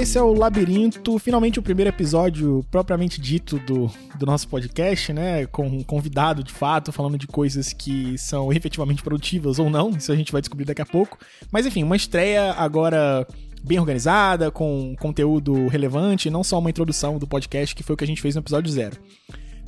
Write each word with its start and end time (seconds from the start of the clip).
esse 0.00 0.16
é 0.16 0.22
o 0.22 0.32
Labirinto, 0.32 1.18
finalmente 1.18 1.58
o 1.58 1.62
primeiro 1.62 1.90
episódio 1.90 2.64
propriamente 2.70 3.20
dito 3.20 3.58
do, 3.58 3.90
do 4.18 4.24
nosso 4.24 4.48
podcast, 4.48 5.12
né? 5.12 5.44
Com 5.44 5.66
um 5.66 5.82
convidado 5.82 6.42
de 6.42 6.50
fato, 6.54 6.90
falando 6.90 7.18
de 7.18 7.26
coisas 7.26 7.74
que 7.74 8.16
são 8.16 8.50
efetivamente 8.50 9.02
produtivas 9.02 9.58
ou 9.58 9.68
não, 9.68 9.90
isso 9.90 10.10
a 10.10 10.16
gente 10.16 10.32
vai 10.32 10.40
descobrir 10.40 10.64
daqui 10.64 10.80
a 10.80 10.86
pouco. 10.86 11.18
Mas 11.52 11.66
enfim, 11.66 11.82
uma 11.82 11.96
estreia 11.96 12.52
agora 12.54 13.26
bem 13.62 13.78
organizada, 13.78 14.50
com 14.50 14.96
conteúdo 14.98 15.66
relevante, 15.68 16.30
não 16.30 16.42
só 16.42 16.58
uma 16.58 16.70
introdução 16.70 17.18
do 17.18 17.26
podcast, 17.26 17.74
que 17.74 17.82
foi 17.82 17.92
o 17.92 17.96
que 17.96 18.04
a 18.04 18.06
gente 18.06 18.22
fez 18.22 18.34
no 18.34 18.40
episódio 18.40 18.72
zero. 18.72 18.96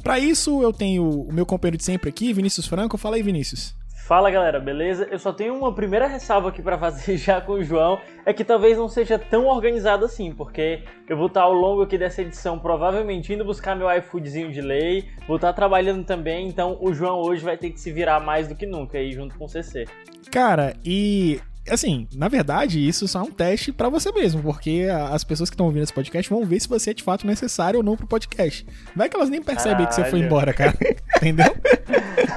Para 0.02 0.18
isso, 0.18 0.62
eu 0.62 0.72
tenho 0.72 1.04
o 1.28 1.32
meu 1.32 1.44
companheiro 1.44 1.76
de 1.76 1.84
sempre 1.84 2.08
aqui, 2.08 2.32
Vinícius 2.32 2.66
Franco. 2.66 2.96
Fala 2.96 3.16
aí, 3.16 3.22
Vinícius. 3.22 3.74
Fala 4.04 4.32
galera, 4.32 4.58
beleza? 4.58 5.06
Eu 5.12 5.18
só 5.18 5.32
tenho 5.32 5.56
uma 5.56 5.72
primeira 5.72 6.08
ressalva 6.08 6.48
aqui 6.48 6.60
para 6.60 6.76
fazer 6.76 7.16
já 7.16 7.40
com 7.40 7.52
o 7.52 7.62
João, 7.62 8.00
é 8.26 8.32
que 8.32 8.42
talvez 8.42 8.76
não 8.76 8.88
seja 8.88 9.16
tão 9.16 9.46
organizado 9.46 10.04
assim, 10.04 10.34
porque 10.34 10.82
eu 11.08 11.16
vou 11.16 11.28
estar 11.28 11.42
ao 11.42 11.52
longo 11.52 11.82
aqui 11.82 11.96
dessa 11.96 12.20
edição 12.20 12.58
provavelmente 12.58 13.32
indo 13.32 13.44
buscar 13.44 13.76
meu 13.76 13.88
iFoodzinho 13.98 14.50
de 14.50 14.60
lei, 14.60 15.08
vou 15.26 15.36
estar 15.36 15.52
trabalhando 15.52 16.04
também, 16.04 16.48
então 16.48 16.76
o 16.80 16.92
João 16.92 17.20
hoje 17.20 17.44
vai 17.44 17.56
ter 17.56 17.70
que 17.70 17.80
se 17.80 17.92
virar 17.92 18.18
mais 18.18 18.48
do 18.48 18.56
que 18.56 18.66
nunca 18.66 18.98
aí 18.98 19.12
junto 19.12 19.38
com 19.38 19.44
o 19.44 19.48
CC. 19.48 19.84
Cara, 20.32 20.74
e 20.84 21.40
assim, 21.68 22.08
na 22.14 22.28
verdade, 22.28 22.86
isso 22.86 23.06
só 23.06 23.20
é 23.20 23.22
um 23.22 23.30
teste 23.30 23.72
para 23.72 23.88
você 23.88 24.10
mesmo, 24.12 24.42
porque 24.42 24.86
as 25.10 25.22
pessoas 25.24 25.48
que 25.48 25.54
estão 25.54 25.66
ouvindo 25.66 25.82
esse 25.82 25.92
podcast 25.92 26.28
vão 26.28 26.44
ver 26.44 26.60
se 26.60 26.68
você 26.68 26.90
é 26.90 26.94
de 26.94 27.02
fato 27.02 27.26
necessário 27.26 27.78
ou 27.78 27.84
não 27.84 27.96
pro 27.96 28.06
podcast. 28.06 28.66
Vai 28.96 29.08
que 29.08 29.16
elas 29.16 29.30
nem 29.30 29.42
percebem 29.42 29.86
Caralho. 29.86 29.88
que 29.88 29.94
você 29.94 30.04
foi 30.10 30.20
embora, 30.20 30.52
cara. 30.52 30.76
Entendeu? 31.16 31.54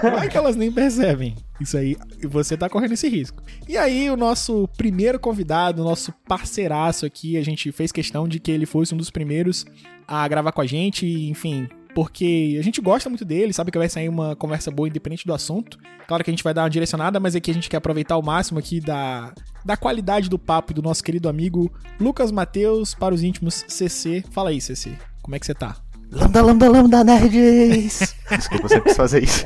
Vai 0.02 0.30
que 0.30 0.38
elas 0.38 0.56
nem 0.56 0.72
percebem. 0.72 1.36
Isso 1.59 1.78
aí, 1.78 1.96
você 2.23 2.58
tá 2.58 2.70
correndo 2.70 2.94
esse 2.94 3.08
risco. 3.08 3.42
E 3.68 3.78
aí, 3.78 4.09
o 4.09 4.18
nosso 4.18 4.68
primeiro 4.78 5.20
convidado, 5.20 5.84
nosso 5.84 6.12
parceiraço 6.28 7.06
aqui, 7.06 7.38
a 7.38 7.44
gente 7.44 7.72
fez 7.72 7.92
questão 7.92 8.28
de 8.28 8.40
que 8.40 8.52
ele 8.52 8.66
fosse 8.66 8.94
um 8.94 8.98
dos 8.98 9.09
primeiros 9.09 9.66
a 10.08 10.28
gravar 10.28 10.52
com 10.52 10.62
a 10.62 10.66
gente, 10.66 11.06
enfim, 11.30 11.68
porque 11.96 12.58
a 12.60 12.62
gente 12.62 12.82
gosta 12.82 13.10
muito 13.10 13.24
dele, 13.24 13.54
sabe 13.54 13.72
que 13.72 13.78
vai 13.78 13.88
sair 13.88 14.10
uma 14.10 14.36
conversa 14.36 14.70
boa 14.70 14.90
independente 14.90 15.26
do 15.26 15.34
assunto. 15.34 15.80
Claro 16.06 16.26
que 16.26 16.30
a 16.30 16.34
gente 16.34 16.44
vai 16.44 16.54
dar 16.54 16.64
uma 16.64 16.70
direcionada, 16.70 17.22
mas 17.22 17.38
aqui 17.38 17.50
a 17.50 17.54
gente 17.54 17.70
quer 17.70 17.78
aproveitar 17.78 18.18
o 18.18 18.22
máximo 18.22 18.60
aqui 18.60 18.82
da, 18.82 19.34
da 19.64 19.78
qualidade 19.78 20.30
do 20.30 20.38
papo 20.38 20.74
do 20.74 20.82
nosso 20.82 21.02
querido 21.02 21.30
amigo 21.30 21.72
Lucas 21.98 22.34
Mateus 22.34 22.94
para 22.94 23.16
os 23.16 23.24
íntimos 23.24 23.64
CC. 23.70 24.26
Fala 24.32 24.50
aí, 24.50 24.60
CC, 24.60 24.92
como 25.22 25.38
é 25.38 25.40
que 25.40 25.46
você 25.46 25.54
tá? 25.54 25.78
Lambda, 26.12 26.42
lambda, 26.42 26.70
lambda, 26.70 27.04
nerds! 27.04 28.14
Desculpa, 28.30 28.66
eu 28.66 28.70
sempre 28.70 28.90
quis 28.90 28.98
fazer 28.98 29.24
isso. 29.24 29.46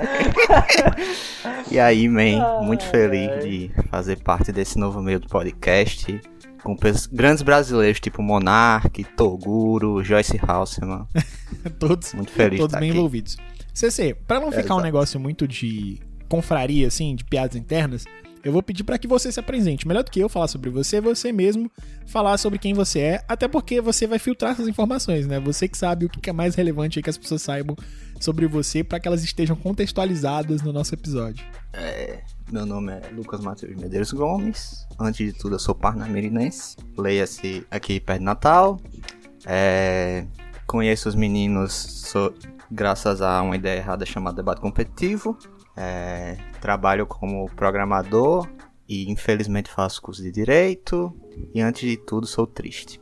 e 1.69 1.79
aí, 1.79 2.09
man, 2.09 2.63
muito 2.63 2.83
feliz 2.83 3.43
de 3.43 3.71
fazer 3.91 4.17
parte 4.23 4.51
desse 4.51 4.79
novo 4.79 5.01
meio 5.03 5.19
do 5.19 5.27
podcast 5.27 6.19
com 6.63 6.75
grandes 7.11 7.43
brasileiros 7.43 7.99
tipo 7.99 8.21
Monark, 8.21 9.03
Toguro, 9.15 10.03
Joyce 10.03 10.39
Halseman. 10.41 11.07
todos 11.79 12.13
muito 12.13 12.31
feliz 12.31 12.59
todos 12.59 12.77
bem 12.79 12.89
aqui. 12.89 12.97
envolvidos. 12.97 13.37
CC, 13.73 14.13
para 14.27 14.39
não 14.39 14.49
é, 14.49 14.51
ficar 14.51 14.61
exato. 14.61 14.79
um 14.79 14.83
negócio 14.83 15.19
muito 15.19 15.47
de 15.47 15.99
confraria 16.27 16.87
assim, 16.87 17.15
de 17.15 17.23
piadas 17.23 17.55
internas, 17.55 18.05
eu 18.43 18.51
vou 18.51 18.63
pedir 18.63 18.83
para 18.83 18.97
que 18.97 19.07
você 19.07 19.31
se 19.31 19.39
apresente. 19.39 19.87
Melhor 19.87 20.03
do 20.03 20.11
que 20.11 20.19
eu 20.19 20.29
falar 20.29 20.47
sobre 20.47 20.69
você, 20.69 21.01
você 21.01 21.31
mesmo 21.31 21.69
falar 22.05 22.37
sobre 22.37 22.57
quem 22.57 22.73
você 22.73 22.99
é, 22.99 23.25
até 23.27 23.47
porque 23.47 23.81
você 23.81 24.07
vai 24.07 24.19
filtrar 24.19 24.53
essas 24.53 24.67
informações, 24.67 25.27
né? 25.27 25.39
Você 25.39 25.67
que 25.67 25.77
sabe 25.77 26.05
o 26.05 26.09
que 26.09 26.29
é 26.29 26.33
mais 26.33 26.55
relevante 26.55 26.99
aí 26.99 27.03
que 27.03 27.09
as 27.09 27.17
pessoas 27.17 27.41
saibam 27.41 27.75
sobre 28.19 28.47
você 28.47 28.83
para 28.83 28.99
que 28.99 29.07
elas 29.07 29.23
estejam 29.23 29.55
contextualizadas 29.55 30.61
no 30.61 30.73
nosso 30.73 30.93
episódio. 30.93 31.45
É, 31.73 32.21
meu 32.51 32.65
nome 32.65 32.91
é 32.91 33.09
Lucas 33.13 33.41
Matheus 33.41 33.75
Medeiros 33.75 34.11
Gomes. 34.11 34.87
Antes 34.99 35.33
de 35.33 35.39
tudo, 35.39 35.55
eu 35.55 35.59
sou 35.59 35.75
parnamirinense. 35.75 36.77
Leia-se 36.97 37.65
aqui 37.69 37.99
perto 37.99 38.19
de 38.19 38.25
Natal. 38.25 38.79
É, 39.45 40.25
conheço 40.67 41.07
os 41.09 41.15
meninos 41.15 41.73
sou, 41.73 42.33
graças 42.69 43.21
a 43.21 43.41
uma 43.41 43.55
ideia 43.55 43.77
errada 43.77 44.05
chamada 44.05 44.37
debate 44.37 44.61
competitivo. 44.61 45.37
É, 45.77 46.37
trabalho 46.59 47.07
como 47.07 47.49
programador 47.51 48.47
e 48.87 49.09
infelizmente 49.09 49.69
faço 49.69 50.01
curso 50.01 50.21
de 50.21 50.31
direito. 50.31 51.15
E 51.53 51.61
antes 51.61 51.87
de 51.87 51.97
tudo, 51.97 52.27
sou 52.27 52.45
triste. 52.45 52.99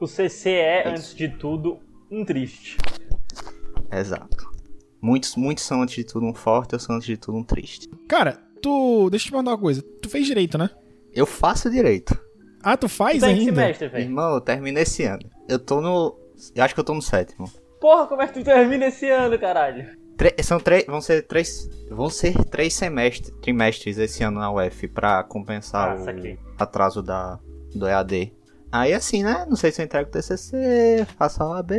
O 0.00 0.06
CC 0.06 0.50
é, 0.50 0.82
é 0.82 0.88
antes 0.88 1.14
de 1.14 1.28
tudo, 1.28 1.78
um 2.10 2.24
triste. 2.24 2.76
Exato. 3.92 4.50
Muitos, 5.00 5.36
muitos 5.36 5.64
são 5.64 5.82
antes 5.82 5.96
de 5.96 6.04
tudo 6.04 6.26
um 6.26 6.34
forte, 6.34 6.74
eu 6.74 6.78
sou 6.78 6.94
antes 6.94 7.06
de 7.06 7.16
tudo 7.16 7.36
um 7.36 7.44
triste. 7.44 7.88
Cara, 8.08 8.38
tu. 8.62 9.10
Deixa 9.10 9.24
eu 9.24 9.28
te 9.28 9.30
perguntar 9.32 9.50
uma 9.50 9.58
coisa. 9.58 9.82
Tu 10.00 10.08
fez 10.08 10.26
direito, 10.26 10.56
né? 10.56 10.70
Eu 11.12 11.26
faço 11.26 11.68
direito. 11.68 12.16
Ah, 12.62 12.76
tu 12.76 12.88
faz 12.88 13.18
tu 13.18 13.26
ainda? 13.26 13.44
Semestre, 13.44 13.88
velho? 13.88 14.04
Irmão, 14.04 14.34
eu 14.34 14.40
terminei 14.40 14.84
esse 14.84 15.02
ano. 15.04 15.28
Eu 15.48 15.58
tô 15.58 15.80
no. 15.80 16.16
Eu 16.54 16.64
acho 16.64 16.72
que 16.72 16.80
eu 16.80 16.84
tô 16.84 16.94
no 16.94 17.02
sétimo. 17.02 17.50
Porra, 17.80 18.06
como 18.06 18.22
é 18.22 18.28
que 18.28 18.34
tu 18.34 18.44
termina 18.44 18.86
esse 18.86 19.10
ano, 19.10 19.36
caralho? 19.38 20.00
Tre 20.16 20.34
são 20.42 20.60
três. 20.60 20.86
Vão 20.86 21.00
ser 21.00 21.22
três. 21.22 21.68
Vão 21.90 22.08
ser 22.08 22.44
três 22.44 22.72
semestres, 22.74 23.34
trimestres 23.42 23.98
esse 23.98 24.22
ano 24.22 24.38
na 24.38 24.52
UF 24.52 24.86
pra 24.88 25.24
compensar 25.24 25.98
ah, 25.98 26.12
o 26.58 26.62
atraso 26.62 27.02
da, 27.02 27.40
do 27.74 27.88
EAD. 27.88 28.32
Aí 28.72 28.94
assim, 28.94 29.22
né? 29.22 29.44
Não 29.46 29.54
sei 29.54 29.70
se 29.70 29.82
eu 29.82 29.84
entrego 29.84 30.08
o 30.08 30.12
TCC, 30.12 31.06
faço 31.18 31.42
a 31.42 31.48
OAB. 31.50 31.72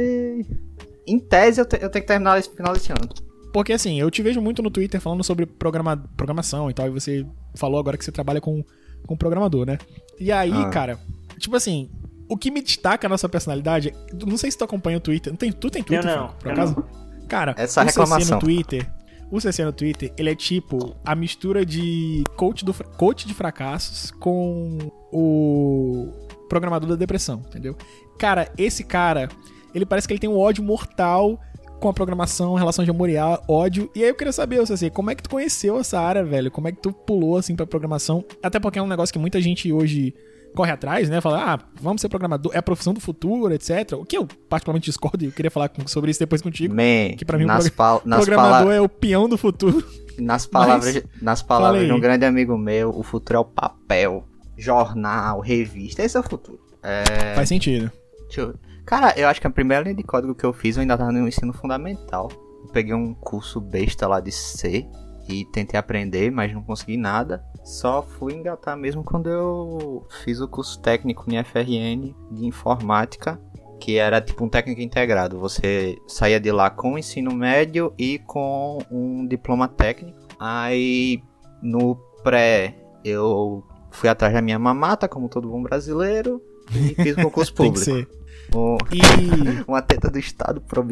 Em 1.08 1.20
tese, 1.20 1.62
eu, 1.62 1.66
te, 1.66 1.76
eu 1.76 1.90
tenho 1.90 2.04
que 2.04 2.08
terminar 2.08 2.40
esse 2.40 2.50
final 2.50 2.74
desse 2.74 2.92
ano. 2.92 3.08
Porque 3.52 3.74
assim, 3.74 4.00
eu 4.00 4.10
te 4.10 4.22
vejo 4.22 4.42
muito 4.42 4.64
no 4.64 4.72
Twitter 4.72 5.00
falando 5.00 5.24
sobre 5.24 5.46
programa, 5.46 5.98
programação 6.18 6.70
e 6.70 6.74
tal, 6.74 6.88
e 6.88 6.90
você 6.90 7.26
falou 7.56 7.80
agora 7.80 7.98
que 7.98 8.04
você 8.04 8.12
trabalha 8.12 8.42
com, 8.42 8.64
com 9.06 9.16
programador, 9.16 9.66
né? 9.66 9.78
E 10.20 10.32
aí, 10.32 10.52
ah. 10.52 10.70
cara, 10.70 11.00
tipo 11.38 11.56
assim, 11.56 11.90
o 12.28 12.36
que 12.36 12.50
me 12.50 12.62
destaca 12.62 13.06
a 13.06 13.10
nossa 13.10 13.30
personalidade, 13.30 13.94
não 14.26 14.38
sei 14.38 14.50
se 14.50 14.58
tu 14.58 14.64
acompanha 14.64 14.98
o 14.98 15.02
Twitter, 15.02 15.32
não 15.32 15.38
tem, 15.38 15.52
tu 15.52 15.70
tem 15.70 15.84
Twitter, 15.84 16.10
eu 16.10 16.18
não, 16.18 16.28
por 16.30 16.52
acaso? 16.52 16.76
Não. 16.76 17.28
Cara, 17.28 17.54
Essa 17.58 17.82
o 17.82 17.86
reclamação. 17.86 18.20
CC 18.22 18.34
no 18.34 18.40
Twitter, 18.40 18.92
o 19.32 19.42
CC 19.42 19.66
no 19.66 19.74
Twitter, 19.74 20.14
ele 20.18 20.30
é 20.30 20.36
tipo 20.36 20.96
a 21.04 21.16
mistura 21.16 21.66
de 21.66 22.24
coach, 22.36 22.64
do, 22.64 22.74
coach 22.74 23.28
de 23.28 23.34
fracassos 23.34 24.12
com 24.12 24.78
o 25.12 26.12
programador 26.50 26.90
da 26.90 26.96
depressão, 26.96 27.42
entendeu? 27.48 27.76
Cara, 28.20 28.52
esse 28.58 28.84
cara, 28.84 29.30
ele 29.74 29.86
parece 29.86 30.08
que 30.08 30.14
ele 30.14 30.20
tem 30.20 30.30
um 30.30 30.38
ódio 30.38 30.64
mortal 30.64 31.40
com 31.80 31.90
a 31.90 31.94
programação, 31.94 32.54
relação 32.54 32.86
de 32.86 32.92
amor 32.92 33.10
e 33.10 33.16
ódio. 33.48 33.92
E 33.94 34.04
aí 34.04 34.10
eu 34.10 34.16
queria 34.16 34.32
saber, 34.32 34.62
assim, 34.62 34.90
como 34.90 35.12
é 35.12 35.16
que 35.16 35.24
tu 35.24 35.30
conheceu 35.30 35.78
essa 35.78 36.00
área, 36.00 36.24
velho? 36.24 36.50
Como 36.50 36.68
é 36.68 36.72
que 36.72 36.82
tu 36.82 36.94
pulou, 36.94 37.38
assim, 37.38 37.56
pra 37.56 37.66
programação? 37.66 38.24
Até 38.42 38.60
porque 38.60 38.80
é 38.80 38.82
um 38.82 38.88
negócio 38.88 39.12
que 39.12 39.20
muita 39.20 39.42
gente 39.42 39.72
hoje 39.72 40.14
corre 40.56 40.72
atrás, 40.72 41.10
né? 41.10 41.20
Fala, 41.20 41.54
ah, 41.54 41.60
vamos 41.82 42.02
ser 42.02 42.08
programador, 42.08 42.54
é 42.56 42.60
a 42.60 42.62
profissão 42.62 42.94
do 42.94 43.02
futuro, 43.02 43.54
etc. 43.54 43.94
O 43.94 44.06
que 44.06 44.18
eu 44.18 44.26
particularmente 44.48 44.86
discordo 44.86 45.26
e 45.26 45.28
eu 45.28 45.32
queria 45.32 45.52
falar 45.52 45.70
sobre 45.88 46.12
isso 46.12 46.20
depois 46.20 46.42
contigo. 46.42 46.74
Man, 46.74 47.18
que 47.18 47.26
pra 47.26 47.38
mim 47.38 47.46
nas 47.46 47.66
o 47.66 47.72
prog 47.72 48.02
programador 48.06 48.72
é 48.72 48.80
o 48.80 48.88
peão 48.88 49.28
do 49.28 49.38
futuro. 49.38 49.86
Nas 50.18 50.46
palavras, 50.48 50.94
Mas, 50.94 51.22
nas 51.22 51.42
palavras 51.42 51.86
de 51.86 51.92
um 51.92 52.00
grande 52.00 52.26
amigo 52.26 52.58
meu, 52.58 52.92
o 52.92 53.04
futuro 53.04 53.38
é 53.38 53.40
o 53.42 53.46
papel, 53.46 54.24
jornal, 54.58 55.42
revista, 55.42 56.04
esse 56.04 56.16
é 56.16 56.20
o 56.20 56.24
futuro. 56.24 56.60
É... 56.82 57.36
Faz 57.36 57.50
sentido. 57.50 57.92
Deixa 58.28 58.42
eu... 58.42 58.56
Cara, 58.86 59.14
eu 59.18 59.28
acho 59.28 59.40
que 59.40 59.48
a 59.48 59.52
primeira 59.52 59.84
linha 59.84 59.96
de 59.96 60.04
código 60.04 60.36
que 60.36 60.46
eu 60.46 60.54
fiz 60.54 60.76
eu 60.76 60.82
ainda 60.82 60.98
tava 60.98 61.12
no 61.12 61.28
ensino 61.28 61.54
fundamental. 61.54 62.30
Eu 62.64 62.70
peguei 62.72 62.94
um 62.94 63.14
curso 63.14 63.62
besta 63.62 64.08
lá 64.08 64.20
de 64.20 64.32
C 64.32 64.86
e 65.28 65.46
tentei 65.46 65.80
aprender, 65.80 66.32
mas 66.32 66.54
não 66.54 66.62
consegui 66.62 66.98
nada. 66.98 67.44
Só 67.64 68.02
fui 68.02 68.34
engatar 68.34 68.76
mesmo 68.78 69.04
quando 69.04 69.30
eu 69.30 70.06
fiz 70.24 70.42
o 70.42 70.48
curso 70.48 70.82
técnico 70.82 71.26
em 71.30 71.42
FRN 71.42 72.14
de 72.32 72.46
informática, 72.46 73.40
que 73.80 73.98
era 73.98 74.20
tipo 74.20 74.44
um 74.44 74.50
técnico 74.50 74.82
integrado. 74.82 75.40
Você 75.40 75.98
saía 76.08 76.40
de 76.40 76.52
lá 76.52 76.70
com 76.70 76.94
o 76.94 76.98
ensino 76.98 77.34
médio 77.34 77.94
e 77.98 78.20
com 78.20 78.80
um 78.92 79.26
diploma 79.26 79.68
técnico. 79.68 80.20
Aí 80.38 81.24
no 81.62 81.96
pré 82.22 82.76
eu 83.04 83.64
fui 83.92 84.10
atrás 84.10 84.34
da 84.34 84.42
minha 84.42 84.60
mamata, 84.60 85.08
como 85.08 85.30
todo 85.30 85.50
bom 85.50 85.62
brasileiro, 85.64 86.42
e 86.72 86.96
fiz 86.96 87.18
o 87.18 87.24
concurso 87.24 87.54
público. 87.54 88.08
Oh, 88.56 88.78
e 88.92 89.64
uma 89.68 89.82
teta 89.82 90.10
do 90.10 90.20
Estado 90.20 90.62
pro 90.62 90.86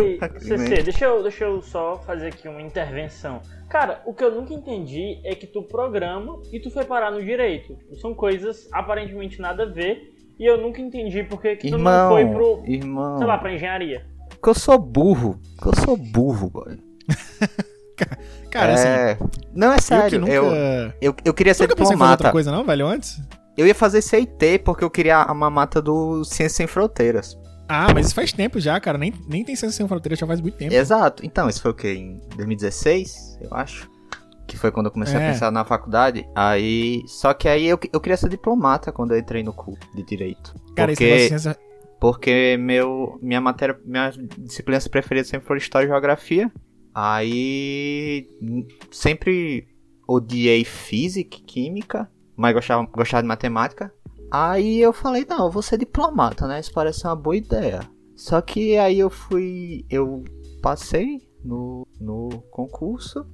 Ei, 0.00 0.18
CC, 0.38 0.82
deixa 0.82 1.06
eu, 1.06 1.22
deixa 1.22 1.44
eu 1.44 1.60
só 1.60 1.98
fazer 2.06 2.28
aqui 2.28 2.46
uma 2.46 2.62
intervenção. 2.62 3.40
Cara, 3.68 4.02
o 4.04 4.14
que 4.14 4.22
eu 4.22 4.34
nunca 4.34 4.54
entendi 4.54 5.20
é 5.24 5.34
que 5.34 5.46
tu 5.46 5.62
programa 5.62 6.40
e 6.52 6.60
tu 6.60 6.70
foi 6.70 6.84
parar 6.84 7.10
no 7.10 7.22
direito. 7.22 7.76
São 8.00 8.14
coisas 8.14 8.68
aparentemente 8.72 9.40
nada 9.40 9.64
a 9.64 9.66
ver. 9.66 10.12
E 10.38 10.46
eu 10.46 10.56
nunca 10.56 10.80
entendi 10.80 11.22
porque 11.22 11.56
que 11.56 11.70
tu 11.70 11.78
não 11.78 12.08
foi 12.08 12.26
pro. 12.26 12.62
Irmão. 12.64 13.18
Sei 13.18 13.26
lá, 13.26 13.38
pra 13.38 13.52
engenharia. 13.52 14.06
Porque 14.28 14.48
eu 14.48 14.54
sou 14.54 14.78
burro. 14.78 15.38
Porque 15.56 15.68
eu 15.68 15.84
sou 15.84 15.96
burro, 15.96 16.48
boy. 16.48 16.78
Cara, 18.50 18.72
é... 18.72 19.12
assim. 19.12 19.24
Não, 19.54 19.72
é 19.72 19.78
sério. 19.78 20.16
Eu, 20.16 20.20
nunca... 20.20 20.32
eu, 20.32 20.92
eu, 21.00 21.16
eu, 21.26 21.34
queria 21.34 21.54
ser 21.54 21.68
diplomata. 21.68 21.96
Você 21.96 22.10
outra 22.10 22.32
coisa, 22.32 22.50
não, 22.50 22.64
velho, 22.64 22.86
antes? 22.86 23.20
Eu 23.56 23.66
ia 23.66 23.74
fazer 23.74 24.00
CIT 24.02 24.60
porque 24.64 24.84
eu 24.84 24.90
queria 24.90 25.18
a 25.22 25.34
mamata 25.34 25.82
do 25.82 26.24
Ciência 26.24 26.56
Sem 26.58 26.66
Fronteiras. 26.66 27.38
Ah, 27.68 27.92
mas 27.94 28.06
isso 28.06 28.14
faz 28.14 28.32
tempo 28.32 28.58
já, 28.58 28.80
cara. 28.80 28.98
Nem, 28.98 29.12
nem 29.28 29.44
tem 29.44 29.54
Ciência 29.54 29.76
Sem 29.76 29.86
Fronteiras, 29.88 30.18
já 30.18 30.26
faz 30.26 30.40
muito 30.40 30.56
tempo. 30.56 30.74
Exato. 30.74 31.24
Então, 31.24 31.48
isso 31.48 31.62
foi 31.62 31.70
o 31.70 31.74
quê? 31.74 31.92
Em 31.94 32.20
2016, 32.36 33.38
eu 33.40 33.54
acho. 33.54 33.88
Que 34.46 34.56
foi 34.56 34.72
quando 34.72 34.86
eu 34.86 34.92
comecei 34.92 35.16
É. 35.16 35.28
a 35.28 35.32
pensar 35.32 35.50
na 35.52 35.64
faculdade. 35.64 36.26
Aí. 36.34 37.02
Só 37.06 37.32
que 37.32 37.48
aí 37.48 37.66
eu, 37.66 37.78
eu 37.92 38.00
queria 38.00 38.16
ser 38.16 38.28
diplomata 38.28 38.90
quando 38.90 39.12
eu 39.12 39.18
entrei 39.18 39.42
no 39.44 39.52
curso 39.52 39.80
de 39.94 40.02
direito. 40.02 40.54
Cara, 40.74 40.90
porque, 40.90 41.04
negócio 41.04 41.22
de 41.22 41.28
ciência... 41.28 41.58
porque 42.00 42.56
meu, 42.58 43.18
minha 43.22 43.40
matéria. 43.40 43.78
Minhas 43.84 44.16
disciplinas 44.38 44.88
preferidas 44.88 45.28
sempre 45.28 45.46
foram 45.46 45.58
história 45.58 45.86
e 45.86 45.88
geografia. 45.88 46.50
Aí. 46.92 48.26
Sempre 48.90 49.68
odiei 50.08 50.64
física 50.64 51.36
e 51.36 51.40
química. 51.42 52.10
Mas 52.40 52.54
gostava, 52.54 52.86
gostava 52.86 53.22
de 53.22 53.28
matemática. 53.28 53.92
Aí 54.30 54.80
eu 54.80 54.94
falei, 54.94 55.26
não, 55.28 55.44
eu 55.44 55.50
vou 55.50 55.60
ser 55.60 55.76
diplomata, 55.76 56.46
né? 56.48 56.58
Isso 56.58 56.72
parece 56.72 57.06
uma 57.06 57.14
boa 57.14 57.36
ideia. 57.36 57.80
Só 58.16 58.40
que 58.40 58.78
aí 58.78 58.98
eu 58.98 59.10
fui. 59.10 59.84
Eu 59.90 60.24
passei 60.62 61.20
no, 61.44 61.86
no 62.00 62.30
concurso. 62.50 63.26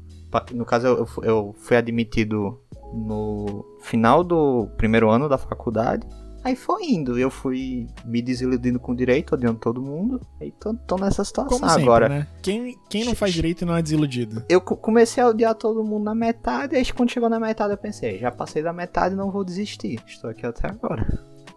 No 0.53 0.65
caso, 0.65 0.89
eu, 0.89 1.07
eu 1.23 1.55
fui 1.57 1.77
admitido 1.77 2.61
no 2.93 3.65
final 3.81 4.25
do 4.25 4.67
primeiro 4.77 5.09
ano 5.09 5.29
da 5.29 5.39
faculdade. 5.39 6.05
Aí 6.47 6.55
foi 6.55 6.85
indo. 6.85 7.19
Eu 7.19 7.29
fui 7.29 7.89
me 8.05 8.23
desiludindo 8.23 8.79
com 8.79 8.95
direito, 8.95 9.35
odiando 9.35 9.59
todo 9.59 9.83
mundo. 9.83 10.21
Aí 10.41 10.53
tô, 10.61 10.73
tô 10.75 10.97
nessa 10.97 11.25
situação 11.25 11.59
Como 11.59 11.69
sempre, 11.69 11.83
agora. 11.83 12.09
né? 12.09 12.29
Quem, 12.41 12.79
quem 12.89 13.05
não 13.05 13.17
faz 13.17 13.33
direito 13.35 13.67
não 13.67 13.75
é 13.75 13.83
desiludido. 13.83 14.45
Eu 14.49 14.61
co- 14.61 14.77
comecei 14.77 15.21
a 15.21 15.27
odiar 15.29 15.57
todo 15.57 15.83
mundo 15.83 16.05
na 16.05 16.15
metade. 16.15 16.77
Aí 16.77 16.85
quando 16.93 17.11
chegou 17.11 17.29
na 17.29 17.41
metade 17.41 17.73
eu 17.73 17.77
pensei, 17.79 18.19
já 18.21 18.31
passei 18.31 18.63
da 18.63 18.73
metade 18.73 19.17
não 19.17 19.29
vou 19.33 19.43
desistir. 19.45 19.99
Estou 20.07 20.31
aqui 20.31 20.47
até 20.47 20.69
agora. 20.69 21.05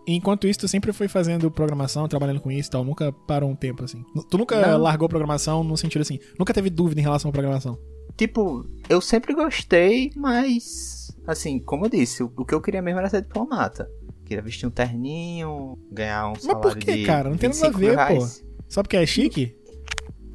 E 0.08 0.16
enquanto 0.16 0.48
isso, 0.48 0.62
tu 0.62 0.68
sempre 0.68 0.92
foi 0.92 1.08
fazendo 1.08 1.52
programação, 1.52 2.08
trabalhando 2.08 2.40
com 2.42 2.50
isso 2.50 2.70
e 2.70 2.72
tal, 2.72 2.84
nunca 2.84 3.12
parou 3.28 3.48
um 3.48 3.56
tempo 3.56 3.84
assim. 3.84 4.04
Tu 4.28 4.38
nunca 4.40 4.60
Não. 4.60 4.80
largou 4.80 5.08
programação 5.08 5.64
no 5.64 5.78
sentido 5.78 6.02
assim, 6.02 6.18
nunca 6.40 6.52
teve 6.52 6.72
dúvida 6.72 7.00
em 7.00 7.04
relação 7.04 7.30
à 7.30 7.32
programação. 7.32 7.78
Tipo, 8.18 8.66
eu 8.90 9.00
sempre 9.02 9.36
gostei, 9.36 10.10
mas. 10.16 11.08
Assim, 11.28 11.60
como 11.60 11.86
eu 11.86 11.90
disse, 11.90 12.24
o, 12.24 12.34
o 12.36 12.44
que 12.44 12.56
eu 12.56 12.62
queria 12.62 12.82
mesmo 12.82 13.00
era 13.00 13.08
ser 13.10 13.22
diplomata. 13.22 13.88
Queria 14.30 14.44
vestir 14.44 14.68
um 14.68 14.70
terninho, 14.70 15.76
ganhar 15.92 16.30
um 16.30 16.36
salário 16.36 16.62
por 16.62 16.78
quê, 16.78 16.98
de 16.98 17.04
cara? 17.04 17.32
Não 17.32 17.36
tem 17.36 17.50
nada 17.50 17.66
a 17.66 17.70
25 17.72 17.80
ver, 17.80 17.96
reais. 17.96 18.46
Só 18.68 18.84
porque 18.84 18.96
é 18.96 19.04
chique? 19.04 19.56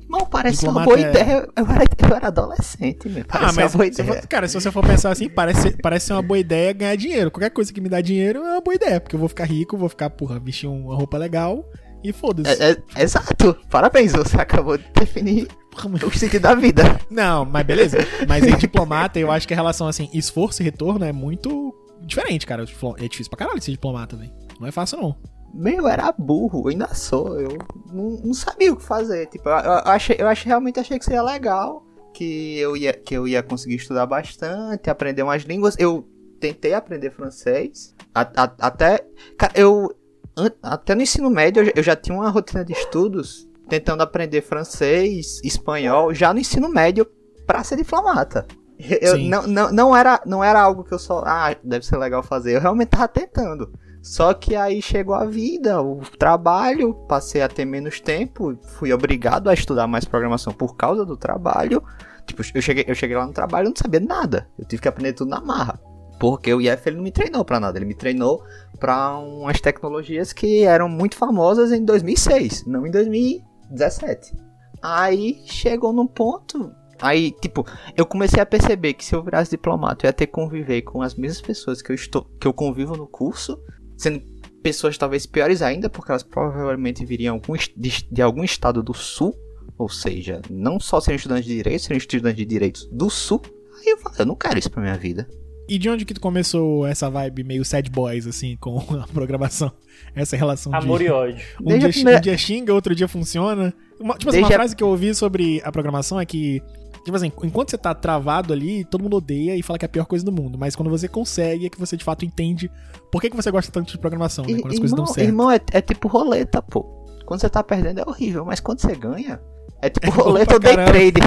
Não, 0.09 0.27
parece 0.27 0.67
uma 0.67 0.81
Diplomata 0.85 0.87
boa 0.91 0.99
é- 0.99 1.11
ideia. 1.11 1.49
Eu 1.57 1.65
era, 1.65 1.85
eu 2.11 2.17
era 2.17 2.27
adolescente, 2.27 3.09
meu. 3.09 3.25
Parece 3.25 3.51
ah, 3.51 3.53
mas 3.55 3.73
uma 3.73 3.79
boa 3.79 3.87
ideia. 3.87 4.13
for- 4.21 4.27
cara, 4.27 4.49
se 4.49 4.61
você 4.61 4.73
for 4.73 4.85
pensar 4.85 5.13
assim, 5.13 5.29
parece, 5.29 5.77
parece 5.81 6.07
ser 6.07 6.13
uma 6.15 6.23
boa 6.23 6.37
ideia 6.41 6.73
ganhar 6.73 6.97
dinheiro. 6.97 7.31
Qualquer 7.31 7.51
coisa 7.51 7.73
que 7.73 7.81
me 7.81 7.89
dá 7.89 8.01
dinheiro 8.01 8.41
é 8.41 8.53
uma 8.55 8.61
boa 8.61 8.75
ideia, 8.75 9.01
porque 9.01 9.15
eu 9.15 9.21
vou 9.21 9.29
ficar 9.29 9.45
rico, 9.45 9.77
vou 9.77 9.89
ficar, 9.89 10.11
porra, 10.11 10.41
vestir 10.41 10.67
uma 10.69 10.97
roupa 10.97 11.17
legal 11.17 11.65
e 12.03 12.13
foda-se. 12.13 12.61
É- 12.61 12.73
é- 12.73 13.03
exato. 13.03 13.57
Parabéns, 13.71 14.11
você 14.13 14.37
acabou 14.37 14.77
de 14.77 14.85
definir 14.93 15.47
Porra, 15.71 15.89
mas- 15.89 16.03
o 16.03 16.11
sentido 16.11 16.43
da 16.43 16.55
vida. 16.57 16.83
Não, 17.09 17.45
mas 17.45 17.65
beleza. 17.65 17.99
Mas 18.29 18.45
em 18.45 18.57
diplomata, 18.57 19.21
eu 19.21 19.31
acho 19.31 19.47
que 19.47 19.55
a 19.55 19.57
relação, 19.57 19.87
assim, 19.87 20.11
esforço 20.13 20.63
e 20.63 20.65
retorno 20.65 21.05
é 21.05 21.13
muito 21.13 21.73
diferente, 22.05 22.47
cara. 22.47 22.63
É 22.63 23.09
difícil 23.09 23.31
pra 23.31 23.39
caralho 23.39 23.61
ser 23.63 23.71
diplomata, 23.73 24.17
velho. 24.17 24.31
Não 24.61 24.67
é 24.67 24.71
fácil, 24.73 24.99
não. 25.01 25.17
Meu, 25.53 25.79
eu 25.79 25.89
era 25.89 26.13
burro, 26.13 26.69
ainda 26.69 26.93
sou. 26.95 27.41
Eu 27.41 27.57
não, 27.93 28.11
não 28.25 28.35
sabia 28.35 28.73
o 28.73 28.77
que 28.77 28.83
fazer. 28.83 29.27
Tipo, 29.27 29.49
eu, 29.49 29.55
eu 29.55 29.73
achei, 29.93 30.17
eu 30.19 30.27
achei, 30.29 30.49
realmente 30.49 30.81
achei 30.81 30.99
que 30.99 31.05
seria 31.05 31.23
legal. 31.23 31.85
Que 32.13 32.59
eu, 32.59 32.77
ia, 32.77 32.93
que 32.93 33.15
eu 33.15 33.27
ia 33.27 33.43
conseguir 33.43 33.77
estudar 33.77 34.07
bastante, 34.07 34.89
aprender 34.91 35.23
umas 35.23 35.43
línguas. 35.43 35.77
Eu 35.79 36.09
tentei 36.41 36.75
aprender 36.75 37.11
francês. 37.11 37.95
a- 38.15 38.31
a- 38.37 38.55
até. 38.61 39.05
Cara, 39.39 39.53
eu. 39.57 39.93
an- 40.37 40.51
Até 40.63 40.95
no 40.95 41.03
ensino 41.03 41.31
médio 41.31 41.73
eu 41.75 41.83
já 41.83 41.95
tinha 41.97 42.17
uma 42.17 42.29
rotina 42.31 42.65
de 42.65 42.73
estudos 42.73 43.49
tentando 43.69 44.03
aprender 44.03 44.43
francês, 44.43 45.41
espanhol, 45.45 46.13
já 46.15 46.33
no 46.35 46.39
ensino 46.41 46.69
médio 46.69 47.07
pra 47.47 47.63
ser 47.65 47.77
diplomata. 47.77 48.47
Eu, 48.79 49.17
Sim. 49.17 49.29
não, 49.29 49.47
não, 49.47 49.73
não, 49.73 49.97
era, 49.97 50.21
não 50.27 50.43
era 50.43 50.61
algo 50.61 50.85
que 50.85 50.93
eu 50.93 50.99
só. 50.99 51.23
Ah, 51.25 51.55
deve 51.63 51.87
ser 51.87 51.97
legal 51.97 52.23
fazer. 52.23 52.57
Eu 52.57 52.61
realmente 52.61 52.89
tava 52.89 53.09
tentando. 53.09 53.73
Só 54.03 54.35
que 54.35 54.55
aí 54.55 54.83
chegou 54.83 55.15
a 55.15 55.25
vida, 55.25 55.81
o 55.81 56.01
trabalho, 56.19 56.93
passei 57.09 57.41
a 57.41 57.49
ter 57.49 57.65
menos 57.65 58.01
tempo, 58.01 58.55
fui 58.77 58.93
obrigado 58.93 59.49
a 59.49 59.55
estudar 59.55 59.87
mais 59.87 60.05
programação 60.05 60.53
por 60.53 60.77
causa 60.77 61.07
do 61.07 61.17
trabalho. 61.17 61.83
Tipo, 62.27 62.43
eu 62.55 62.61
cheguei, 62.61 62.85
eu 62.87 62.95
cheguei 62.95 63.17
lá 63.17 63.27
no 63.27 63.33
trabalho 63.33 63.67
e 63.67 63.69
não 63.71 63.77
sabia 63.77 64.01
nada. 64.01 64.47
Eu 64.59 64.67
tive 64.67 64.83
que 64.83 64.89
aprender 64.89 65.15
tudo 65.15 65.31
na 65.31 65.41
marra. 65.41 65.81
Porque 66.19 66.53
o 66.53 66.61
IF 66.61 66.87
ele 66.87 66.97
não 66.97 67.03
me 67.03 67.11
treinou 67.11 67.45
pra 67.45 67.59
nada, 67.59 67.79
ele 67.79 67.87
me 67.87 67.95
treinou 67.95 68.45
pra 68.79 69.17
umas 69.17 69.61
tecnologias 69.61 70.33
que 70.33 70.65
eram 70.65 70.89
muito 70.89 71.17
famosas 71.17 71.73
em 71.73 71.85
2006, 71.85 72.67
não 72.67 72.87
em 72.87 72.91
2017. 72.91 74.35
Aí 74.83 75.41
chegou 75.47 75.93
num 75.93 76.07
ponto, 76.07 76.73
aí 77.01 77.31
tipo, 77.41 77.65
eu 77.97 78.05
comecei 78.07 78.41
a 78.43 78.47
perceber 78.47 78.95
que 78.95 79.05
se 79.05 79.15
eu 79.15 79.23
virasse 79.23 79.51
diplomata, 79.51 80.05
eu 80.05 80.09
ia 80.09 80.13
ter 80.13 80.27
que 80.27 80.33
conviver 80.33 80.83
com 80.83 81.03
as 81.03 81.15
mesmas 81.15 81.41
pessoas 81.41 81.81
que 81.83 81.91
eu 81.91 81.95
estou 81.95 82.25
que 82.41 82.47
eu 82.47 82.53
convivo 82.53 82.97
no 82.97 83.07
curso, 83.07 83.59
sendo 83.97 84.23
pessoas 84.63 84.97
talvez 84.97 85.27
piores 85.27 85.61
ainda, 85.63 85.91
porque 85.91 86.11
elas 86.11 86.23
provavelmente 86.23 87.05
viriam 87.05 87.41
de, 87.77 88.07
de 88.11 88.23
algum 88.23 88.43
estado 88.43 88.83
do 88.83 88.95
sul, 88.95 89.35
ou 89.77 89.89
seja, 89.89 90.41
não 90.51 90.81
só 90.81 91.01
serem 91.01 91.17
estudantes 91.17 91.45
de 91.47 91.55
direito, 91.55 91.83
serem 91.83 91.99
estudantes 91.99 92.37
de 92.39 92.45
direitos 92.47 92.89
do 92.91 93.11
sul. 93.11 93.43
Aí 93.79 93.89
eu 93.93 93.99
falei, 93.99 94.21
eu 94.21 94.27
não 94.27 94.37
quero 94.37 94.59
isso 94.59 94.71
pra 94.71 94.81
minha 94.83 94.97
vida. 94.97 95.29
E 95.69 95.79
de 95.79 95.89
onde 95.89 96.05
que 96.05 96.13
tu 96.15 96.21
começou 96.21 96.87
essa 96.87 97.09
vibe 97.11 97.43
meio 97.43 97.65
sad 97.65 97.91
boys, 97.91 98.27
assim, 98.27 98.57
com 98.59 98.79
a 99.01 99.07
programação? 99.07 99.73
Essa 100.15 100.37
relação 100.37 100.71
de... 100.73 100.79
Amor 100.79 101.01
e 101.03 101.09
ódio. 101.11 101.45
Um 101.61 101.65
Desde 101.65 101.79
dia, 101.81 101.89
a 101.89 101.93
primeira- 101.93 102.19
um 102.19 102.23
dia 102.23 102.39
xinga, 102.39 102.73
outro 102.75 102.95
dia 102.95 103.09
funciona. 103.09 103.75
Uma, 104.01 104.15
tipo 104.17 104.31
assim, 104.31 104.39
Desde 104.39 104.43
uma 104.43 104.49
a- 104.49 104.53
frase 104.61 104.77
que 104.77 104.83
eu 104.85 104.89
ouvi 104.89 105.15
sobre 105.15 105.61
a 105.65 105.73
programação 105.73 106.21
é 106.21 106.25
que, 106.27 106.63
tipo 107.05 107.17
assim, 107.17 107.31
enquanto 107.43 107.71
você 107.71 107.79
tá 107.79 107.95
travado 107.95 108.53
ali, 108.53 108.85
todo 108.85 109.03
mundo 109.03 109.19
odeia 109.19 109.57
e 109.57 109.63
fala 109.63 109.79
que 109.79 109.85
é 109.85 109.87
a 109.87 109.89
pior 109.89 110.07
coisa 110.07 110.25
do 110.25 110.33
mundo. 110.33 110.59
Mas 110.59 110.75
quando 110.75 110.89
você 110.89 111.07
consegue, 111.07 111.67
é 111.67 111.69
que 111.69 111.79
você 111.79 111.97
de 111.97 112.05
fato 112.05 112.25
entende 112.25 112.71
por 113.13 113.21
que, 113.21 113.31
que 113.31 113.37
você 113.37 113.51
gosta 113.51 113.71
tanto 113.71 113.93
de 113.93 113.99
programação, 113.99 114.45
né? 114.45 114.55
Quando 114.61 114.73
as 114.73 114.79
coisas 114.79 114.97
dão 114.97 115.05
irmão, 115.05 115.15
certo. 115.15 115.29
irmão 115.29 115.51
é, 115.51 115.61
é 115.73 115.81
tipo 115.81 116.09
roleta, 116.09 116.63
pô. 116.63 116.83
Quando 117.27 117.41
você 117.41 117.49
tá 117.49 117.63
perdendo 117.63 118.01
é 118.01 118.05
horrível, 118.07 118.45
mas 118.45 118.61
quando 118.61 118.81
você 118.81 118.95
ganha, 118.95 119.41
é 119.81 119.91
tipo 119.91 120.07
É 120.07 120.11
roleta 120.11 120.55
ou 120.55 120.61
day 120.61 120.77
caramba. 120.77 120.93
trade. 120.93 121.21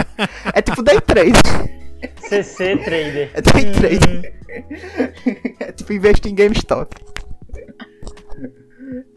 É 0.53 0.61
tipo 0.61 0.81
day 0.81 1.01
trade. 1.01 1.77
CC 2.29 2.77
Trader. 2.77 3.31
É 3.33 3.41
day 3.41 3.71
trade. 3.71 4.33
É 5.59 5.71
tipo 5.71 5.93
investir 5.93 6.31
em 6.31 6.35
GameStop. 6.35 6.95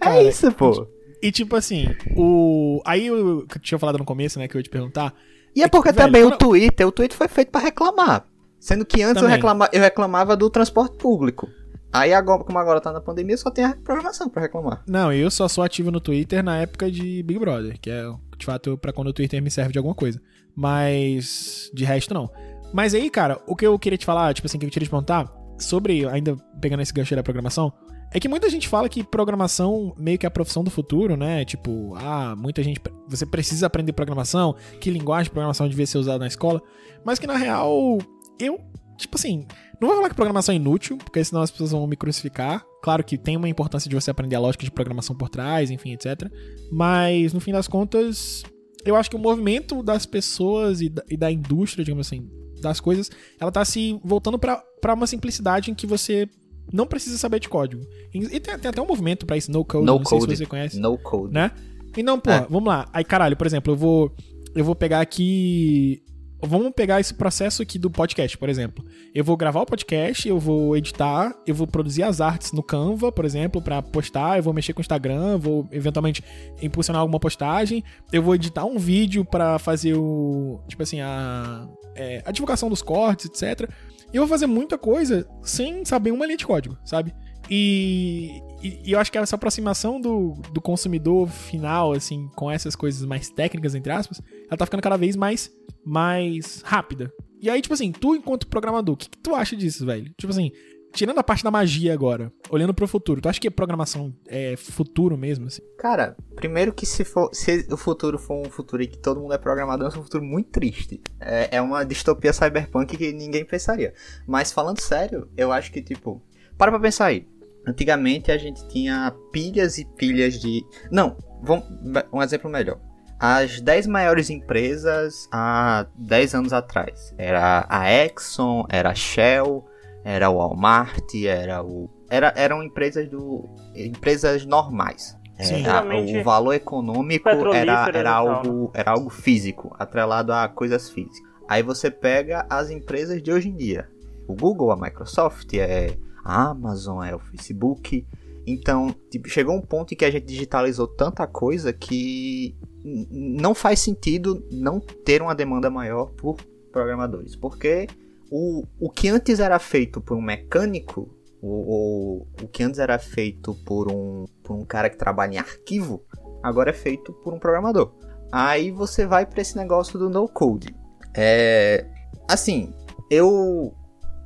Cara, 0.00 0.16
é 0.16 0.28
isso, 0.28 0.50
pô. 0.52 0.86
E 1.22 1.30
tipo 1.30 1.54
assim, 1.56 1.86
o. 2.16 2.80
Aí 2.86 3.06
eu 3.06 3.46
tinha 3.60 3.78
falado 3.78 3.98
no 3.98 4.04
começo, 4.04 4.38
né, 4.38 4.48
que 4.48 4.56
eu 4.56 4.58
ia 4.58 4.62
te 4.62 4.70
perguntar. 4.70 5.14
E 5.54 5.62
é 5.62 5.68
porque 5.68 5.90
velho, 5.92 6.06
também 6.06 6.22
quando- 6.22 6.34
o 6.34 6.38
Twitter, 6.38 6.86
o 6.86 6.92
Twitter 6.92 7.16
foi 7.16 7.28
feito 7.28 7.50
pra 7.50 7.60
reclamar. 7.60 8.24
Sendo 8.58 8.84
que 8.84 9.02
antes 9.02 9.22
eu, 9.22 9.28
reclama, 9.28 9.68
eu 9.72 9.80
reclamava 9.80 10.36
do 10.36 10.50
transporte 10.50 10.96
público. 10.98 11.48
Aí 11.92 12.12
agora, 12.14 12.44
como 12.44 12.58
agora 12.58 12.80
tá 12.80 12.92
na 12.92 13.00
pandemia, 13.00 13.36
só 13.36 13.50
tem 13.50 13.64
a 13.64 13.74
programação 13.76 14.28
pra 14.28 14.42
reclamar. 14.42 14.82
Não, 14.86 15.12
eu 15.12 15.30
só 15.30 15.48
sou 15.48 15.64
ativo 15.64 15.90
no 15.90 16.00
Twitter 16.00 16.42
na 16.44 16.58
época 16.58 16.90
de 16.90 17.22
Big 17.22 17.38
Brother, 17.40 17.78
que 17.80 17.90
é 17.90 18.04
de 18.36 18.46
fato 18.46 18.78
pra 18.78 18.92
quando 18.92 19.08
o 19.08 19.12
Twitter 19.12 19.42
me 19.42 19.50
serve 19.50 19.72
de 19.72 19.78
alguma 19.78 19.94
coisa. 19.94 20.20
Mas 20.54 21.70
de 21.74 21.84
resto 21.84 22.14
não. 22.14 22.30
Mas 22.72 22.94
aí, 22.94 23.10
cara, 23.10 23.40
o 23.46 23.56
que 23.56 23.66
eu 23.66 23.76
queria 23.78 23.98
te 23.98 24.04
falar, 24.06 24.32
tipo 24.34 24.46
assim, 24.46 24.58
que 24.58 24.64
eu 24.66 24.70
queria 24.70 24.86
te 24.86 24.90
perguntar 24.90 25.28
sobre, 25.58 26.06
ainda 26.06 26.36
pegando 26.60 26.80
esse 26.82 26.92
gancho 26.92 27.16
da 27.16 27.22
programação, 27.22 27.72
é 28.12 28.18
que 28.18 28.28
muita 28.28 28.50
gente 28.50 28.68
fala 28.68 28.88
que 28.88 29.04
programação 29.04 29.94
meio 29.96 30.18
que 30.18 30.26
é 30.26 30.28
a 30.28 30.30
profissão 30.30 30.64
do 30.64 30.70
futuro, 30.70 31.16
né? 31.16 31.44
Tipo, 31.44 31.94
ah, 31.96 32.34
muita 32.36 32.62
gente. 32.62 32.80
Você 33.08 33.24
precisa 33.24 33.66
aprender 33.66 33.92
programação, 33.92 34.56
que 34.80 34.90
linguagem 34.90 35.24
de 35.24 35.30
programação 35.30 35.68
devia 35.68 35.86
ser 35.86 35.98
usada 35.98 36.18
na 36.18 36.26
escola. 36.26 36.60
Mas 37.04 37.18
que 37.18 37.26
na 37.26 37.36
real, 37.36 37.98
eu, 38.38 38.60
tipo 38.98 39.16
assim, 39.16 39.46
não 39.80 39.88
vou 39.88 39.96
falar 39.96 40.08
que 40.08 40.16
programação 40.16 40.52
é 40.52 40.56
inútil, 40.56 40.98
porque 40.98 41.22
senão 41.24 41.40
as 41.40 41.50
pessoas 41.50 41.70
vão 41.70 41.86
me 41.86 41.96
crucificar. 41.96 42.64
Claro 42.82 43.04
que 43.04 43.16
tem 43.16 43.36
uma 43.36 43.48
importância 43.48 43.88
de 43.88 43.94
você 43.94 44.10
aprender 44.10 44.36
a 44.36 44.40
lógica 44.40 44.64
de 44.64 44.70
programação 44.72 45.14
por 45.16 45.28
trás, 45.28 45.70
enfim, 45.70 45.92
etc. 45.92 46.30
Mas, 46.72 47.32
no 47.32 47.40
fim 47.40 47.52
das 47.52 47.68
contas, 47.68 48.42
eu 48.84 48.96
acho 48.96 49.08
que 49.08 49.16
o 49.16 49.20
movimento 49.20 49.82
das 49.82 50.04
pessoas 50.04 50.80
e 50.80 50.88
da, 50.88 51.04
e 51.08 51.16
da 51.16 51.30
indústria, 51.30 51.84
digamos 51.84 52.06
assim, 52.06 52.28
das 52.60 52.80
coisas, 52.80 53.10
ela 53.38 53.52
tá 53.52 53.64
se 53.64 53.98
voltando 54.04 54.38
pra 54.38 54.94
uma 54.94 55.06
simplicidade 55.06 55.70
em 55.70 55.74
que 55.74 55.86
você 55.86 56.28
não 56.72 56.86
precisa 56.86 57.16
saber 57.18 57.40
de 57.40 57.48
código. 57.48 57.82
E 58.14 58.40
tem, 58.40 58.58
tem 58.58 58.68
até 58.70 58.80
um 58.80 58.86
movimento 58.86 59.26
pra 59.26 59.36
isso, 59.36 59.50
no 59.50 59.64
code, 59.64 59.84
No 59.84 59.98
não 59.98 60.04
sei 60.04 60.18
code. 60.18 60.32
se 60.32 60.38
você 60.38 60.46
conhece 60.46 60.78
No 60.78 60.96
code. 60.98 61.32
né? 61.32 61.50
Então, 61.96 62.18
pô, 62.20 62.30
É. 62.30 62.46
vamos 62.48 62.68
lá. 62.68 62.88
Aí, 62.92 63.04
caralho, 63.04 63.36
por 63.36 63.46
exemplo, 63.46 63.72
eu 63.72 63.76
vou 63.76 64.12
eu 64.54 64.64
vou 64.64 64.74
pegar 64.74 65.00
aqui 65.00 66.02
Vamos 66.42 66.72
pegar 66.74 66.98
esse 66.98 67.12
processo 67.12 67.60
aqui 67.60 67.78
do 67.78 67.90
podcast, 67.90 68.38
por 68.38 68.48
exemplo. 68.48 68.82
Eu 69.14 69.22
vou 69.22 69.36
gravar 69.36 69.60
o 69.60 69.66
podcast, 69.66 70.26
eu 70.26 70.38
vou 70.38 70.74
editar, 70.74 71.34
eu 71.46 71.54
vou 71.54 71.66
produzir 71.66 72.02
as 72.02 72.18
artes 72.18 72.52
no 72.52 72.62
Canva, 72.62 73.12
por 73.12 73.26
exemplo, 73.26 73.60
pra 73.60 73.82
postar, 73.82 74.38
eu 74.38 74.42
vou 74.42 74.54
mexer 74.54 74.72
com 74.72 74.80
o 74.80 74.80
Instagram, 74.80 75.36
vou 75.36 75.68
eventualmente 75.70 76.24
impulsionar 76.62 77.02
alguma 77.02 77.20
postagem, 77.20 77.84
eu 78.10 78.22
vou 78.22 78.34
editar 78.34 78.64
um 78.64 78.78
vídeo 78.78 79.22
pra 79.22 79.58
fazer 79.58 79.92
o, 79.98 80.58
tipo 80.66 80.82
assim, 80.82 81.02
a 81.02 81.68
é, 81.94 82.22
a 82.24 82.32
divulgação 82.32 82.70
dos 82.70 82.80
cortes, 82.80 83.26
etc. 83.26 83.68
E 84.12 84.16
eu 84.16 84.22
vou 84.22 84.28
fazer 84.28 84.46
muita 84.46 84.76
coisa 84.78 85.26
sem 85.42 85.84
saber 85.84 86.10
uma 86.12 86.26
linha 86.26 86.36
de 86.38 86.46
código, 86.46 86.76
sabe? 86.84 87.14
E, 87.48 88.40
e- 88.62 88.80
e 88.86 88.92
eu 88.92 88.98
acho 88.98 89.10
que 89.10 89.18
essa 89.18 89.34
aproximação 89.36 90.00
do, 90.00 90.34
do 90.52 90.60
consumidor 90.60 91.28
final, 91.28 91.92
assim, 91.92 92.28
com 92.36 92.50
essas 92.50 92.74
coisas 92.76 93.04
mais 93.04 93.28
técnicas, 93.30 93.74
entre 93.74 93.92
aspas, 93.92 94.20
ela 94.48 94.56
tá 94.56 94.64
ficando 94.66 94.82
cada 94.82 94.96
vez 94.96 95.16
mais, 95.16 95.50
mais 95.84 96.62
rápida. 96.64 97.12
E 97.40 97.48
aí, 97.48 97.60
tipo 97.62 97.72
assim, 97.74 97.90
tu 97.90 98.14
enquanto 98.14 98.46
programador, 98.46 98.94
o 98.94 98.98
que, 98.98 99.08
que 99.08 99.18
tu 99.18 99.34
acha 99.34 99.56
disso, 99.56 99.86
velho? 99.86 100.12
Tipo 100.18 100.30
assim, 100.30 100.50
tirando 100.92 101.18
a 101.18 101.22
parte 101.22 101.44
da 101.44 101.50
magia 101.50 101.92
agora, 101.92 102.32
olhando 102.48 102.74
pro 102.74 102.86
futuro, 102.86 103.20
tu 103.20 103.28
acha 103.28 103.40
que 103.40 103.48
a 103.48 103.50
programação 103.50 104.14
é 104.26 104.56
futuro 104.56 105.16
mesmo, 105.16 105.46
assim? 105.46 105.62
Cara, 105.78 106.16
primeiro 106.34 106.72
que 106.72 106.86
se, 106.86 107.04
for, 107.04 107.30
se 107.32 107.66
o 107.70 107.76
futuro 107.76 108.18
for 108.18 108.46
um 108.46 108.50
futuro 108.50 108.82
em 108.82 108.88
que 108.88 108.98
todo 108.98 109.20
mundo 109.20 109.34
é 109.34 109.38
programador, 109.38 109.86
é 109.86 109.98
um 109.98 110.02
futuro 110.02 110.24
muito 110.24 110.50
triste. 110.50 111.00
É, 111.20 111.56
é 111.56 111.60
uma 111.60 111.84
distopia 111.84 112.32
cyberpunk 112.32 112.96
que 112.96 113.12
ninguém 113.12 113.44
pensaria. 113.44 113.94
Mas 114.26 114.52
falando 114.52 114.80
sério, 114.80 115.28
eu 115.36 115.52
acho 115.52 115.72
que, 115.72 115.82
tipo, 115.82 116.22
para 116.56 116.70
pra 116.70 116.80
pensar 116.80 117.06
aí. 117.06 117.26
Antigamente 117.66 118.32
a 118.32 118.38
gente 118.38 118.66
tinha 118.68 119.14
pilhas 119.32 119.78
e 119.78 119.84
pilhas 119.84 120.40
de. 120.40 120.64
Não, 120.90 121.16
vamos, 121.42 121.64
um 122.12 122.22
exemplo 122.22 122.50
melhor. 122.50 122.78
As 123.18 123.60
10 123.60 123.86
maiores 123.86 124.30
empresas 124.30 125.28
há 125.30 125.86
10 125.94 126.34
anos 126.34 126.52
atrás. 126.54 127.14
Era 127.18 127.66
a 127.68 127.92
Exxon, 127.92 128.64
era 128.70 128.90
a 128.90 128.94
Shell, 128.94 129.66
era 130.04 130.30
o 130.30 130.38
Walmart, 130.38 131.14
era 131.24 131.62
o. 131.62 131.88
Era, 132.08 132.32
eram 132.36 132.62
empresas 132.62 133.08
do. 133.08 133.48
empresas 133.74 134.44
normais. 134.44 135.16
Sim. 135.38 135.64
Era, 135.64 135.84
o 135.84 136.22
valor 136.22 136.52
econômico 136.52 137.28
era, 137.28 137.88
era, 137.88 138.04
tal, 138.04 138.26
né? 138.26 138.32
algo, 138.34 138.70
era 138.74 138.90
algo 138.90 139.08
físico, 139.08 139.74
atrelado 139.78 140.32
a 140.32 140.48
coisas 140.48 140.90
físicas. 140.90 141.30
Aí 141.48 141.62
você 141.62 141.90
pega 141.90 142.46
as 142.48 142.70
empresas 142.70 143.22
de 143.22 143.32
hoje 143.32 143.48
em 143.48 143.56
dia. 143.56 143.88
O 144.28 144.34
Google, 144.34 144.70
a 144.70 144.76
Microsoft, 144.76 145.52
é 145.54 145.96
a 146.24 146.50
Amazon, 146.50 147.02
é 147.02 147.14
o 147.14 147.18
Facebook. 147.18 148.06
Então, 148.46 148.94
tipo, 149.10 149.28
chegou 149.28 149.56
um 149.56 149.60
ponto 149.60 149.92
em 149.92 149.96
que 149.96 150.04
a 150.04 150.10
gente 150.10 150.26
digitalizou 150.26 150.86
tanta 150.86 151.26
coisa 151.26 151.72
que 151.72 152.54
não 152.84 153.54
faz 153.54 153.80
sentido 153.80 154.46
não 154.50 154.80
ter 154.80 155.22
uma 155.22 155.34
demanda 155.34 155.70
maior 155.70 156.10
por 156.10 156.36
programadores. 156.70 157.34
Porque 157.34 157.86
o, 158.30 158.64
o 158.78 158.90
que 158.90 159.08
antes 159.08 159.40
era 159.40 159.58
feito 159.58 160.00
por 160.00 160.16
um 160.16 160.22
mecânico, 160.22 161.14
o, 161.42 161.48
o, 161.48 162.26
o 162.44 162.48
que 162.48 162.62
antes 162.62 162.78
era 162.78 162.98
feito 162.98 163.54
por 163.64 163.90
um, 163.90 164.24
por 164.42 164.54
um 164.54 164.64
cara 164.64 164.88
que 164.88 164.96
trabalha 164.96 165.34
em 165.34 165.38
arquivo, 165.38 166.04
agora 166.42 166.70
é 166.70 166.74
feito 166.74 167.12
por 167.12 167.32
um 167.34 167.38
programador. 167.38 167.92
Aí 168.32 168.70
você 168.70 169.06
vai 169.06 169.26
para 169.26 169.40
esse 169.40 169.56
negócio 169.56 169.98
do 169.98 170.08
no 170.08 170.28
code. 170.28 170.74
É, 171.16 171.86
assim, 172.28 172.72
eu 173.10 173.74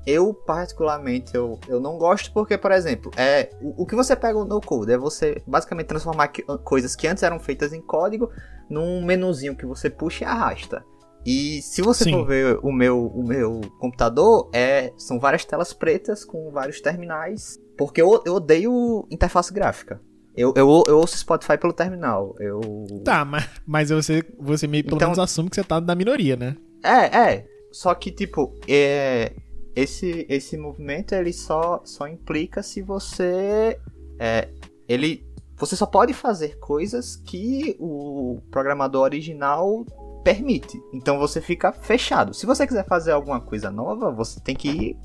eu 0.07 0.35
particularmente 0.35 1.35
eu, 1.35 1.59
eu 1.67 1.81
não 1.81 1.97
gosto 1.97 2.31
porque, 2.31 2.59
por 2.59 2.71
exemplo, 2.73 3.11
é 3.17 3.49
o, 3.63 3.85
o 3.85 3.87
que 3.87 3.95
você 3.95 4.15
pega 4.15 4.45
no 4.45 4.61
code 4.61 4.93
é 4.93 4.99
você 4.99 5.43
basicamente 5.47 5.87
transformar 5.87 6.29
que- 6.29 6.43
coisas 6.63 6.95
que 6.95 7.07
antes 7.07 7.23
eram 7.23 7.41
feitas 7.41 7.73
em 7.73 7.81
código 7.81 8.31
num 8.69 9.03
menuzinho 9.03 9.57
que 9.57 9.65
você 9.65 9.89
puxa 9.89 10.25
e 10.25 10.27
arrasta. 10.27 10.85
E 11.25 11.63
se 11.63 11.81
você 11.81 12.05
Sim. 12.05 12.13
for 12.13 12.27
ver 12.27 12.59
o 12.63 12.71
meu, 12.73 13.07
o 13.07 13.27
meu 13.27 13.61
computador, 13.79 14.51
é, 14.53 14.93
são 14.97 15.19
várias 15.19 15.45
telas 15.45 15.73
pretas 15.73 16.25
com 16.25 16.51
vários 16.51 16.81
terminais. 16.81 17.59
Porque 17.77 18.01
eu, 18.01 18.23
eu 18.27 18.35
odeio 18.35 19.07
interface 19.11 19.53
gráfica. 19.53 20.01
Eu, 20.37 20.53
eu, 20.57 20.85
eu 20.87 20.99
ouço 20.99 21.17
Spotify 21.17 21.57
pelo 21.57 21.73
terminal. 21.73 22.35
Eu. 22.41 22.61
Tá, 23.05 23.25
mas, 23.25 23.49
mas 23.67 23.91
você, 23.91 24.23
você 24.39 24.67
meio, 24.67 24.85
pelo 24.85 24.97
Então- 24.97 25.09
menos 25.09 25.19
assume 25.19 25.49
que 25.49 25.55
você 25.57 25.65
tá 25.65 25.81
da 25.81 25.95
minoria, 25.95 26.37
né? 26.37 26.57
É, 26.83 27.19
é. 27.33 27.47
Só 27.73 27.95
que, 27.95 28.11
tipo, 28.11 28.55
é, 28.69 29.33
esse, 29.75 30.27
esse 30.29 30.57
movimento 30.57 31.15
ele 31.15 31.33
só, 31.33 31.81
só 31.85 32.07
implica 32.07 32.63
se 32.63 32.83
você. 32.83 33.79
É, 34.19 34.49
ele. 34.89 35.25
Você 35.57 35.77
só 35.77 35.87
pode 35.87 36.13
fazer 36.13 36.59
coisas 36.59 37.15
que 37.17 37.77
o 37.79 38.41
programador 38.51 39.03
original 39.03 39.87
permite. 40.25 40.83
Então 40.93 41.19
você 41.19 41.41
fica 41.41 41.73
fechado. 41.73 42.35
Se 42.35 42.47
você 42.47 42.67
quiser 42.67 42.85
fazer 42.87 43.13
alguma 43.13 43.41
coisa 43.41 43.71
nova, 43.71 44.11
você 44.11 44.41
tem 44.41 44.57
que 44.57 44.69
ir 44.69 44.99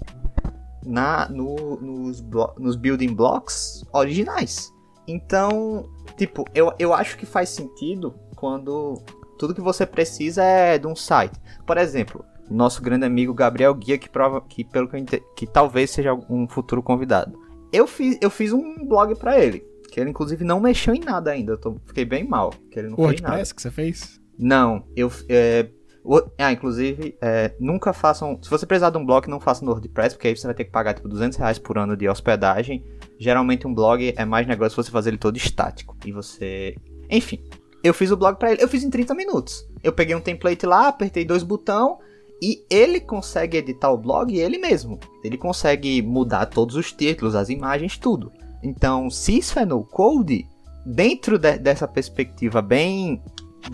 na, 0.86 1.28
no- 1.30 1.78
nos, 1.82 2.24
nos 2.58 2.76
building 2.76 3.14
blocks 3.14 3.84
originais. 3.94 4.72
Então, 5.08 5.90
tipo, 6.18 6.46
eu, 6.56 6.72
eu 6.80 6.94
acho 6.94 7.18
que 7.18 7.26
faz 7.26 7.50
sentido 7.50 8.16
quando 8.36 9.02
tudo 9.38 9.54
que 9.54 9.62
você 9.62 9.86
precisa 9.86 10.44
é 10.44 10.78
de 10.78 10.88
um 10.88 10.96
site. 10.96 11.34
Por 11.66 11.78
exemplo, 11.78 12.24
nosso 12.50 12.82
grande 12.82 13.06
amigo 13.06 13.34
Gabriel 13.34 13.74
Guia, 13.74 13.98
que 13.98 14.10
prova 14.10 14.40
que 14.42 14.64
pelo 14.64 14.88
que 14.88 14.98
ente- 14.98 15.24
que 15.36 15.46
talvez 15.48 15.92
seja 15.92 16.14
um 16.30 16.48
futuro 16.48 16.82
convidado. 16.82 17.38
Eu 17.72 17.86
fiz, 17.86 18.18
eu 18.22 18.30
fiz 18.30 18.52
um 18.54 18.86
blog 18.86 19.16
pra 19.16 19.40
ele, 19.40 19.60
que 19.92 20.00
ele 20.00 20.10
inclusive 20.12 20.44
não 20.44 20.60
mexeu 20.60 20.94
em 20.94 21.00
nada 21.00 21.32
ainda. 21.32 21.54
Eu 21.54 21.58
tô- 21.60 21.78
fiquei 21.86 22.06
bem 22.06 22.28
mal, 22.28 22.52
que 22.72 22.80
ele 22.80 22.90
não 22.90 22.96
fez 23.10 23.22
nada. 23.22 23.36
Que 23.56 23.62
você 23.62 23.72
fez? 23.72 24.20
Não, 24.40 24.86
eu. 24.96 25.12
É, 25.28 25.68
o- 26.04 26.22
ah, 26.38 26.52
inclusive, 26.52 27.18
é, 27.22 27.54
nunca 27.60 27.92
façam. 27.92 28.40
Se 28.42 28.50
você 28.50 28.66
precisar 28.66 28.90
de 28.90 28.98
um 28.98 29.06
blog, 29.06 29.28
não 29.28 29.40
faça 29.40 29.66
no 29.66 29.72
WordPress, 29.72 30.16
porque 30.16 30.30
aí 30.30 30.36
você 30.38 30.48
vai 30.48 30.56
ter 30.56 30.64
que 30.64 30.72
pagar 30.72 30.94
tipo 30.94 31.10
200 31.10 31.38
reais 31.38 31.60
por 31.60 31.78
ano 31.78 31.98
de 31.98 32.08
hospedagem. 32.08 32.84
Geralmente, 33.20 33.68
um 33.68 33.74
blog 33.74 34.14
é 34.16 34.24
mais 34.26 34.48
negócio 34.48 34.82
você 34.82 34.90
fazer 34.90 35.10
ele 35.10 35.18
todo 35.18 35.36
estático. 35.36 35.98
E 36.06 36.12
você. 36.14 36.76
Enfim, 37.10 37.44
eu 37.84 37.94
fiz 37.94 38.12
o 38.12 38.18
blog 38.18 38.38
pra 38.40 38.52
ele. 38.54 38.64
Eu 38.64 38.70
fiz 38.70 38.82
em 38.84 38.90
30 38.90 39.14
minutos. 39.14 39.66
Eu 39.84 39.92
peguei 39.92 40.16
um 40.16 40.22
template 40.22 40.66
lá, 40.66 40.88
apertei 40.88 41.26
dois 41.26 41.44
botões. 41.44 41.98
E 42.42 42.64
ele 42.70 43.02
consegue 43.02 43.58
editar 43.58 43.92
o 43.92 43.98
blog 43.98 44.34
ele 44.34 44.58
mesmo. 44.58 44.98
Ele 45.26 45.38
consegue 45.38 46.02
mudar 46.02 46.46
todos 46.46 46.78
os 46.78 46.94
títulos, 46.94 47.36
as 47.36 47.50
imagens, 47.50 47.98
tudo. 47.98 48.32
Então, 48.64 49.10
se 49.10 49.38
isso 49.38 49.60
é 49.60 49.66
no 49.66 49.84
code, 49.84 50.46
dentro 50.86 51.38
de- 51.38 51.58
dessa 51.58 51.86
perspectiva 51.86 52.62
bem 52.62 53.22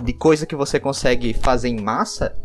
de 0.03 0.13
coisa 0.13 0.45
que 0.45 0.55
você 0.55 0.79
consegue 0.79 1.33
fazer 1.33 1.69
em 1.69 1.79
massa, 1.79 2.35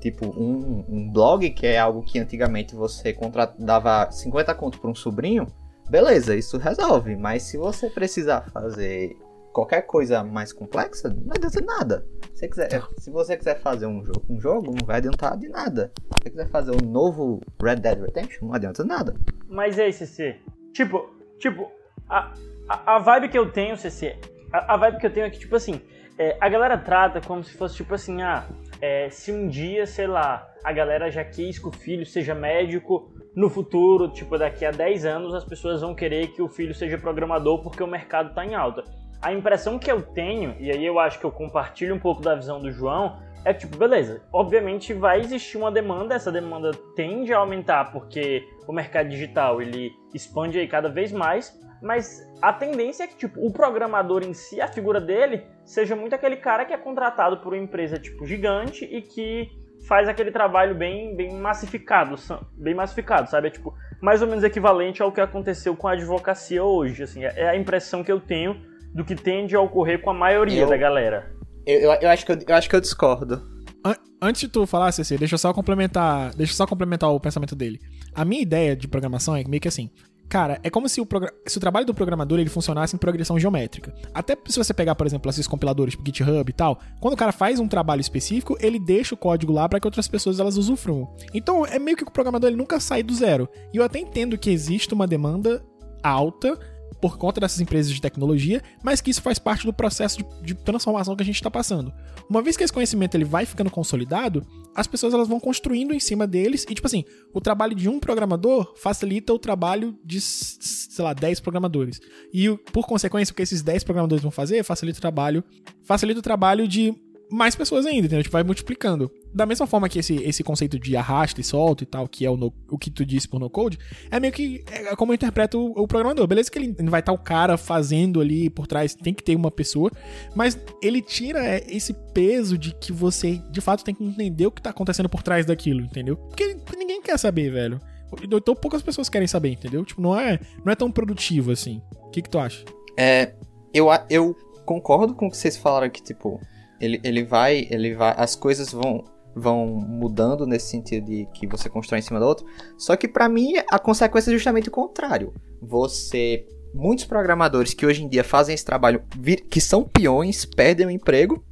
tipo 0.00 0.26
um, 0.26 0.84
um 0.88 1.10
blog, 1.12 1.50
que 1.50 1.66
é 1.66 1.78
algo 1.78 2.02
que 2.02 2.18
antigamente 2.18 2.74
você 2.74 3.16
dava 3.58 4.10
50 4.10 4.54
conto 4.54 4.80
por 4.80 4.90
um 4.90 4.94
sobrinho, 4.94 5.46
beleza, 5.88 6.34
isso 6.34 6.56
resolve. 6.56 7.16
Mas 7.16 7.42
se 7.42 7.56
você 7.56 7.90
precisar 7.90 8.50
fazer 8.50 9.16
qualquer 9.52 9.82
coisa 9.82 10.22
mais 10.22 10.52
complexa, 10.52 11.08
não 11.08 11.32
adianta 11.34 11.60
nada. 11.60 12.06
Se, 12.34 12.48
quiser, 12.48 12.70
se 12.98 13.10
você 13.10 13.36
quiser 13.36 13.60
fazer 13.60 13.86
um 13.86 14.04
jogo, 14.04 14.24
um 14.28 14.40
jogo, 14.40 14.74
não 14.78 14.86
vai 14.86 14.96
adiantar 14.96 15.36
de 15.36 15.48
nada. 15.48 15.92
Se 15.96 16.22
você 16.22 16.30
quiser 16.30 16.48
fazer 16.48 16.70
um 16.70 16.86
novo 16.88 17.40
Red 17.62 17.76
Dead 17.76 18.00
Redemption, 18.00 18.48
não 18.48 18.54
adianta 18.54 18.84
nada. 18.84 19.14
Mas 19.48 19.76
e 19.76 19.82
aí, 19.82 19.92
CC? 19.92 20.36
Tipo, 20.72 21.10
tipo, 21.38 21.70
a, 22.08 22.32
a, 22.68 22.96
a 22.96 22.98
vibe 22.98 23.28
que 23.28 23.38
eu 23.38 23.50
tenho, 23.50 23.76
CC, 23.76 24.16
a, 24.52 24.74
a 24.74 24.76
vibe 24.76 24.98
que 24.98 25.06
eu 25.06 25.12
tenho 25.12 25.26
é 25.26 25.30
que, 25.30 25.38
tipo 25.38 25.56
assim, 25.56 25.80
é, 26.20 26.36
a 26.38 26.50
galera 26.50 26.76
trata 26.76 27.18
como 27.18 27.42
se 27.42 27.56
fosse, 27.56 27.76
tipo 27.76 27.94
assim, 27.94 28.20
ah, 28.20 28.44
é, 28.78 29.08
se 29.08 29.32
um 29.32 29.48
dia, 29.48 29.86
sei 29.86 30.06
lá, 30.06 30.46
a 30.62 30.70
galera 30.70 31.10
já 31.10 31.24
quis 31.24 31.58
que 31.58 31.66
o 31.66 31.72
filho 31.72 32.04
seja 32.04 32.34
médico, 32.34 33.10
no 33.34 33.48
futuro, 33.48 34.06
tipo, 34.08 34.36
daqui 34.36 34.66
a 34.66 34.70
10 34.70 35.06
anos, 35.06 35.34
as 35.34 35.46
pessoas 35.46 35.80
vão 35.80 35.94
querer 35.94 36.26
que 36.26 36.42
o 36.42 36.48
filho 36.48 36.74
seja 36.74 36.98
programador 36.98 37.62
porque 37.62 37.82
o 37.82 37.86
mercado 37.86 38.34
tá 38.34 38.44
em 38.44 38.54
alta. 38.54 38.84
A 39.22 39.32
impressão 39.32 39.78
que 39.78 39.90
eu 39.90 40.02
tenho, 40.02 40.54
e 40.60 40.70
aí 40.70 40.84
eu 40.84 40.98
acho 40.98 41.18
que 41.18 41.24
eu 41.24 41.32
compartilho 41.32 41.94
um 41.94 41.98
pouco 41.98 42.20
da 42.20 42.34
visão 42.34 42.60
do 42.60 42.70
João, 42.70 43.16
é 43.42 43.54
tipo, 43.54 43.78
beleza, 43.78 44.22
obviamente 44.30 44.92
vai 44.92 45.20
existir 45.20 45.56
uma 45.56 45.72
demanda, 45.72 46.14
essa 46.14 46.30
demanda 46.30 46.72
tende 46.94 47.32
a 47.32 47.38
aumentar 47.38 47.92
porque 47.92 48.46
o 48.68 48.74
mercado 48.74 49.08
digital 49.08 49.62
ele 49.62 49.90
expande 50.12 50.58
aí 50.58 50.68
cada 50.68 50.90
vez 50.90 51.12
mais, 51.12 51.58
mas 51.82 52.20
a 52.42 52.52
tendência 52.52 53.04
é 53.04 53.06
que, 53.06 53.16
tipo, 53.16 53.44
o 53.44 53.52
programador 53.52 54.22
em 54.22 54.32
si, 54.34 54.60
a 54.60 54.68
figura 54.68 55.00
dele, 55.00 55.44
seja 55.64 55.94
muito 55.96 56.14
aquele 56.14 56.36
cara 56.36 56.64
que 56.64 56.72
é 56.72 56.78
contratado 56.78 57.38
por 57.38 57.52
uma 57.54 57.62
empresa, 57.62 57.98
tipo, 57.98 58.26
gigante 58.26 58.84
e 58.84 59.02
que 59.02 59.48
faz 59.88 60.08
aquele 60.08 60.30
trabalho 60.30 60.74
bem, 60.74 61.16
bem 61.16 61.32
massificado, 61.34 62.14
bem 62.58 62.74
massificado, 62.74 63.30
sabe? 63.30 63.48
É, 63.48 63.50
tipo, 63.50 63.74
mais 64.00 64.20
ou 64.20 64.28
menos 64.28 64.44
equivalente 64.44 65.02
ao 65.02 65.10
que 65.10 65.20
aconteceu 65.20 65.74
com 65.74 65.88
a 65.88 65.92
advocacia 65.92 66.62
hoje, 66.62 67.02
assim, 67.02 67.24
é 67.24 67.48
a 67.48 67.56
impressão 67.56 68.04
que 68.04 68.12
eu 68.12 68.20
tenho 68.20 68.60
do 68.94 69.04
que 69.04 69.14
tende 69.14 69.54
a 69.56 69.60
ocorrer 69.60 70.00
com 70.02 70.10
a 70.10 70.14
maioria 70.14 70.62
Eu- 70.62 70.68
da 70.68 70.76
galera. 70.76 71.32
Eu, 71.66 71.78
eu, 71.80 71.92
eu 72.00 72.08
acho 72.10 72.24
que 72.26 72.32
eu, 72.32 72.38
eu 72.46 72.54
acho 72.56 72.68
que 72.68 72.76
eu 72.76 72.80
discordo. 72.80 73.42
An- 73.84 73.96
Antes 74.22 74.42
de 74.42 74.48
tu 74.48 74.66
falar, 74.66 74.92
CC, 74.92 75.16
deixa 75.16 75.34
eu 75.34 75.38
só 75.38 75.52
complementar, 75.54 76.34
deixa 76.34 76.52
eu 76.52 76.56
só 76.56 76.66
complementar 76.66 77.10
o 77.10 77.20
pensamento 77.20 77.54
dele. 77.56 77.78
A 78.14 78.24
minha 78.24 78.42
ideia 78.42 78.76
de 78.76 78.86
programação 78.88 79.34
é 79.36 79.44
meio 79.44 79.60
que 79.60 79.68
assim, 79.68 79.90
cara, 80.30 80.60
é 80.62 80.70
como 80.70 80.88
se 80.88 81.00
o, 81.00 81.08
se 81.44 81.58
o 81.58 81.60
trabalho 81.60 81.84
do 81.84 81.92
programador 81.92 82.38
ele 82.38 82.48
funcionasse 82.48 82.94
em 82.94 82.98
progressão 82.98 83.38
geométrica. 83.38 83.92
Até 84.14 84.38
se 84.46 84.56
você 84.56 84.72
pegar, 84.72 84.94
por 84.94 85.06
exemplo, 85.06 85.28
esses 85.28 85.46
compiladores 85.46 85.92
tipo 85.92 86.06
GitHub 86.06 86.48
e 86.48 86.52
tal, 86.52 86.78
quando 87.00 87.14
o 87.14 87.16
cara 87.16 87.32
faz 87.32 87.58
um 87.58 87.66
trabalho 87.66 88.00
específico, 88.00 88.56
ele 88.60 88.78
deixa 88.78 89.14
o 89.14 89.18
código 89.18 89.52
lá 89.52 89.68
para 89.68 89.80
que 89.80 89.86
outras 89.86 90.06
pessoas 90.06 90.38
elas 90.38 90.56
usufruam. 90.56 91.12
Então, 91.34 91.66
é 91.66 91.80
meio 91.80 91.96
que 91.96 92.04
o 92.04 92.10
programador 92.10 92.48
ele 92.48 92.56
nunca 92.56 92.78
sai 92.78 93.02
do 93.02 93.12
zero. 93.12 93.48
E 93.74 93.76
eu 93.76 93.84
até 93.84 93.98
entendo 93.98 94.38
que 94.38 94.50
existe 94.50 94.94
uma 94.94 95.06
demanda 95.06 95.62
alta 96.02 96.56
por 97.00 97.16
conta 97.16 97.40
dessas 97.40 97.60
empresas 97.60 97.92
de 97.92 98.00
tecnologia, 98.00 98.62
mas 98.82 99.00
que 99.00 99.10
isso 99.10 99.22
faz 99.22 99.38
parte 99.38 99.64
do 99.64 99.72
processo 99.72 100.18
de, 100.18 100.24
de 100.42 100.54
transformação 100.54 101.16
que 101.16 101.22
a 101.22 101.26
gente 101.26 101.36
está 101.36 101.50
passando. 101.50 101.92
Uma 102.28 102.42
vez 102.42 102.56
que 102.56 102.64
esse 102.64 102.72
conhecimento 102.72 103.14
ele 103.14 103.24
vai 103.24 103.46
ficando 103.46 103.70
consolidado, 103.70 104.46
as 104.74 104.86
pessoas 104.86 105.14
elas 105.14 105.28
vão 105.28 105.40
construindo 105.40 105.92
em 105.94 106.00
cima 106.00 106.26
deles 106.26 106.64
e 106.68 106.74
tipo 106.74 106.86
assim, 106.86 107.04
o 107.32 107.40
trabalho 107.40 107.74
de 107.74 107.88
um 107.88 107.98
programador 107.98 108.74
facilita 108.76 109.32
o 109.32 109.38
trabalho 109.38 109.98
de, 110.04 110.20
sei 110.20 111.04
lá, 111.04 111.12
10 111.12 111.40
programadores. 111.40 112.00
E 112.32 112.48
por 112.72 112.86
consequência, 112.86 113.32
o 113.32 113.34
que 113.34 113.42
esses 113.42 113.62
10 113.62 113.84
programadores 113.84 114.22
vão 114.22 114.30
fazer 114.30 114.62
facilita 114.62 114.98
o 114.98 115.00
trabalho, 115.00 115.42
facilita 115.82 116.20
o 116.20 116.22
trabalho 116.22 116.68
de 116.68 116.94
mais 117.30 117.54
pessoas 117.54 117.86
ainda, 117.86 118.06
entendeu? 118.06 118.22
Tipo, 118.22 118.32
vai 118.32 118.42
multiplicando. 118.42 119.10
da 119.32 119.46
mesma 119.46 119.66
forma 119.66 119.88
que 119.88 119.98
esse, 119.98 120.16
esse 120.16 120.42
conceito 120.42 120.78
de 120.78 120.96
arrasta 120.96 121.40
e 121.40 121.44
solta 121.44 121.84
e 121.84 121.86
tal, 121.86 122.08
que 122.08 122.26
é 122.26 122.30
o, 122.30 122.36
no, 122.36 122.52
o 122.68 122.76
que 122.76 122.90
tu 122.90 123.04
disse 123.04 123.28
por 123.28 123.38
no 123.38 123.48
code, 123.48 123.78
é 124.10 124.18
meio 124.18 124.32
que 124.32 124.64
é 124.70 124.94
como 124.96 125.12
eu 125.12 125.14
interpreto 125.14 125.58
o, 125.58 125.82
o 125.82 125.86
programador. 125.86 126.26
Beleza 126.26 126.50
que 126.50 126.58
ele 126.58 126.74
vai 126.88 127.00
estar 127.00 127.12
tá 127.12 127.20
o 127.20 127.22
cara 127.22 127.56
fazendo 127.56 128.20
ali 128.20 128.50
por 128.50 128.66
trás, 128.66 128.94
tem 128.94 129.14
que 129.14 129.22
ter 129.22 129.36
uma 129.36 129.50
pessoa, 129.50 129.90
mas 130.34 130.58
ele 130.82 131.00
tira 131.00 131.44
é, 131.44 131.64
esse 131.68 131.94
peso 132.12 132.58
de 132.58 132.74
que 132.74 132.92
você 132.92 133.40
de 133.50 133.60
fato 133.60 133.84
tem 133.84 133.94
que 133.94 134.04
entender 134.04 134.46
o 134.46 134.50
que 134.50 134.62
tá 134.62 134.70
acontecendo 134.70 135.08
por 135.08 135.22
trás 135.22 135.46
daquilo, 135.46 135.80
entendeu? 135.80 136.16
Porque 136.16 136.56
ninguém 136.76 137.00
quer 137.00 137.18
saber, 137.18 137.50
velho. 137.50 137.80
Então 138.22 138.56
poucas 138.56 138.82
pessoas 138.82 139.08
querem 139.08 139.28
saber, 139.28 139.50
entendeu? 139.50 139.84
Tipo, 139.84 140.00
não 140.00 140.18
é, 140.18 140.40
não 140.64 140.72
é 140.72 140.74
tão 140.74 140.90
produtivo 140.90 141.52
assim. 141.52 141.80
O 142.02 142.10
que, 142.10 142.22
que 142.22 142.28
tu 142.28 142.38
acha? 142.38 142.64
É. 142.96 143.34
Eu, 143.72 143.86
eu 144.08 144.36
concordo 144.64 145.14
com 145.14 145.28
o 145.28 145.30
que 145.30 145.36
vocês 145.36 145.56
falaram 145.56 145.88
que, 145.88 146.02
tipo, 146.02 146.40
ele, 146.80 147.00
ele 147.04 147.24
vai. 147.24 147.66
Ele 147.70 147.94
vai. 147.94 148.14
As 148.16 148.34
coisas 148.34 148.72
vão 148.72 149.04
vão 149.34 149.66
mudando 149.66 150.44
nesse 150.44 150.70
sentido 150.70 151.06
de 151.06 151.24
que 151.32 151.46
você 151.46 151.68
constrói 151.68 152.00
em 152.00 152.02
cima 152.02 152.18
do 152.18 152.26
outro. 152.26 152.44
Só 152.76 152.96
que 152.96 153.06
para 153.06 153.28
mim 153.28 153.54
a 153.70 153.78
consequência 153.78 154.30
é 154.30 154.34
justamente 154.34 154.68
o 154.68 154.72
contrário. 154.72 155.32
Você 155.62 156.46
muitos 156.74 157.04
programadores 157.04 157.74
que 157.74 157.86
hoje 157.86 158.02
em 158.02 158.08
dia 158.08 158.24
fazem 158.24 158.54
esse 158.54 158.64
trabalho, 158.64 159.02
que 159.50 159.60
são 159.60 159.84
peões, 159.84 160.44
perdem 160.44 160.86
o 160.86 160.90
emprego 160.90 161.44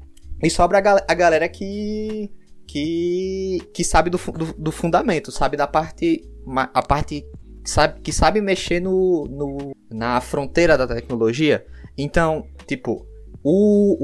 e 0.43 0.49
sobra 0.49 0.79
a, 0.79 0.81
gal 0.81 0.99
a 1.09 1.15
galera 1.15 1.49
que 1.49 2.31
que 2.67 3.59
que 3.73 3.83
sabe 3.83 4.11
do, 4.11 4.19
do, 4.19 4.55
do, 4.55 4.73
fundamento, 4.73 5.33
sabe 5.33 5.57
da 5.57 5.67
parte 5.67 6.23
a 6.75 6.83
parte 6.83 7.25
sabe 7.65 8.01
que 8.01 8.13
sabe 8.13 8.41
mexer 8.41 8.81
no, 8.81 9.25
no 9.25 9.73
na 9.91 10.21
fronteira 10.21 10.77
da 10.77 10.87
tecnologia. 10.87 11.67
Então, 11.97 12.47
tipo, 12.67 13.07
o, 13.43 13.97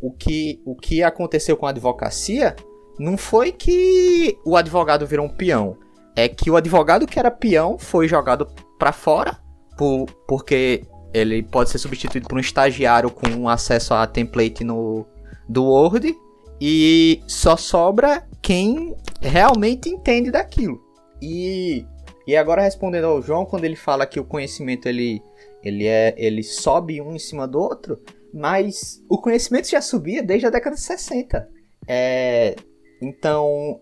o, 0.00 0.08
o, 0.08 0.10
que, 0.12 0.60
o 0.64 0.74
que 0.74 1.02
aconteceu 1.02 1.56
com 1.56 1.66
a 1.66 1.70
advocacia 1.70 2.54
não 2.98 3.16
foi 3.16 3.52
que 3.52 4.38
o 4.44 4.56
advogado 4.56 5.06
virou 5.06 5.26
um 5.26 5.28
peão. 5.28 5.76
É 6.14 6.28
que 6.28 6.50
o 6.50 6.56
advogado 6.56 7.06
que 7.06 7.18
era 7.18 7.30
peão 7.30 7.78
foi 7.78 8.08
jogado 8.08 8.46
para 8.78 8.92
fora 8.92 9.38
por, 9.76 10.06
porque 10.26 10.82
ele 11.12 11.42
pode 11.42 11.70
ser 11.70 11.78
substituído 11.78 12.28
por 12.28 12.36
um 12.36 12.40
estagiário 12.40 13.10
com 13.10 13.48
acesso 13.48 13.94
a 13.94 14.06
template 14.06 14.64
no, 14.64 15.06
do 15.48 15.64
Word 15.64 16.16
e 16.60 17.22
só 17.26 17.56
sobra 17.56 18.26
quem 18.40 18.94
realmente 19.20 19.88
entende 19.88 20.30
daquilo. 20.30 20.80
E, 21.20 21.84
e 22.26 22.36
agora 22.36 22.62
respondendo 22.62 23.04
ao 23.04 23.22
João, 23.22 23.44
quando 23.44 23.64
ele 23.64 23.76
fala 23.76 24.06
que 24.06 24.20
o 24.20 24.24
conhecimento 24.24 24.88
ele, 24.88 25.22
ele, 25.62 25.86
é, 25.86 26.14
ele 26.16 26.42
sobe 26.42 27.00
um 27.00 27.14
em 27.14 27.18
cima 27.18 27.46
do 27.46 27.58
outro, 27.58 28.00
mas 28.36 29.02
o 29.08 29.18
conhecimento 29.18 29.68
já 29.70 29.80
subia 29.80 30.22
desde 30.22 30.46
a 30.46 30.50
década 30.50 30.76
de 30.76 30.82
60. 30.82 31.48
É, 31.88 32.54
então, 33.00 33.80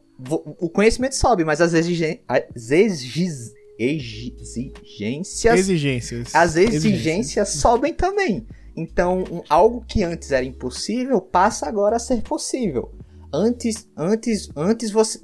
o 0.61 0.71
conhecimento 0.71 1.17
sobe, 1.17 1.45
mas 1.45 1.61
as, 1.61 1.75
exigências. 1.75 2.23
Exigências. 5.59 6.33
As 6.33 6.55
exigências, 6.55 6.85
exigências 6.85 7.49
sobem 7.49 7.93
também. 7.93 8.47
Então, 8.77 9.25
um, 9.31 9.43
algo 9.49 9.85
que 9.85 10.05
antes 10.05 10.31
era 10.31 10.45
impossível 10.45 11.21
passa 11.21 11.67
agora 11.67 11.97
a 11.97 12.01
ser 12.01 12.23
possível. 12.23 12.93
Antes, 13.33 13.89
antes, 13.97 14.49
antes 14.55 14.93
você. 14.93 15.21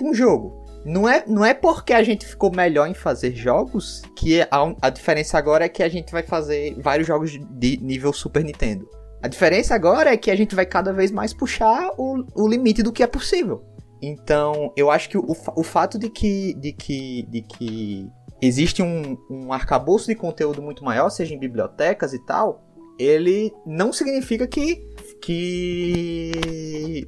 Um 0.00 0.12
jogo. 0.12 0.61
Não 0.84 1.08
é, 1.08 1.24
não 1.26 1.44
é 1.44 1.54
porque 1.54 1.92
a 1.92 2.02
gente 2.02 2.26
ficou 2.26 2.50
melhor 2.54 2.88
em 2.88 2.94
fazer 2.94 3.34
jogos 3.34 4.02
que 4.16 4.40
a, 4.42 4.48
a 4.80 4.90
diferença 4.90 5.38
agora 5.38 5.64
é 5.64 5.68
que 5.68 5.82
a 5.82 5.88
gente 5.88 6.10
vai 6.10 6.22
fazer 6.22 6.74
vários 6.80 7.06
jogos 7.06 7.30
de 7.30 7.76
nível 7.76 8.12
Super 8.12 8.44
Nintendo. 8.44 8.88
A 9.22 9.28
diferença 9.28 9.74
agora 9.74 10.12
é 10.12 10.16
que 10.16 10.30
a 10.30 10.36
gente 10.36 10.54
vai 10.54 10.66
cada 10.66 10.92
vez 10.92 11.12
mais 11.12 11.32
puxar 11.32 11.92
o, 11.96 12.24
o 12.34 12.48
limite 12.48 12.82
do 12.82 12.92
que 12.92 13.02
é 13.02 13.06
possível. 13.06 13.64
Então, 14.02 14.72
eu 14.76 14.90
acho 14.90 15.08
que 15.08 15.16
o, 15.16 15.24
o 15.54 15.62
fato 15.62 15.96
de 15.96 16.10
que, 16.10 16.54
de 16.54 16.72
que, 16.72 17.24
de 17.28 17.42
que 17.42 18.10
existe 18.40 18.82
um, 18.82 19.16
um 19.30 19.52
arcabouço 19.52 20.08
de 20.08 20.16
conteúdo 20.16 20.60
muito 20.60 20.84
maior, 20.84 21.08
seja 21.08 21.32
em 21.32 21.38
bibliotecas 21.38 22.12
e 22.12 22.18
tal, 22.26 22.66
ele 22.98 23.52
não 23.64 23.92
significa 23.92 24.46
que 24.46 24.84
que 25.22 27.06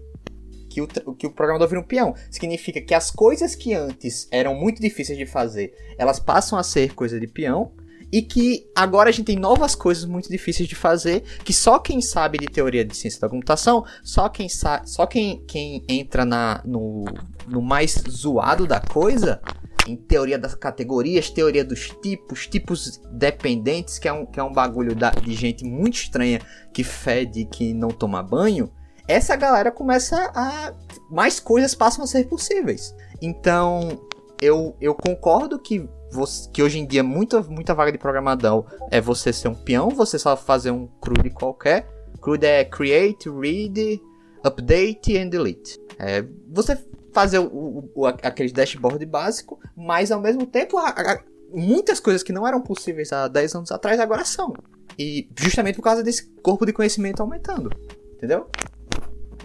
que 0.74 0.80
o, 0.82 1.14
que 1.14 1.26
o 1.26 1.30
programador 1.30 1.68
vira 1.68 1.80
um 1.80 1.84
peão. 1.84 2.14
Significa 2.30 2.80
que 2.80 2.94
as 2.94 3.10
coisas 3.10 3.54
que 3.54 3.72
antes 3.74 4.26
eram 4.30 4.54
muito 4.54 4.82
difíceis 4.82 5.16
de 5.16 5.24
fazer, 5.24 5.72
elas 5.96 6.18
passam 6.18 6.58
a 6.58 6.62
ser 6.62 6.94
coisa 6.94 7.20
de 7.20 7.28
peão 7.28 7.72
e 8.12 8.22
que 8.22 8.68
agora 8.74 9.08
a 9.08 9.12
gente 9.12 9.26
tem 9.26 9.36
novas 9.36 9.74
coisas 9.74 10.04
muito 10.04 10.28
difíceis 10.28 10.68
de 10.68 10.74
fazer, 10.74 11.22
que 11.44 11.52
só 11.52 11.78
quem 11.78 12.00
sabe 12.00 12.38
de 12.38 12.46
teoria 12.46 12.84
de 12.84 12.96
ciência 12.96 13.20
da 13.20 13.28
computação, 13.28 13.84
só 14.02 14.28
quem 14.28 14.48
só 14.48 15.06
quem, 15.06 15.44
quem 15.46 15.84
entra 15.88 16.24
na, 16.24 16.60
no, 16.64 17.04
no 17.46 17.62
mais 17.62 18.02
zoado 18.08 18.66
da 18.66 18.80
coisa, 18.80 19.40
em 19.86 19.96
teoria 19.96 20.38
das 20.38 20.54
categorias, 20.54 21.30
teoria 21.30 21.64
dos 21.64 21.90
tipos, 22.02 22.46
tipos 22.46 23.00
dependentes, 23.12 23.98
que 23.98 24.08
é 24.08 24.12
um, 24.12 24.26
que 24.26 24.40
é 24.40 24.42
um 24.42 24.52
bagulho 24.52 24.94
da, 24.94 25.10
de 25.10 25.34
gente 25.34 25.64
muito 25.64 25.94
estranha 25.94 26.40
que 26.72 26.82
fede 26.82 27.44
que 27.44 27.74
não 27.74 27.88
toma 27.88 28.22
banho, 28.22 28.70
essa 29.06 29.36
galera 29.36 29.70
começa 29.70 30.30
a. 30.34 30.72
Mais 31.10 31.38
coisas 31.38 31.74
passam 31.74 32.04
a 32.04 32.06
ser 32.06 32.26
possíveis. 32.28 32.94
Então, 33.20 34.00
eu, 34.40 34.76
eu 34.80 34.94
concordo 34.94 35.58
que 35.58 35.88
você, 36.10 36.48
que 36.50 36.62
hoje 36.62 36.78
em 36.78 36.86
dia 36.86 37.02
muita, 37.02 37.42
muita 37.42 37.74
vaga 37.74 37.92
de 37.92 37.98
programadão 37.98 38.66
é 38.90 39.00
você 39.00 39.32
ser 39.32 39.48
um 39.48 39.54
peão, 39.54 39.90
você 39.90 40.18
só 40.18 40.36
fazer 40.36 40.70
um 40.70 40.86
CRUD 41.00 41.30
qualquer. 41.30 41.86
CRUD 42.20 42.46
é 42.46 42.64
Create, 42.64 43.28
Read, 43.28 44.00
Update 44.44 45.16
and 45.16 45.28
Delete. 45.28 45.78
É 45.98 46.24
você 46.48 46.78
fazer 47.12 47.38
o, 47.38 47.90
o, 47.94 48.06
aquele 48.06 48.52
dashboard 48.52 49.04
básico, 49.06 49.60
mas 49.76 50.10
ao 50.10 50.20
mesmo 50.20 50.46
tempo 50.46 50.78
a, 50.78 50.88
a, 50.88 51.22
muitas 51.52 52.00
coisas 52.00 52.22
que 52.22 52.32
não 52.32 52.46
eram 52.46 52.60
possíveis 52.60 53.12
há 53.12 53.28
10 53.28 53.54
anos 53.54 53.72
atrás 53.72 54.00
agora 54.00 54.24
são. 54.24 54.52
E 54.98 55.28
justamente 55.38 55.76
por 55.76 55.82
causa 55.82 56.02
desse 56.02 56.26
corpo 56.42 56.66
de 56.66 56.72
conhecimento 56.72 57.20
aumentando. 57.20 57.70
Entendeu? 58.14 58.48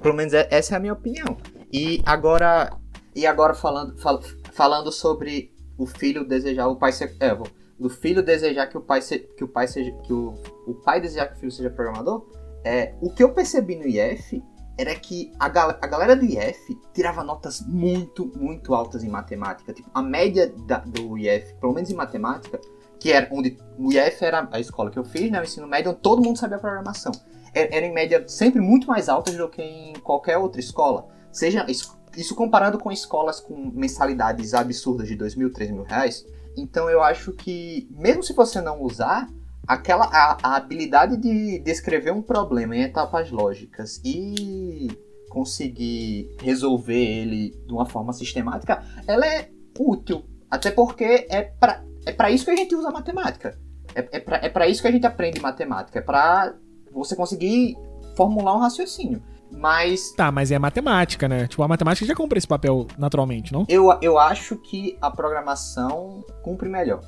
Pelo 0.01 0.13
menos 0.13 0.33
é, 0.33 0.47
essa 0.51 0.75
é 0.75 0.77
a 0.77 0.79
minha 0.79 0.93
opinião. 0.93 1.37
E 1.71 2.01
agora, 2.05 2.71
e 3.15 3.25
agora 3.25 3.53
falando, 3.53 3.97
fal, 3.99 4.21
falando 4.51 4.91
sobre 4.91 5.53
o 5.77 5.85
filho 5.85 6.27
desejar 6.27 6.67
o 6.67 6.75
pai 6.75 6.91
ser. 6.91 7.15
É, 7.19 7.35
do 7.79 7.89
filho 7.89 8.21
desejar 8.21 8.67
que 8.67 8.77
o 8.77 8.81
pai, 8.81 9.01
se, 9.01 9.19
que 9.19 9.43
o 9.43 9.47
pai 9.47 9.67
seja. 9.67 9.91
Que 10.03 10.13
o, 10.13 10.33
o 10.67 10.73
pai 10.73 10.99
desejar 10.99 11.27
que 11.27 11.35
o 11.35 11.39
filho 11.39 11.51
seja 11.51 11.69
programador. 11.69 12.27
É, 12.63 12.93
o 13.01 13.09
que 13.09 13.23
eu 13.23 13.33
percebi 13.33 13.75
no 13.75 13.87
IF 13.87 14.43
era 14.77 14.95
que 14.95 15.31
a, 15.37 15.49
gal 15.49 15.77
a 15.81 15.87
galera 15.87 16.15
do 16.15 16.25
IF 16.25 16.77
tirava 16.93 17.23
notas 17.23 17.61
muito, 17.67 18.31
muito 18.35 18.73
altas 18.73 19.03
em 19.03 19.09
matemática. 19.09 19.73
Tipo, 19.73 19.89
a 19.93 20.01
média 20.01 20.53
da, 20.65 20.79
do 20.79 21.17
IF, 21.17 21.53
pelo 21.55 21.73
menos 21.73 21.89
em 21.89 21.95
matemática, 21.95 22.59
que 22.99 23.11
era 23.11 23.27
onde 23.31 23.57
o 23.77 23.91
IF 23.91 24.23
era 24.23 24.47
a 24.51 24.59
escola 24.59 24.89
que 24.89 24.97
eu 24.97 25.03
fiz, 25.03 25.31
né, 25.31 25.39
o 25.39 25.43
ensino 25.43 25.67
médio, 25.67 25.91
onde 25.91 26.01
todo 26.01 26.21
mundo 26.21 26.37
sabia 26.37 26.57
programação. 26.57 27.11
Era, 27.59 27.75
era 27.75 27.85
em 27.85 27.93
média 27.93 28.23
sempre 28.27 28.61
muito 28.61 28.87
mais 28.87 29.09
altas 29.09 29.35
do 29.35 29.49
que 29.49 29.61
em 29.61 29.93
qualquer 29.99 30.37
outra 30.37 30.59
escola. 30.59 31.07
Seja 31.31 31.65
isso 31.67 32.35
comparado 32.35 32.77
com 32.77 32.91
escolas 32.91 33.39
com 33.39 33.71
mensalidades 33.73 34.53
absurdas 34.53 35.07
de 35.07 35.15
dois 35.15 35.35
mil, 35.35 35.51
três 35.51 35.69
mil 35.71 35.83
reais. 35.83 36.25
Então 36.57 36.89
eu 36.89 37.01
acho 37.01 37.31
que, 37.33 37.87
mesmo 37.91 38.23
se 38.23 38.33
você 38.33 38.59
não 38.59 38.81
usar, 38.81 39.27
aquela 39.67 40.05
a, 40.05 40.37
a 40.41 40.55
habilidade 40.55 41.17
de 41.17 41.59
descrever 41.59 42.11
um 42.11 42.21
problema 42.21 42.75
em 42.75 42.81
etapas 42.81 43.29
lógicas 43.29 44.01
e 44.03 44.87
conseguir 45.29 46.35
resolver 46.41 46.95
ele 46.95 47.51
de 47.67 47.71
uma 47.71 47.85
forma 47.85 48.11
sistemática, 48.13 48.83
ela 49.07 49.25
é 49.25 49.49
útil. 49.77 50.25
Até 50.49 50.71
porque 50.71 51.27
é 51.29 51.43
para 51.43 51.83
é 52.05 52.11
pra 52.11 52.31
isso 52.31 52.45
que 52.45 52.51
a 52.51 52.55
gente 52.55 52.75
usa 52.75 52.89
matemática. 52.89 53.57
É, 53.93 53.99
é 54.47 54.49
para 54.49 54.65
é 54.65 54.69
isso 54.69 54.81
que 54.81 54.87
a 54.87 54.91
gente 54.91 55.05
aprende 55.05 55.39
matemática. 55.39 55.99
É 55.99 56.01
para 56.01 56.55
você 56.91 57.15
conseguir 57.15 57.77
formular 58.15 58.55
um 58.55 58.59
raciocínio. 58.59 59.21
Mas. 59.51 60.11
Tá, 60.11 60.31
mas 60.31 60.51
é 60.51 60.59
matemática, 60.59 61.27
né? 61.27 61.47
Tipo, 61.47 61.63
a 61.63 61.67
matemática 61.67 62.05
já 62.05 62.15
cumpre 62.15 62.37
esse 62.37 62.47
papel 62.47 62.85
naturalmente, 62.97 63.51
não? 63.51 63.65
Eu, 63.67 63.97
eu 64.01 64.17
acho 64.19 64.55
que 64.57 64.97
a 65.01 65.09
programação 65.09 66.23
cumpre 66.43 66.69
melhor. 66.69 67.01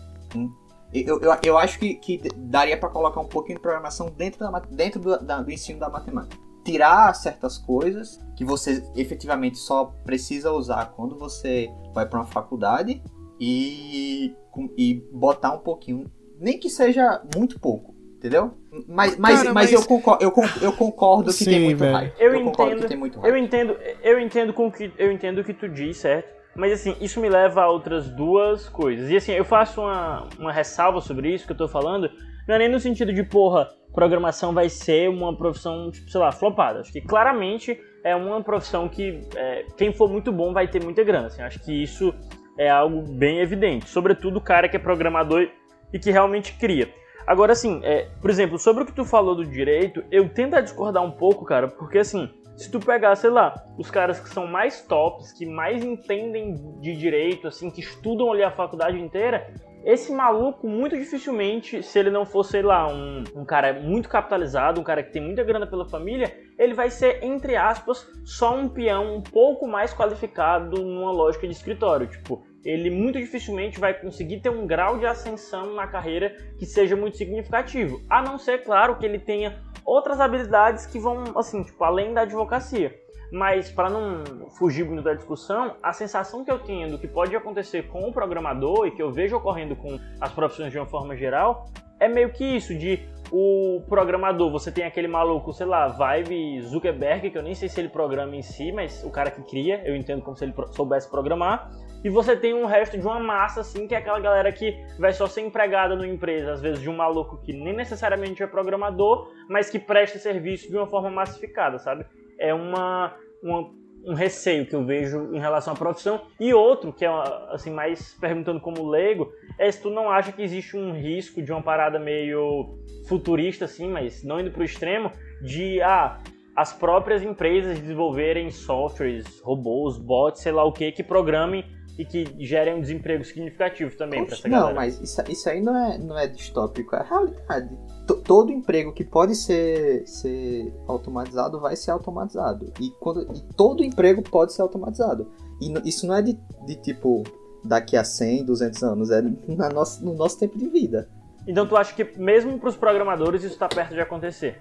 Eu, 0.94 1.22
eu, 1.22 1.38
eu 1.44 1.58
acho 1.58 1.80
que, 1.80 1.96
que 1.96 2.22
daria 2.36 2.78
para 2.78 2.90
colocar 2.90 3.22
um 3.22 3.28
pouquinho 3.28 3.58
de 3.58 3.62
programação 3.62 4.10
dentro, 4.10 4.40
da, 4.40 4.60
dentro 4.60 5.00
do, 5.00 5.20
da, 5.20 5.42
do 5.42 5.52
ensino 5.52 5.80
da 5.80 5.90
matemática. 5.90 6.42
Tirar 6.66 7.14
certas 7.14 7.58
coisas 7.58 8.20
que 8.36 8.44
você 8.44 8.84
efetivamente 8.96 9.58
só 9.58 9.86
precisa 10.04 10.52
usar 10.52 10.94
quando 10.96 11.18
você 11.18 11.70
vai 11.94 12.06
para 12.06 12.20
uma 12.20 12.26
faculdade 12.26 13.02
e, 13.40 14.36
e 14.78 15.04
botar 15.12 15.54
um 15.54 15.60
pouquinho, 15.60 16.12
nem 16.40 16.60
que 16.60 16.70
seja 16.70 17.24
muito 17.36 17.60
pouco, 17.60 17.96
entendeu? 18.16 18.54
Mas, 18.88 19.18
mas, 19.18 19.38
Cara, 19.40 19.54
mas, 19.54 19.72
mas, 19.72 19.74
eu 19.74 19.86
concordo, 19.86 20.24
eu, 20.24 20.34
eu 20.62 20.72
concordo 20.72 21.26
que 21.26 21.44
Sim, 21.44 21.50
tem 21.50 21.60
muito 21.66 21.80
velho. 21.80 21.94
hype. 21.94 22.14
Eu, 22.18 22.34
eu 22.34 22.40
entendo, 22.40 22.82
que 22.82 22.88
tem 22.88 22.98
muito 22.98 23.20
hype. 23.20 23.30
Eu 23.30 23.38
entendo, 23.38 23.78
eu 24.02 24.20
entendo 24.20 24.54
com 24.54 24.72
que 24.72 24.94
eu 24.98 25.12
entendo 25.12 25.40
o 25.40 25.44
que 25.44 25.54
tu 25.54 25.68
diz, 25.68 25.98
certo? 25.98 26.30
Mas 26.56 26.72
assim, 26.74 26.96
isso 27.02 27.20
me 27.20 27.30
leva 27.30 27.64
a 27.64 27.70
outras 27.70 28.10
duas 28.10 28.70
coisas. 28.70 29.10
E 29.10 29.18
assim, 29.18 29.34
eu 29.34 29.44
faço 29.44 29.82
uma, 29.82 30.28
uma 30.40 30.54
ressalva 30.54 31.02
sobre 31.02 31.34
isso 31.34 31.46
que 31.46 31.52
eu 31.52 31.58
tô 31.58 31.68
falando, 31.68 32.10
Não 32.48 32.56
é 32.56 32.60
nem 32.60 32.70
no 32.70 32.80
sentido 32.80 33.14
de, 33.14 33.24
porra, 33.24 33.70
programação 33.94 34.54
vai 34.54 34.70
ser 34.70 35.10
uma 35.10 35.36
profissão, 35.36 35.92
tipo, 35.92 36.10
sei 36.10 36.20
lá, 36.20 36.32
flopada. 36.32 36.80
Acho 36.80 36.92
que 36.92 37.02
claramente 37.02 37.78
é 38.04 38.16
uma 38.16 38.42
profissão 38.42 38.88
que 38.88 39.22
é, 39.36 39.66
quem 39.78 39.94
for 39.94 40.10
muito 40.10 40.32
bom 40.32 40.54
vai 40.54 40.68
ter 40.68 40.84
muita 40.84 41.04
grana. 41.04 41.28
Assim, 41.28 41.42
acho 41.42 41.60
que 41.60 41.84
isso 41.84 42.14
é 42.58 42.70
algo 42.70 43.02
bem 43.02 43.40
evidente. 43.40 43.90
Sobretudo 43.90 44.38
o 44.38 44.42
cara 44.42 44.68
que 44.68 44.76
é 44.76 44.80
programador 44.80 45.48
e 45.94 46.00
que 46.00 46.10
realmente 46.10 46.54
cria. 46.54 46.90
Agora, 47.26 47.54
assim, 47.54 47.82
é, 47.84 48.08
por 48.20 48.30
exemplo, 48.30 48.58
sobre 48.58 48.84
o 48.84 48.86
que 48.86 48.94
tu 48.94 49.06
falou 49.06 49.36
do 49.36 49.46
direito, 49.46 50.04
eu 50.12 50.28
tento 50.30 50.62
discordar 50.62 51.04
um 51.04 51.12
pouco, 51.12 51.46
cara, 51.46 51.68
porque 51.68 52.00
assim, 52.00 52.30
se 52.56 52.70
tu 52.70 52.80
pegar, 52.80 53.16
sei 53.16 53.30
lá, 53.30 53.56
os 53.78 53.90
caras 53.90 54.20
que 54.20 54.30
são 54.30 54.46
mais 54.46 54.82
tops, 54.82 55.32
que 55.32 55.46
mais 55.46 55.84
entendem 55.84 56.56
de 56.80 56.96
direito, 56.96 57.48
assim, 57.48 57.70
que 57.70 57.80
estudam 57.80 58.32
ali 58.32 58.44
a 58.44 58.52
faculdade 58.52 59.00
inteira, 59.00 59.52
esse 59.84 60.12
maluco, 60.12 60.68
muito 60.68 60.96
dificilmente, 60.96 61.82
se 61.82 61.98
ele 61.98 62.12
não 62.12 62.24
for, 62.24 62.44
sei 62.44 62.62
lá, 62.62 62.88
um, 62.88 63.24
um 63.36 63.44
cara 63.44 63.74
muito 63.74 64.08
capitalizado, 64.08 64.80
um 64.80 64.84
cara 64.84 65.02
que 65.02 65.12
tem 65.12 65.22
muita 65.22 65.44
grana 65.44 65.66
pela 65.66 65.90
família, 65.90 66.32
ele 66.58 66.76
vai 66.76 66.92
ser, 66.92 67.24
entre 67.24 67.56
aspas, 67.56 68.08
só 68.24 68.56
um 68.56 68.70
peão 68.70 69.16
um 69.16 69.22
pouco 69.22 69.68
mais 69.68 69.92
qualificado 69.92 70.84
numa 70.84 71.12
lógica 71.12 71.48
de 71.48 71.54
escritório. 71.54 72.06
Tipo, 72.06 72.44
ele 72.64 72.90
muito 72.90 73.20
dificilmente 73.20 73.80
vai 73.80 73.94
conseguir 73.94 74.40
ter 74.40 74.50
um 74.50 74.68
grau 74.68 74.98
de 74.98 75.06
ascensão 75.06 75.74
na 75.74 75.88
carreira 75.88 76.36
que 76.58 76.66
seja 76.66 76.96
muito 76.96 77.18
significativo. 77.18 78.02
A 78.10 78.22
não 78.22 78.38
ser, 78.38 78.64
claro, 78.64 78.98
que 78.98 79.06
ele 79.06 79.20
tenha 79.20 79.60
outras 79.86 80.20
habilidades 80.20 80.86
que 80.86 81.00
vão, 81.00 81.24
assim, 81.36 81.64
tipo, 81.64 81.84
além 81.84 82.14
da 82.14 82.22
advocacia. 82.22 82.96
Mas 83.32 83.72
para 83.72 83.90
não 83.90 84.50
fugir 84.58 84.86
muito 84.86 85.02
da 85.02 85.14
discussão, 85.14 85.76
a 85.82 85.94
sensação 85.94 86.44
que 86.44 86.52
eu 86.52 86.60
tenho 86.60 86.90
do 86.90 87.00
que 87.00 87.08
pode 87.08 87.36
acontecer 87.36 87.88
com 87.88 88.08
o 88.08 88.12
programador 88.12 88.86
e 88.86 88.92
que 88.92 89.02
eu 89.02 89.12
vejo 89.12 89.38
ocorrendo 89.38 89.76
com 89.76 89.98
as 90.20 90.32
profissões 90.34 90.72
de 90.72 90.78
uma 90.78 90.86
forma 90.86 91.16
geral 91.16 91.66
é 92.02 92.08
meio 92.08 92.32
que 92.32 92.44
isso 92.44 92.76
de 92.76 93.00
o 93.32 93.82
programador, 93.88 94.52
você 94.52 94.72
tem 94.72 94.84
aquele 94.84 95.08
maluco, 95.08 95.54
sei 95.54 95.66
lá, 95.66 95.88
vibe 95.88 96.62
Zuckerberg, 96.64 97.30
que 97.30 97.38
eu 97.38 97.44
nem 97.44 97.54
sei 97.54 97.70
se 97.70 97.80
ele 97.80 97.88
programa 97.88 98.36
em 98.36 98.42
si, 98.42 98.72
mas 98.74 99.04
o 99.06 99.10
cara 99.10 99.32
que 99.32 99.42
cria, 99.44 99.82
eu 99.86 99.96
entendo 99.96 100.22
como 100.22 100.36
se 100.36 100.44
ele 100.44 100.54
soubesse 100.72 101.10
programar. 101.10 101.72
E 102.04 102.10
você 102.10 102.36
tem 102.36 102.54
um 102.54 102.66
resto 102.66 102.98
de 102.98 103.06
uma 103.06 103.20
massa, 103.20 103.62
assim, 103.62 103.88
que 103.88 103.94
é 103.94 103.98
aquela 103.98 104.20
galera 104.20 104.52
que 104.52 104.76
vai 104.98 105.14
só 105.14 105.28
ser 105.28 105.42
empregada 105.42 105.96
numa 105.96 106.08
empresa, 106.08 106.54
às 106.54 106.62
vezes 106.62 106.82
de 106.82 106.90
um 106.90 106.96
maluco 106.96 107.38
que 107.44 107.54
nem 107.54 107.76
necessariamente 107.76 108.42
é 108.42 108.48
programador, 108.48 109.32
mas 109.48 109.70
que 109.70 109.78
presta 109.78 110.18
serviço 110.18 110.70
de 110.70 110.76
uma 110.76 110.88
forma 110.88 111.10
massificada, 111.10 111.78
sabe? 111.78 112.06
é 112.42 112.54
uma, 112.54 113.16
uma, 113.42 113.70
um 114.04 114.16
receio 114.16 114.66
que 114.66 114.76
eu 114.76 114.84
vejo 114.84 115.34
em 115.34 115.40
relação 115.40 115.74
à 115.74 115.76
profissão. 115.76 116.22
E 116.40 116.54
outro, 116.54 116.92
que 116.92 117.06
é 117.06 117.10
assim, 117.52 117.70
mais 117.70 118.18
perguntando 118.20 118.60
como 118.60 118.90
leigo, 118.90 119.32
é 119.60 119.72
se 119.72 119.80
tu 119.82 119.92
não 119.92 120.10
acha 120.10 120.32
que 120.32 120.42
existe 120.42 120.76
um 120.76 120.92
risco 120.92 121.42
de 121.42 121.52
uma 121.52 121.62
parada 121.62 122.00
meio 122.00 122.80
futurista, 123.08 123.66
assim, 123.66 123.88
mas 123.88 124.24
não 124.24 124.40
indo 124.40 124.52
para 124.52 124.62
o 124.62 124.66
extremo, 124.66 125.12
de 125.42 125.80
ah, 125.84 126.18
as 126.56 126.74
próprias 126.74 127.22
empresas 127.22 127.80
desenvolverem 127.80 128.50
softwares, 128.50 129.40
robôs, 129.42 129.98
bots, 129.98 130.42
sei 130.42 130.52
lá 130.52 130.64
o 130.64 130.72
que, 130.72 130.92
que 130.92 131.04
programem 131.04 131.64
e 131.98 132.06
que 132.06 132.26
gerem 132.40 132.76
um 132.76 132.82
desemprego 132.82 133.24
significativo 133.24 133.96
também 133.96 134.26
para 134.26 134.36
essa 134.36 134.48
não, 134.48 134.58
galera. 134.58 134.74
Não, 134.74 134.82
mas 134.82 135.00
isso, 135.02 135.22
isso 135.30 135.50
aí 135.50 135.62
não 135.62 135.76
é, 135.76 135.98
não 135.98 136.18
é 136.18 136.28
distópico, 136.28 136.96
é 136.96 137.00
a 137.00 137.04
realidade. 137.04 137.70
T 138.08 138.16
todo 138.24 138.52
emprego 138.52 138.94
que 138.94 139.04
pode 139.04 139.36
ser, 139.36 140.08
ser 140.08 140.74
automatizado 140.88 141.60
vai 141.60 141.76
ser 141.76 141.92
automatizado. 141.92 142.72
E, 142.80 142.90
quando, 143.00 143.22
e 143.36 143.42
todo 143.56 143.84
emprego 143.84 144.22
pode 144.22 144.54
ser 144.54 144.62
automatizado. 144.62 145.32
E 145.62 145.88
isso 145.88 146.08
não 146.08 146.16
é 146.16 146.22
de, 146.22 146.38
de 146.66 146.76
tipo 146.76 147.24
daqui 147.64 147.96
a 147.96 148.04
100, 148.04 148.46
200 148.46 148.84
anos, 148.84 149.12
é 149.12 149.22
na 149.48 149.70
nossa, 149.70 150.04
no 150.04 150.16
nosso 150.16 150.40
tempo 150.40 150.58
de 150.58 150.68
vida. 150.68 151.08
Então 151.48 151.68
tu 151.68 151.76
acha 151.76 151.94
que 151.94 152.20
mesmo 152.20 152.58
para 152.60 152.70
os 152.70 152.76
programadores 152.76 153.44
isso 153.44 153.54
está 153.54 153.68
perto 153.68 153.94
de 153.94 154.02
acontecer? 154.02 154.60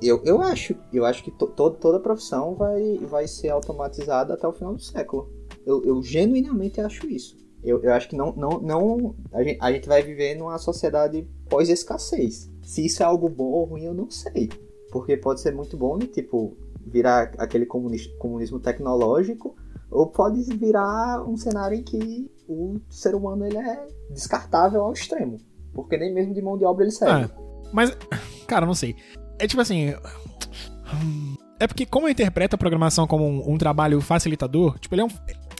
Eu, 0.00 0.22
eu 0.24 0.40
acho. 0.40 0.74
Eu 0.92 1.04
acho 1.04 1.22
que 1.22 1.30
to, 1.30 1.46
to, 1.46 1.70
toda 1.70 1.98
profissão 1.98 2.54
vai, 2.54 2.98
vai 3.02 3.26
ser 3.26 3.48
automatizada 3.48 4.34
até 4.34 4.46
o 4.46 4.52
final 4.52 4.74
do 4.74 4.82
século. 4.82 5.30
Eu, 5.66 5.84
eu 5.84 6.02
genuinamente 6.02 6.80
acho 6.80 7.06
isso. 7.06 7.36
Eu, 7.62 7.80
eu 7.82 7.92
acho 7.92 8.08
que 8.08 8.16
não, 8.16 8.32
não, 8.32 8.60
não 8.60 9.14
a, 9.32 9.42
gente, 9.42 9.58
a 9.60 9.72
gente 9.72 9.88
vai 9.88 10.02
viver 10.02 10.34
numa 10.34 10.58
sociedade 10.58 11.26
pós-escassez. 11.48 12.50
Se 12.62 12.84
isso 12.84 13.02
é 13.02 13.06
algo 13.06 13.28
bom 13.28 13.44
ou 13.44 13.64
ruim, 13.64 13.84
eu 13.84 13.94
não 13.94 14.10
sei. 14.10 14.50
Porque 14.90 15.16
pode 15.16 15.40
ser 15.40 15.54
muito 15.54 15.76
bom 15.76 15.98
e, 15.98 16.06
tipo, 16.06 16.56
virar 16.84 17.32
aquele 17.38 17.64
comunismo, 17.64 18.16
comunismo 18.18 18.58
tecnológico, 18.58 19.54
ou 19.90 20.06
pode 20.06 20.42
virar 20.56 21.22
um 21.22 21.36
cenário 21.36 21.78
em 21.78 21.82
que 21.82 22.30
o 22.48 22.80
ser 22.90 23.14
humano 23.14 23.46
ele 23.46 23.58
é 23.58 23.86
descartável 24.10 24.82
ao 24.82 24.92
extremo. 24.92 25.38
Porque 25.72 25.96
nem 25.96 26.12
mesmo 26.12 26.34
de 26.34 26.42
mão 26.42 26.58
de 26.58 26.64
obra 26.64 26.84
ele 26.84 26.92
serve. 26.92 27.24
É, 27.24 27.30
mas, 27.72 27.96
cara, 28.46 28.66
não 28.66 28.74
sei. 28.74 28.96
É 29.38 29.46
tipo 29.46 29.62
assim. 29.62 29.94
É 31.58 31.66
porque, 31.66 31.86
como 31.86 32.08
eu 32.08 32.10
interpreto 32.10 32.56
a 32.56 32.58
programação 32.58 33.06
como 33.06 33.24
um, 33.24 33.52
um 33.52 33.56
trabalho 33.56 34.00
facilitador, 34.00 34.78
tipo, 34.78 34.94
ele 34.94 35.02
é 35.02 35.04
um, 35.04 35.10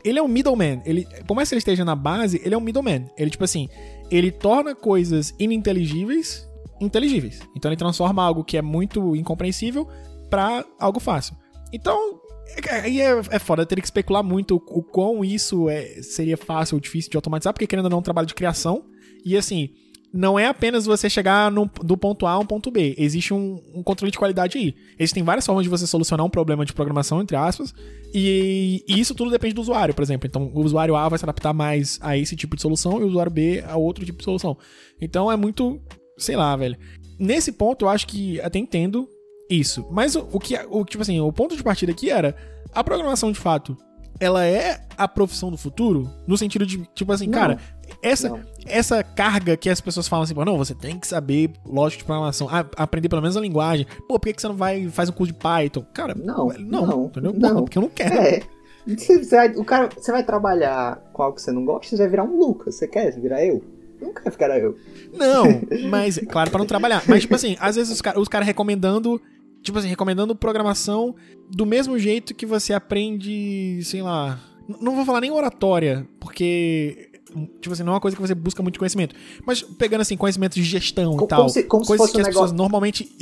ele 0.04 0.18
é 0.18 0.22
um 0.22 0.28
middleman. 0.28 0.82
Ele, 0.84 1.06
por 1.26 1.34
mais 1.34 1.48
que 1.48 1.54
ele 1.54 1.60
esteja 1.60 1.84
na 1.84 1.94
base, 1.94 2.40
ele 2.44 2.54
é 2.54 2.58
um 2.58 2.60
middleman. 2.60 3.06
Ele, 3.16 3.30
tipo 3.30 3.44
assim, 3.44 3.68
ele 4.10 4.30
torna 4.30 4.74
coisas 4.74 5.34
ininteligíveis 5.38 6.48
inteligíveis. 6.80 7.40
Então 7.56 7.70
ele 7.70 7.76
transforma 7.76 8.22
algo 8.22 8.44
que 8.44 8.56
é 8.56 8.62
muito 8.62 9.14
incompreensível 9.14 9.88
para 10.28 10.64
algo 10.78 10.98
fácil. 10.98 11.36
Então, 11.72 12.20
é, 12.68 12.74
aí 12.80 13.00
é, 13.00 13.20
é 13.30 13.38
foda, 13.38 13.64
teria 13.64 13.80
que 13.80 13.86
especular 13.86 14.22
muito 14.22 14.56
o, 14.56 14.78
o 14.78 14.82
quão 14.82 15.24
isso 15.24 15.68
é, 15.68 16.02
seria 16.02 16.36
fácil 16.36 16.76
ou 16.76 16.80
difícil 16.80 17.10
de 17.10 17.16
automatizar, 17.16 17.52
porque 17.52 17.66
querendo 17.66 17.84
ou 17.84 17.90
não 17.90 17.98
é 17.98 18.00
um 18.00 18.02
trabalho 18.02 18.26
de 18.26 18.34
criação. 18.34 18.84
E 19.24 19.36
assim, 19.36 19.70
não 20.12 20.38
é 20.38 20.46
apenas 20.46 20.84
você 20.84 21.08
chegar 21.08 21.50
no, 21.50 21.70
do 21.82 21.96
ponto 21.96 22.26
A 22.26 22.32
a 22.32 22.38
um 22.38 22.44
ponto 22.44 22.70
B. 22.70 22.94
Existe 22.98 23.32
um, 23.32 23.62
um, 23.74 23.82
controle 23.82 24.10
de 24.10 24.18
qualidade 24.18 24.58
aí. 24.58 24.74
Existem 24.98 25.22
várias 25.22 25.46
formas 25.46 25.64
de 25.64 25.70
você 25.70 25.86
solucionar 25.86 26.26
um 26.26 26.30
problema 26.30 26.66
de 26.66 26.72
programação, 26.72 27.22
entre 27.22 27.36
aspas, 27.36 27.74
e, 28.12 28.84
e, 28.86 29.00
isso 29.00 29.14
tudo 29.14 29.30
depende 29.30 29.54
do 29.54 29.62
usuário, 29.62 29.94
por 29.94 30.02
exemplo. 30.02 30.26
Então, 30.26 30.50
o 30.54 30.60
usuário 30.60 30.94
A 30.94 31.08
vai 31.08 31.18
se 31.18 31.24
adaptar 31.24 31.54
mais 31.54 31.98
a 32.02 32.16
esse 32.16 32.36
tipo 32.36 32.54
de 32.54 32.62
solução 32.62 33.00
e 33.00 33.04
o 33.04 33.08
usuário 33.08 33.32
B 33.32 33.64
a 33.66 33.76
outro 33.76 34.04
tipo 34.04 34.18
de 34.18 34.24
solução. 34.24 34.56
Então, 35.00 35.32
é 35.32 35.36
muito, 35.36 35.80
sei 36.18 36.36
lá, 36.36 36.54
velho. 36.56 36.76
Nesse 37.18 37.52
ponto, 37.52 37.86
eu 37.86 37.88
acho 37.88 38.06
que 38.06 38.38
até 38.42 38.58
entendo 38.58 39.08
isso. 39.48 39.86
Mas 39.90 40.14
o, 40.14 40.28
o 40.30 40.38
que, 40.38 40.54
o, 40.68 40.84
tipo 40.84 41.02
assim, 41.02 41.20
o 41.20 41.32
ponto 41.32 41.56
de 41.56 41.62
partida 41.62 41.90
aqui 41.90 42.10
era 42.10 42.36
a 42.72 42.84
programação 42.84 43.32
de 43.32 43.38
fato 43.38 43.76
ela 44.22 44.46
é 44.46 44.80
a 44.96 45.08
profissão 45.08 45.50
do 45.50 45.56
futuro? 45.56 46.08
No 46.28 46.38
sentido 46.38 46.64
de, 46.64 46.86
tipo 46.94 47.10
assim, 47.12 47.26
não, 47.26 47.32
cara, 47.32 47.58
essa, 48.02 48.44
essa 48.66 49.02
carga 49.02 49.56
que 49.56 49.70
as 49.70 49.80
pessoas 49.80 50.08
falam 50.08 50.24
assim, 50.24 50.34
não, 50.34 50.58
você 50.58 50.74
tem 50.74 50.98
que 50.98 51.06
saber 51.06 51.50
lógica 51.64 52.00
de 52.00 52.04
programação, 52.04 52.48
a, 52.50 52.66
aprender 52.76 53.08
pelo 53.08 53.22
menos 53.22 53.36
a 53.36 53.40
linguagem. 53.40 53.86
Pô, 54.08 54.18
por 54.18 54.26
que, 54.26 54.32
que 54.32 54.42
você 54.42 54.48
não 54.48 54.56
vai 54.56 54.88
faz 54.88 55.08
um 55.08 55.12
curso 55.12 55.32
de 55.32 55.38
Python? 55.38 55.84
Cara, 55.94 56.14
não, 56.14 56.48
não, 56.58 56.86
não 56.86 57.04
entendeu? 57.06 57.32
Não. 57.32 57.62
porque 57.62 57.78
eu 57.78 57.82
não 57.82 57.88
quero. 57.88 58.14
É. 58.14 58.42
Você 58.84 59.22
vai, 59.22 59.48
o 59.50 59.64
cara, 59.64 59.88
você 59.96 60.10
vai 60.10 60.24
trabalhar 60.24 60.96
com 61.12 61.22
algo 61.22 61.36
que 61.36 61.42
você 61.42 61.52
não 61.52 61.64
gosta, 61.64 61.96
você 61.96 62.02
vai 62.02 62.10
virar 62.10 62.24
um 62.24 62.36
Lucas. 62.36 62.74
Você 62.74 62.88
quer 62.88 63.12
virar 63.20 63.44
eu? 63.44 63.62
Não 64.00 64.12
quero 64.12 64.32
ficar 64.32 64.58
eu. 64.58 64.76
Não, 65.12 65.44
mas, 65.88 66.18
claro, 66.28 66.50
para 66.50 66.58
não 66.58 66.66
trabalhar. 66.66 67.04
Mas, 67.06 67.22
tipo 67.22 67.36
assim, 67.36 67.56
às 67.60 67.76
vezes 67.76 67.92
os 67.92 68.02
caras 68.02 68.20
os 68.20 68.26
cara 68.26 68.44
recomendando 68.44 69.20
tipo 69.62 69.78
assim, 69.78 69.88
recomendando 69.88 70.34
programação 70.34 71.14
do 71.48 71.64
mesmo 71.64 71.98
jeito 71.98 72.34
que 72.34 72.44
você 72.44 72.72
aprende, 72.72 73.80
sei 73.84 74.02
lá. 74.02 74.40
Não 74.80 74.96
vou 74.96 75.04
falar 75.04 75.20
nem 75.20 75.30
oratória, 75.30 76.06
porque 76.18 77.11
tipo 77.60 77.72
assim, 77.72 77.82
não 77.82 77.92
é 77.92 77.94
uma 77.94 78.00
coisa 78.00 78.16
que 78.16 78.22
você 78.22 78.34
busca 78.34 78.62
muito 78.62 78.78
conhecimento. 78.78 79.14
Mas 79.46 79.62
pegando 79.62 80.00
assim, 80.02 80.16
conhecimento 80.16 80.54
de 80.54 80.62
gestão 80.62 81.12
como, 81.12 81.24
e 81.24 81.28
tal. 81.28 81.38
Como 81.38 81.50
se, 81.50 81.62
como 81.64 81.86
coisas 81.86 82.10
que 82.10 82.18
um 82.18 82.20
as 82.20 82.26
negócio... 82.26 82.42
pessoas 82.42 82.52
normalmente. 82.52 83.16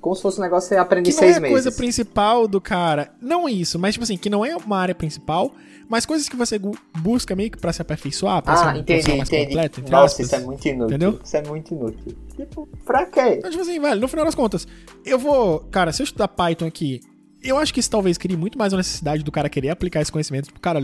Como 0.00 0.16
se 0.16 0.22
fosse 0.22 0.38
um 0.38 0.42
negócio 0.42 0.68
que 0.68 0.74
você 0.74 0.80
aprende 0.80 1.10
que 1.10 1.12
seis 1.12 1.38
meses. 1.38 1.40
não 1.40 1.46
é 1.46 1.50
a 1.50 1.52
coisa 1.52 1.72
principal 1.72 2.48
do 2.48 2.60
cara. 2.60 3.12
Não 3.20 3.48
isso, 3.48 3.78
mas 3.78 3.94
tipo 3.94 4.04
assim, 4.04 4.16
que 4.16 4.30
não 4.30 4.44
é 4.44 4.56
uma 4.56 4.78
área 4.78 4.94
principal, 4.94 5.52
mas 5.88 6.06
coisas 6.06 6.28
que 6.28 6.36
você 6.36 6.58
busca 7.02 7.36
meio 7.36 7.50
que 7.50 7.58
pra 7.58 7.72
se 7.72 7.82
aperfeiçoar, 7.82 8.42
pra 8.42 8.54
ah, 8.54 8.56
ser 8.56 8.66
um 8.66 8.80
entendi, 8.80 9.08
mais 9.16 9.28
entendi. 9.28 9.46
completo. 9.46 9.82
Nossa, 9.90 10.04
aspas, 10.04 10.26
isso 10.26 10.34
é 10.36 10.38
muito 10.38 10.68
inútil. 10.68 10.86
Entendeu? 10.86 11.20
Isso 11.22 11.36
é 11.36 11.42
muito 11.42 11.74
inútil. 11.74 12.16
Tipo, 12.34 12.68
pra 12.86 13.04
quê? 13.06 13.34
Então, 13.38 13.50
tipo 13.50 13.62
assim, 13.62 13.78
velho, 13.78 14.00
no 14.00 14.08
final 14.08 14.24
das 14.24 14.34
contas, 14.34 14.66
eu 15.04 15.18
vou. 15.18 15.60
Cara, 15.70 15.92
se 15.92 16.00
eu 16.00 16.04
estudar 16.04 16.28
Python 16.28 16.66
aqui 16.66 17.00
eu 17.42 17.56
acho 17.56 17.72
que 17.72 17.80
isso 17.80 17.90
talvez 17.90 18.18
crie 18.18 18.36
muito 18.36 18.58
mais 18.58 18.72
uma 18.72 18.78
necessidade 18.78 19.22
do 19.22 19.32
cara 19.32 19.48
querer 19.48 19.70
aplicar 19.70 20.00
esse 20.02 20.12
conhecimento. 20.12 20.46
Tipo, 20.46 20.60
cara, 20.60 20.80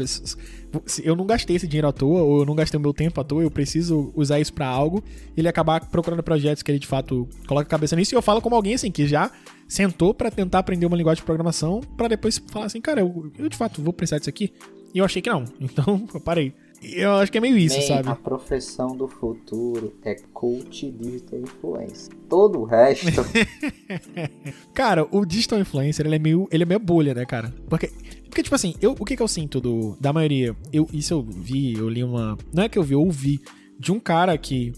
eu 1.03 1.15
não 1.15 1.27
gastei 1.27 1.57
esse 1.57 1.67
dinheiro 1.67 1.89
à 1.89 1.93
toa, 1.93 2.23
ou 2.23 2.41
eu 2.41 2.47
não 2.47 2.55
gastei 2.55 2.79
o 2.79 2.81
meu 2.81 2.95
tempo 2.95 3.21
à 3.21 3.25
toa, 3.25 3.43
eu 3.43 3.51
preciso 3.51 4.13
usar 4.15 4.41
isso 4.41 4.53
para 4.53 4.67
algo. 4.67 5.05
Ele 5.37 5.49
acabar 5.49 5.85
procurando 5.87 6.23
projetos 6.23 6.63
que 6.63 6.71
ele 6.71 6.79
de 6.79 6.87
fato 6.87 7.29
coloca 7.47 7.67
a 7.67 7.71
cabeça 7.71 7.95
nisso. 7.95 8.15
E 8.15 8.17
eu 8.17 8.23
falo 8.23 8.41
como 8.41 8.57
alguém 8.57 8.75
assim, 8.75 8.91
que 8.91 9.07
já 9.07 9.31
sentou 9.69 10.15
para 10.15 10.31
tentar 10.31 10.61
aprender 10.61 10.87
uma 10.87 10.97
linguagem 10.97 11.21
de 11.21 11.27
programação, 11.27 11.81
para 11.97 12.09
depois 12.09 12.39
falar 12.51 12.67
assim, 12.67 12.81
cara, 12.81 13.01
eu, 13.01 13.31
eu 13.39 13.49
de 13.49 13.57
fato 13.57 13.83
vou 13.83 13.93
precisar 13.93 14.19
disso 14.19 14.31
aqui. 14.31 14.53
E 14.95 14.99
eu 14.99 15.05
achei 15.05 15.21
que 15.21 15.29
não. 15.29 15.45
Então, 15.61 16.09
eu 16.15 16.21
parei. 16.21 16.55
Eu 16.95 17.15
acho 17.15 17.33
que 17.33 17.39
é 17.39 17.41
meio 17.41 17.57
isso, 17.57 17.77
Man, 17.79 17.87
sabe? 17.87 18.09
A 18.09 18.15
profissão 18.15 18.97
do 18.97 19.09
futuro 19.09 19.93
é 20.05 20.15
coach 20.33 20.91
digital 20.91 21.41
influencer. 21.41 22.15
Todo 22.29 22.61
o 22.61 22.65
resto. 22.65 23.07
cara, 24.73 25.07
o 25.11 25.25
digital 25.25 25.59
influencer, 25.59 26.07
ele 26.07 26.17
é 26.17 26.19
meio, 26.19 26.49
ele 26.51 26.63
é 26.63 26.67
meio 26.67 26.81
bolha, 26.81 27.15
né, 27.15 27.25
cara? 27.25 27.53
Porque 27.69 27.91
porque 28.37 28.43
tipo 28.43 28.55
assim, 28.55 28.75
eu, 28.83 28.95
o 28.99 29.05
que 29.05 29.17
que 29.17 29.23
eu 29.23 29.29
sinto 29.29 29.61
do 29.61 29.97
da 29.99 30.13
maioria? 30.13 30.55
Eu 30.73 30.87
isso 30.93 31.15
eu 31.15 31.23
vi, 31.23 31.75
eu 31.75 31.89
li 31.89 32.05
uma, 32.05 32.37
não 32.53 32.65
é 32.65 32.69
que 32.69 32.79
eu 32.79 32.83
vi, 32.83 32.93
eu 32.93 33.01
ouvi 33.01 33.41
de 33.79 33.91
um 33.93 33.99
cara 33.99 34.37
que 34.37 34.73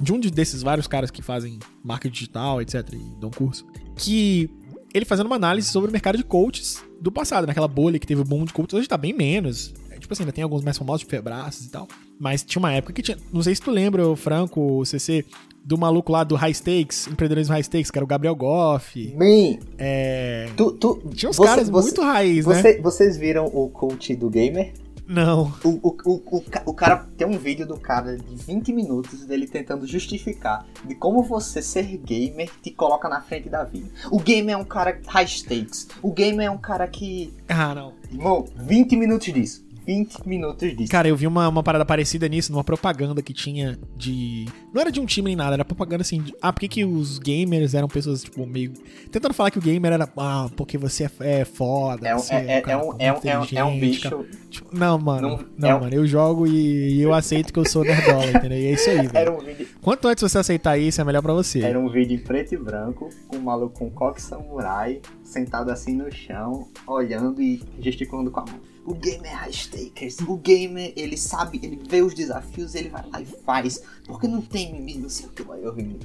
de 0.00 0.12
um 0.12 0.20
desses 0.20 0.62
vários 0.62 0.86
caras 0.86 1.10
que 1.10 1.22
fazem 1.22 1.58
marketing 1.82 2.12
digital, 2.12 2.60
etc, 2.60 2.86
e 2.92 3.20
dão 3.20 3.30
curso, 3.30 3.66
que 3.96 4.50
ele 4.92 5.04
fazendo 5.04 5.26
uma 5.26 5.36
análise 5.36 5.68
sobre 5.68 5.88
o 5.88 5.92
mercado 5.92 6.16
de 6.16 6.24
coaches 6.24 6.84
do 7.00 7.10
passado, 7.10 7.46
naquela 7.46 7.68
bolha 7.68 7.98
que 7.98 8.06
teve 8.06 8.20
o 8.20 8.24
boom 8.24 8.44
de 8.44 8.52
coaches, 8.52 8.74
hoje 8.74 8.88
tá 8.88 8.96
bem 8.96 9.12
menos. 9.12 9.74
É, 9.98 10.00
tipo 10.00 10.12
assim, 10.12 10.22
ainda 10.22 10.32
tem 10.32 10.44
alguns 10.44 10.62
mais 10.62 10.78
famosos, 10.78 11.00
de 11.00 11.06
Febraças 11.10 11.66
e 11.66 11.70
tal. 11.70 11.88
Mas 12.18 12.42
tinha 12.44 12.60
uma 12.60 12.72
época 12.72 12.92
que 12.92 13.02
tinha. 13.02 13.18
Não 13.32 13.42
sei 13.42 13.54
se 13.54 13.60
tu 13.60 13.70
lembra, 13.70 14.06
o 14.08 14.14
Franco, 14.16 14.78
o 14.78 14.84
CC, 14.86 15.24
do 15.64 15.76
maluco 15.76 16.12
lá 16.12 16.22
do 16.24 16.36
High 16.36 16.54
Stakes, 16.54 17.06
empreendedorismo 17.08 17.52
High 17.52 17.64
Stakes, 17.64 17.90
que 17.90 17.98
era 17.98 18.04
o 18.04 18.08
Gabriel 18.08 18.34
Goff. 18.36 19.12
Man, 19.16 19.58
É. 19.76 20.48
tu, 20.56 20.72
tu, 20.72 21.02
Tinha 21.14 21.30
uns 21.30 21.36
você- 21.36 21.48
caras 21.48 21.68
você- 21.68 21.88
muito 21.88 22.02
raiz, 22.02 22.46
né? 22.46 22.54
você- 22.62 22.80
Vocês 22.80 23.16
viram 23.16 23.46
o 23.46 23.68
coach 23.68 24.14
do 24.14 24.30
gamer? 24.30 24.72
Não. 25.06 25.50
O, 25.64 25.68
o, 25.88 25.96
o, 26.04 26.42
o 26.66 26.74
cara 26.74 27.06
tem 27.16 27.26
um 27.26 27.38
vídeo 27.38 27.66
do 27.66 27.78
cara 27.78 28.18
de 28.18 28.34
20 28.36 28.74
minutos 28.74 29.24
dele 29.24 29.46
tentando 29.48 29.86
justificar 29.86 30.66
de 30.84 30.94
como 30.94 31.22
você 31.22 31.62
ser 31.62 31.96
gamer 31.96 32.50
te 32.62 32.70
coloca 32.70 33.08
na 33.08 33.22
frente 33.22 33.48
da 33.48 33.64
vida. 33.64 33.88
O 34.10 34.18
gamer 34.20 34.54
é 34.54 34.58
um 34.58 34.64
cara 34.66 35.00
high 35.06 35.26
stakes. 35.26 35.88
O 36.02 36.12
gamer 36.12 36.46
é 36.46 36.50
um 36.50 36.58
cara 36.58 36.86
que. 36.86 37.32
Ah, 37.48 37.74
não. 37.74 37.94
Irmão, 38.12 38.44
20 38.54 38.96
minutos 38.96 39.32
disso. 39.32 39.64
20 39.88 40.28
minutos 40.28 40.76
disso. 40.76 40.92
Cara, 40.92 41.08
eu 41.08 41.16
vi 41.16 41.26
uma, 41.26 41.48
uma 41.48 41.62
parada 41.62 41.82
parecida 41.82 42.28
nisso, 42.28 42.52
numa 42.52 42.62
propaganda 42.62 43.22
que 43.22 43.32
tinha 43.32 43.78
de. 43.96 44.44
Não 44.70 44.82
era 44.82 44.92
de 44.92 45.00
um 45.00 45.06
time 45.06 45.28
nem 45.30 45.36
nada, 45.36 45.54
era 45.54 45.64
propaganda 45.64 46.02
assim. 46.02 46.20
De... 46.20 46.34
Ah, 46.42 46.52
por 46.52 46.60
que, 46.60 46.68
que 46.68 46.84
os 46.84 47.18
gamers 47.18 47.72
eram 47.72 47.88
pessoas, 47.88 48.22
tipo, 48.22 48.46
meio. 48.46 48.74
Tentando 49.10 49.32
falar 49.32 49.50
que 49.50 49.58
o 49.58 49.62
gamer 49.62 49.92
era. 49.92 50.06
Ah, 50.18 50.50
porque 50.54 50.76
você 50.76 51.04
é, 51.20 51.40
é 51.40 51.44
foda. 51.46 52.06
É 52.06 52.14
um, 52.14 52.18
é, 52.30 52.56
é, 52.58 52.60
cara 52.60 52.72
é 52.72 52.84
um, 52.84 52.94
é, 52.98 53.12
um, 53.12 53.16
é, 53.24 53.38
um, 53.38 53.46
é 53.54 53.64
um 53.64 53.80
bicho. 53.80 54.26
Tipo, 54.50 54.76
não, 54.76 54.98
mano. 54.98 55.28
Não- 55.28 55.44
Não, 55.56 55.68
é 55.70 55.74
um- 55.74 55.80
mano. 55.80 55.94
Eu 55.94 56.06
jogo 56.06 56.46
e, 56.46 56.96
e 56.96 57.00
eu 57.00 57.14
aceito 57.14 57.50
que 57.50 57.58
eu 57.58 57.66
sou 57.66 57.82
nerdola, 57.82 58.26
entendeu? 58.26 58.58
E 58.58 58.66
é 58.66 58.72
isso 58.72 58.90
aí, 58.90 58.96
velho. 59.06 59.10
Era 59.16 59.32
um 59.32 59.38
vídeo, 59.40 59.68
Quanto 59.80 60.06
antes 60.06 60.22
você 60.22 60.36
aceitar 60.36 60.76
isso, 60.76 61.00
é 61.00 61.04
melhor 61.04 61.22
pra 61.22 61.32
você. 61.32 61.60
era 61.62 61.80
um 61.80 61.88
vídeo 61.88 62.14
em 62.14 62.18
preto 62.22 62.52
e 62.54 62.58
branco, 62.58 63.08
com 63.26 63.38
um 63.38 63.40
maluco 63.40 63.78
com 63.78 63.90
coque 63.90 64.20
samurai, 64.20 65.00
sentado 65.22 65.70
assim 65.70 65.96
no 65.96 66.12
chão, 66.12 66.68
olhando 66.86 67.40
e 67.40 67.62
gesticulando 67.80 68.30
com 68.30 68.40
a 68.40 68.44
mão. 68.44 68.60
O 68.88 68.94
gamer 68.94 69.30
é 69.30 69.34
high 69.34 69.52
stakers. 69.52 70.18
O 70.20 70.38
gamer, 70.38 70.94
ele 70.96 71.14
sabe, 71.14 71.60
ele 71.62 71.78
vê 71.86 72.00
os 72.00 72.14
desafios, 72.14 72.74
ele 72.74 72.88
vai 72.88 73.04
lá 73.12 73.20
e 73.20 73.26
faz. 73.26 73.82
Porque 74.06 74.26
não 74.26 74.40
tem 74.40 74.72
mimimi, 74.72 75.02
não 75.02 75.10
sei 75.10 75.26
o 75.26 75.28
que. 75.28 75.42
Eu 75.42 75.74
ri. 75.74 75.98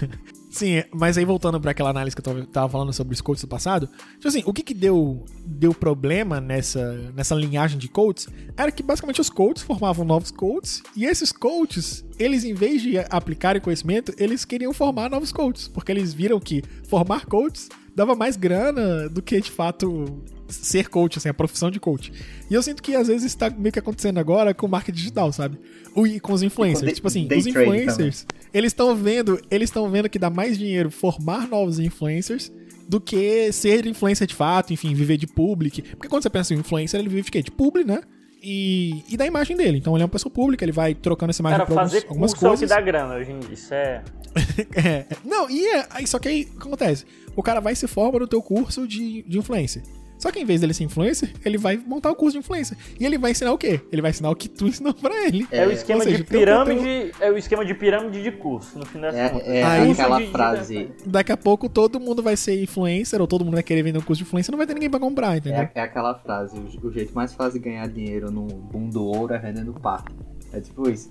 Sim, 0.50 0.84
mas 0.94 1.16
aí 1.16 1.24
voltando 1.24 1.58
pra 1.58 1.70
aquela 1.70 1.88
análise 1.88 2.14
que 2.14 2.20
eu 2.20 2.24
tava, 2.24 2.46
tava 2.46 2.68
falando 2.68 2.92
sobre 2.92 3.14
os 3.14 3.22
coaches 3.22 3.42
do 3.42 3.48
passado, 3.48 3.88
tipo 4.14 4.28
assim, 4.28 4.42
o 4.46 4.52
que 4.52 4.62
que 4.62 4.72
deu, 4.72 5.24
deu 5.44 5.74
problema 5.74 6.40
nessa, 6.40 7.10
nessa 7.14 7.34
linhagem 7.34 7.78
de 7.78 7.88
coaches 7.88 8.26
era 8.56 8.72
que 8.72 8.82
basicamente 8.82 9.20
os 9.20 9.28
coaches 9.28 9.62
formavam 9.62 10.02
novos 10.02 10.30
coaches 10.30 10.82
e 10.94 11.04
esses 11.04 11.30
coaches, 11.30 12.06
eles 12.18 12.42
em 12.42 12.54
vez 12.54 12.80
de 12.80 12.96
aplicarem 13.10 13.60
conhecimento, 13.60 14.14
eles 14.16 14.46
queriam 14.46 14.72
formar 14.72 15.10
novos 15.10 15.30
coaches, 15.30 15.68
porque 15.68 15.92
eles 15.92 16.14
viram 16.14 16.40
que 16.40 16.62
formar 16.88 17.26
coaches 17.26 17.68
dava 17.94 18.14
mais 18.14 18.36
grana 18.36 19.10
do 19.10 19.20
que 19.20 19.38
de 19.40 19.50
fato 19.50 20.22
ser 20.48 20.88
coach, 20.88 21.18
assim, 21.18 21.28
a 21.28 21.34
profissão 21.34 21.70
de 21.70 21.78
coach. 21.80 22.12
E 22.50 22.54
eu 22.54 22.62
sinto 22.62 22.82
que 22.82 22.94
às 22.94 23.08
vezes 23.08 23.24
isso 23.24 23.38
tá 23.38 23.50
meio 23.50 23.72
que 23.72 23.78
acontecendo 23.78 24.18
agora 24.18 24.52
com 24.54 24.66
o 24.66 24.68
marketing 24.68 24.96
digital, 24.96 25.32
sabe? 25.32 25.58
O- 25.94 26.06
E 26.06 26.20
com 26.20 26.32
os 26.32 26.42
influencers. 26.42 26.84
day- 26.84 26.94
tipo 26.94 27.08
assim, 27.08 27.28
os 27.34 27.46
influencers, 27.46 28.26
eles 28.52 28.70
estão 28.72 28.94
vendo, 28.94 29.40
eles 29.50 29.68
estão 29.70 29.90
vendo 29.90 30.08
que 30.08 30.18
dá 30.18 30.30
mais 30.30 30.58
dinheiro 30.58 30.90
formar 30.90 31.48
novos 31.48 31.78
influencers 31.78 32.52
do 32.88 33.00
que 33.00 33.50
ser 33.52 33.84
influencer 33.86 34.26
de 34.26 34.34
fato, 34.34 34.72
enfim, 34.72 34.94
viver 34.94 35.16
de 35.16 35.26
public. 35.26 35.82
Porque 35.82 36.08
quando 36.08 36.22
você 36.22 36.30
pensa 36.30 36.54
em 36.54 36.58
influencer, 36.58 37.00
ele 37.00 37.08
vive 37.08 37.22
de 37.22 37.30
quê? 37.30 37.42
De 37.42 37.50
publi, 37.50 37.82
né? 37.84 38.00
E, 38.48 39.02
e 39.08 39.16
da 39.16 39.26
imagem 39.26 39.56
dele. 39.56 39.78
Então 39.78 39.94
ele 39.94 40.02
é 40.02 40.04
uma 40.04 40.10
pessoa 40.10 40.30
pública, 40.32 40.64
ele 40.64 40.70
vai 40.70 40.94
trocando 40.94 41.30
essa 41.30 41.42
imagem 41.42 41.58
Cara, 41.58 41.66
pra 41.66 41.74
alguns- 41.82 41.92
fazer 41.94 42.06
algumas 42.06 42.30
é 42.30 42.34
o 42.34 42.38
que 42.38 42.46
coisas. 42.46 42.68
dá 42.68 42.80
grana 42.80 43.14
hoje 43.16 43.32
em 43.32 43.40
dia. 43.40 43.52
Isso 43.52 43.74
é. 43.74 44.04
É, 44.76 45.06
não, 45.24 45.50
e 45.50 45.66
é, 45.66 45.86
aí, 45.90 46.06
só 46.06 46.18
que 46.18 46.28
aí, 46.28 46.42
o 46.54 46.60
que 46.60 46.66
acontece? 46.68 47.04
O 47.34 47.42
cara 47.42 47.58
vai 47.60 47.72
e 47.72 47.76
se 47.76 47.86
forma 47.88 48.18
no 48.20 48.28
teu 48.28 48.40
curso 48.42 48.86
de, 48.86 49.22
de 49.22 49.38
influencer. 49.38 49.82
Só 50.18 50.30
que 50.30 50.38
em 50.40 50.44
vez 50.44 50.60
dele 50.60 50.72
ser 50.74 50.84
influencer, 50.84 51.30
ele 51.44 51.58
vai 51.58 51.76
montar 51.76 52.10
o 52.10 52.14
curso 52.16 52.32
de 52.32 52.38
influencer. 52.38 52.76
E 52.98 53.04
ele 53.04 53.18
vai 53.18 53.32
ensinar 53.32 53.52
o 53.52 53.58
quê? 53.58 53.80
Ele 53.92 54.00
vai 54.00 54.10
ensinar 54.10 54.30
o 54.30 54.34
que 54.36 54.48
tu 54.48 54.66
ensinou 54.66 54.94
pra 54.94 55.26
ele. 55.26 55.46
É, 55.50 55.66
o 55.66 55.70
esquema 55.70 55.98
ou 55.98 56.04
seja, 56.04 56.16
de 56.16 56.22
um 56.22 56.26
pirâmide. 56.26 57.12
É 57.20 57.30
o 57.30 57.36
esquema 57.36 57.64
de 57.64 57.74
pirâmide 57.74 58.22
de 58.22 58.32
curso, 58.32 58.78
no 58.78 58.86
fim 58.86 59.00
das 59.00 59.14
contas. 59.14 59.46
É, 59.48 59.58
é 59.58 59.62
Aí- 59.64 59.90
aquela 59.92 60.18
de- 60.18 60.26
frase. 60.30 60.90
Daqui 61.04 61.32
a 61.32 61.36
pouco 61.36 61.68
todo 61.68 62.00
mundo 62.00 62.22
vai 62.22 62.36
ser 62.36 62.60
influencer, 62.62 63.20
ou 63.20 63.26
todo 63.26 63.44
mundo 63.44 63.54
vai 63.54 63.62
querer 63.62 63.82
vender 63.82 63.98
um 63.98 64.02
curso 64.02 64.22
de 64.22 64.26
influencer, 64.28 64.50
não 64.50 64.58
vai 64.58 64.66
ter 64.66 64.74
ninguém 64.74 64.90
pra 64.90 64.98
comprar, 65.00 65.36
entendeu? 65.36 65.60
É, 65.60 65.70
é 65.74 65.80
aquela 65.82 66.14
frase, 66.18 66.56
o, 66.56 66.86
o 66.86 66.90
jeito 66.92 67.14
mais 67.14 67.32
fácil 67.34 67.60
de 67.60 67.64
ganhar 67.68 67.86
dinheiro 67.88 68.30
no 68.30 68.46
boom 68.46 68.88
do 68.88 69.04
ouro 69.04 69.34
é 69.34 69.38
vendendo 69.38 69.72
par. 69.74 70.04
É 70.52 70.60
tipo 70.60 70.88
isso. 70.88 71.08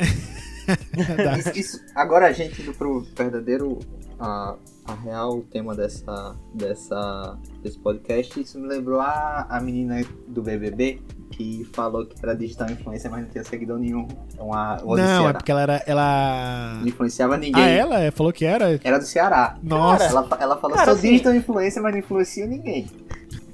Verdade. 0.96 1.40
Isso- 1.52 1.60
isso- 1.60 1.82
agora 1.94 2.28
a 2.28 2.32
gente 2.32 2.60
indo 2.62 2.74
pro 2.74 3.06
verdadeiro, 3.16 3.78
a, 4.20 4.56
a 4.88 4.94
real 4.94 5.42
tema 5.52 5.74
dessa, 5.76 6.36
dessa, 6.54 7.38
desse 7.64 7.78
podcast, 7.80 8.40
isso 8.40 8.60
me 8.60 8.68
lembrou 8.68 9.00
a, 9.00 9.48
a 9.50 9.60
menina 9.60 10.02
do 10.28 10.42
BBB 10.42 11.02
que 11.32 11.68
falou 11.74 12.06
que 12.06 12.16
era 12.24 12.36
digital 12.36 12.70
influencer, 12.70 13.10
mas 13.12 13.24
não 13.24 13.30
tinha 13.30 13.44
seguidor 13.44 13.78
nenhum. 13.80 14.08
Uma, 14.38 14.82
uma 14.82 14.96
do 14.96 15.02
não, 15.02 15.30
é 15.30 15.34
porque 15.34 15.52
ela 15.52 15.62
era. 15.62 15.84
Ela. 15.86 16.78
Não 16.80 16.88
influenciava 16.88 17.36
ninguém. 17.36 17.62
Ah, 17.64 17.68
ela 17.68 18.00
é? 18.00 18.12
falou 18.12 18.32
que 18.32 18.46
era? 18.46 18.80
Era 18.84 18.98
do 19.00 19.06
Ceará. 19.06 19.58
Nossa, 19.62 20.06
Ela, 20.06 20.28
ela 20.40 20.58
falou, 20.58 20.78
Cara, 20.78 20.92
sou 20.92 21.00
assim- 21.00 21.12
digital 21.12 21.36
influencer, 21.36 21.82
mas 21.82 21.92
não 21.92 22.00
influencia 22.00 22.46
ninguém. 22.46 22.88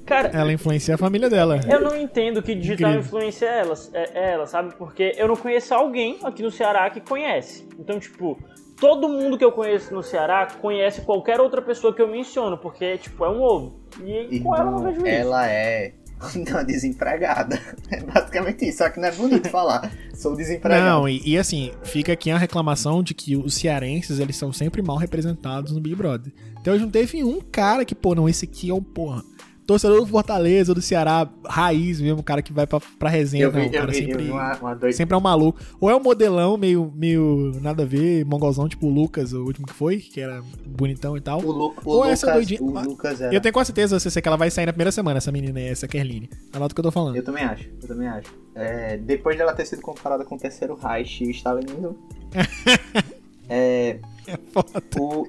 Cara, 0.04 0.28
ela 0.28 0.52
influencia 0.52 0.96
a 0.96 0.98
família 0.98 1.30
dela. 1.30 1.60
eu 1.68 1.80
não 1.80 1.96
entendo 1.96 2.42
que 2.42 2.54
digital 2.54 2.90
Incrível. 2.90 3.00
influência 3.06 3.46
é 3.46 3.60
ela, 3.60 3.74
é, 3.94 4.10
é 4.18 4.32
ela, 4.32 4.46
sabe? 4.46 4.74
Porque 4.76 5.14
eu 5.16 5.26
não 5.28 5.36
conheço 5.36 5.72
alguém 5.74 6.18
aqui 6.22 6.42
no 6.42 6.50
Ceará 6.50 6.90
que 6.90 7.00
conhece. 7.00 7.66
Então, 7.78 7.98
tipo, 7.98 8.38
todo 8.82 9.08
mundo 9.08 9.38
que 9.38 9.44
eu 9.44 9.52
conheço 9.52 9.94
no 9.94 10.02
Ceará 10.02 10.44
conhece 10.60 11.02
qualquer 11.02 11.40
outra 11.40 11.62
pessoa 11.62 11.94
que 11.94 12.02
eu 12.02 12.08
menciono, 12.08 12.58
porque, 12.58 12.98
tipo, 12.98 13.24
é 13.24 13.28
um 13.28 13.40
ovo. 13.40 13.76
E 14.04 14.40
com 14.40 14.56
ela 14.56 14.64
eu 14.64 14.72
não 14.72 14.82
vejo 14.82 14.96
isso. 14.96 15.06
ela 15.06 15.48
é 15.48 15.92
uma 16.50 16.64
desempregada. 16.64 17.60
É 17.88 18.02
basicamente 18.02 18.68
isso, 18.68 18.78
só 18.78 18.90
que 18.90 18.98
não 18.98 19.06
é 19.06 19.12
bonito 19.12 19.48
falar. 19.50 19.88
Sou 20.12 20.34
desempregado. 20.34 20.84
Não, 20.84 21.08
e, 21.08 21.22
e 21.24 21.38
assim, 21.38 21.70
fica 21.84 22.12
aqui 22.12 22.32
a 22.32 22.36
reclamação 22.36 23.04
de 23.04 23.14
que 23.14 23.36
os 23.36 23.54
cearenses, 23.54 24.18
eles 24.18 24.34
são 24.34 24.52
sempre 24.52 24.82
mal 24.82 24.96
representados 24.96 25.70
no 25.70 25.80
Big 25.80 25.94
Brother. 25.94 26.32
Então 26.60 26.74
hoje 26.74 26.82
não 26.82 26.90
teve 26.90 27.22
um 27.22 27.40
cara 27.40 27.84
que, 27.84 27.94
pô, 27.94 28.16
não, 28.16 28.28
esse 28.28 28.46
aqui 28.46 28.68
é 28.68 28.74
um, 28.74 28.82
porra, 28.82 29.22
torcedor 29.72 30.00
do 30.00 30.06
Fortaleza, 30.06 30.74
do 30.74 30.80
Ceará, 30.82 31.28
raiz 31.46 32.00
mesmo, 32.00 32.20
um 32.20 32.22
cara 32.22 32.40
que 32.42 32.52
vai 32.52 32.66
pra, 32.66 32.80
pra 32.98 33.08
resenha, 33.08 33.44
eu 33.44 33.52
não, 33.52 33.60
vi, 33.60 33.66
o 33.66 33.68
eu 33.68 33.72
cara 33.72 33.92
vi, 33.92 33.98
sempre, 33.98 34.30
uma, 34.30 34.56
uma 34.58 34.74
doida. 34.74 34.96
sempre 34.96 35.14
é 35.14 35.18
um 35.18 35.20
maluco. 35.20 35.60
Ou 35.80 35.90
é 35.90 35.96
um 35.96 36.00
modelão 36.02 36.56
meio, 36.56 36.92
meio 36.94 37.52
nada 37.60 37.82
a 37.82 37.86
ver, 37.86 38.24
mongolzão, 38.24 38.68
tipo 38.68 38.86
o 38.86 38.90
Lucas, 38.90 39.32
o 39.32 39.42
último 39.44 39.66
que 39.66 39.72
foi, 39.72 39.98
que 39.98 40.20
era 40.20 40.42
bonitão 40.66 41.16
e 41.16 41.20
tal. 41.20 41.40
O, 41.42 41.50
Lu, 41.52 41.74
o, 41.84 41.90
Ou 41.90 41.96
Lucas, 41.96 42.10
essa 42.12 42.32
doidinha- 42.32 42.62
o. 42.62 42.72
Eu 43.32 43.40
tenho 43.40 43.52
quase 43.52 43.66
certeza, 43.68 43.98
você 43.98 44.20
que 44.22 44.28
ela 44.28 44.36
vai 44.36 44.50
sair 44.50 44.66
na 44.66 44.72
primeira 44.72 44.92
semana, 44.92 45.18
essa 45.18 45.32
menina 45.32 45.58
aí, 45.58 45.66
essa 45.66 45.86
Kerline. 45.88 46.28
Anota 46.52 46.72
o 46.72 46.74
que 46.74 46.80
eu 46.80 46.84
tô 46.84 46.90
falando. 46.92 47.16
Eu 47.16 47.24
também 47.24 47.44
acho, 47.44 47.68
eu 47.82 47.88
também 47.88 48.08
acho. 48.08 48.32
É, 48.54 48.96
depois 48.98 49.36
dela 49.38 49.52
ter 49.54 49.64
sido 49.66 49.80
comparada 49.82 50.24
com 50.24 50.34
o 50.34 50.38
terceiro 50.38 50.74
Reich 50.74 51.24
e 51.24 51.28
o 51.28 51.30
stalinismo, 51.30 51.96
é, 53.48 53.98
É 54.26 54.38
foda. 54.52 54.82
o, 54.98 55.26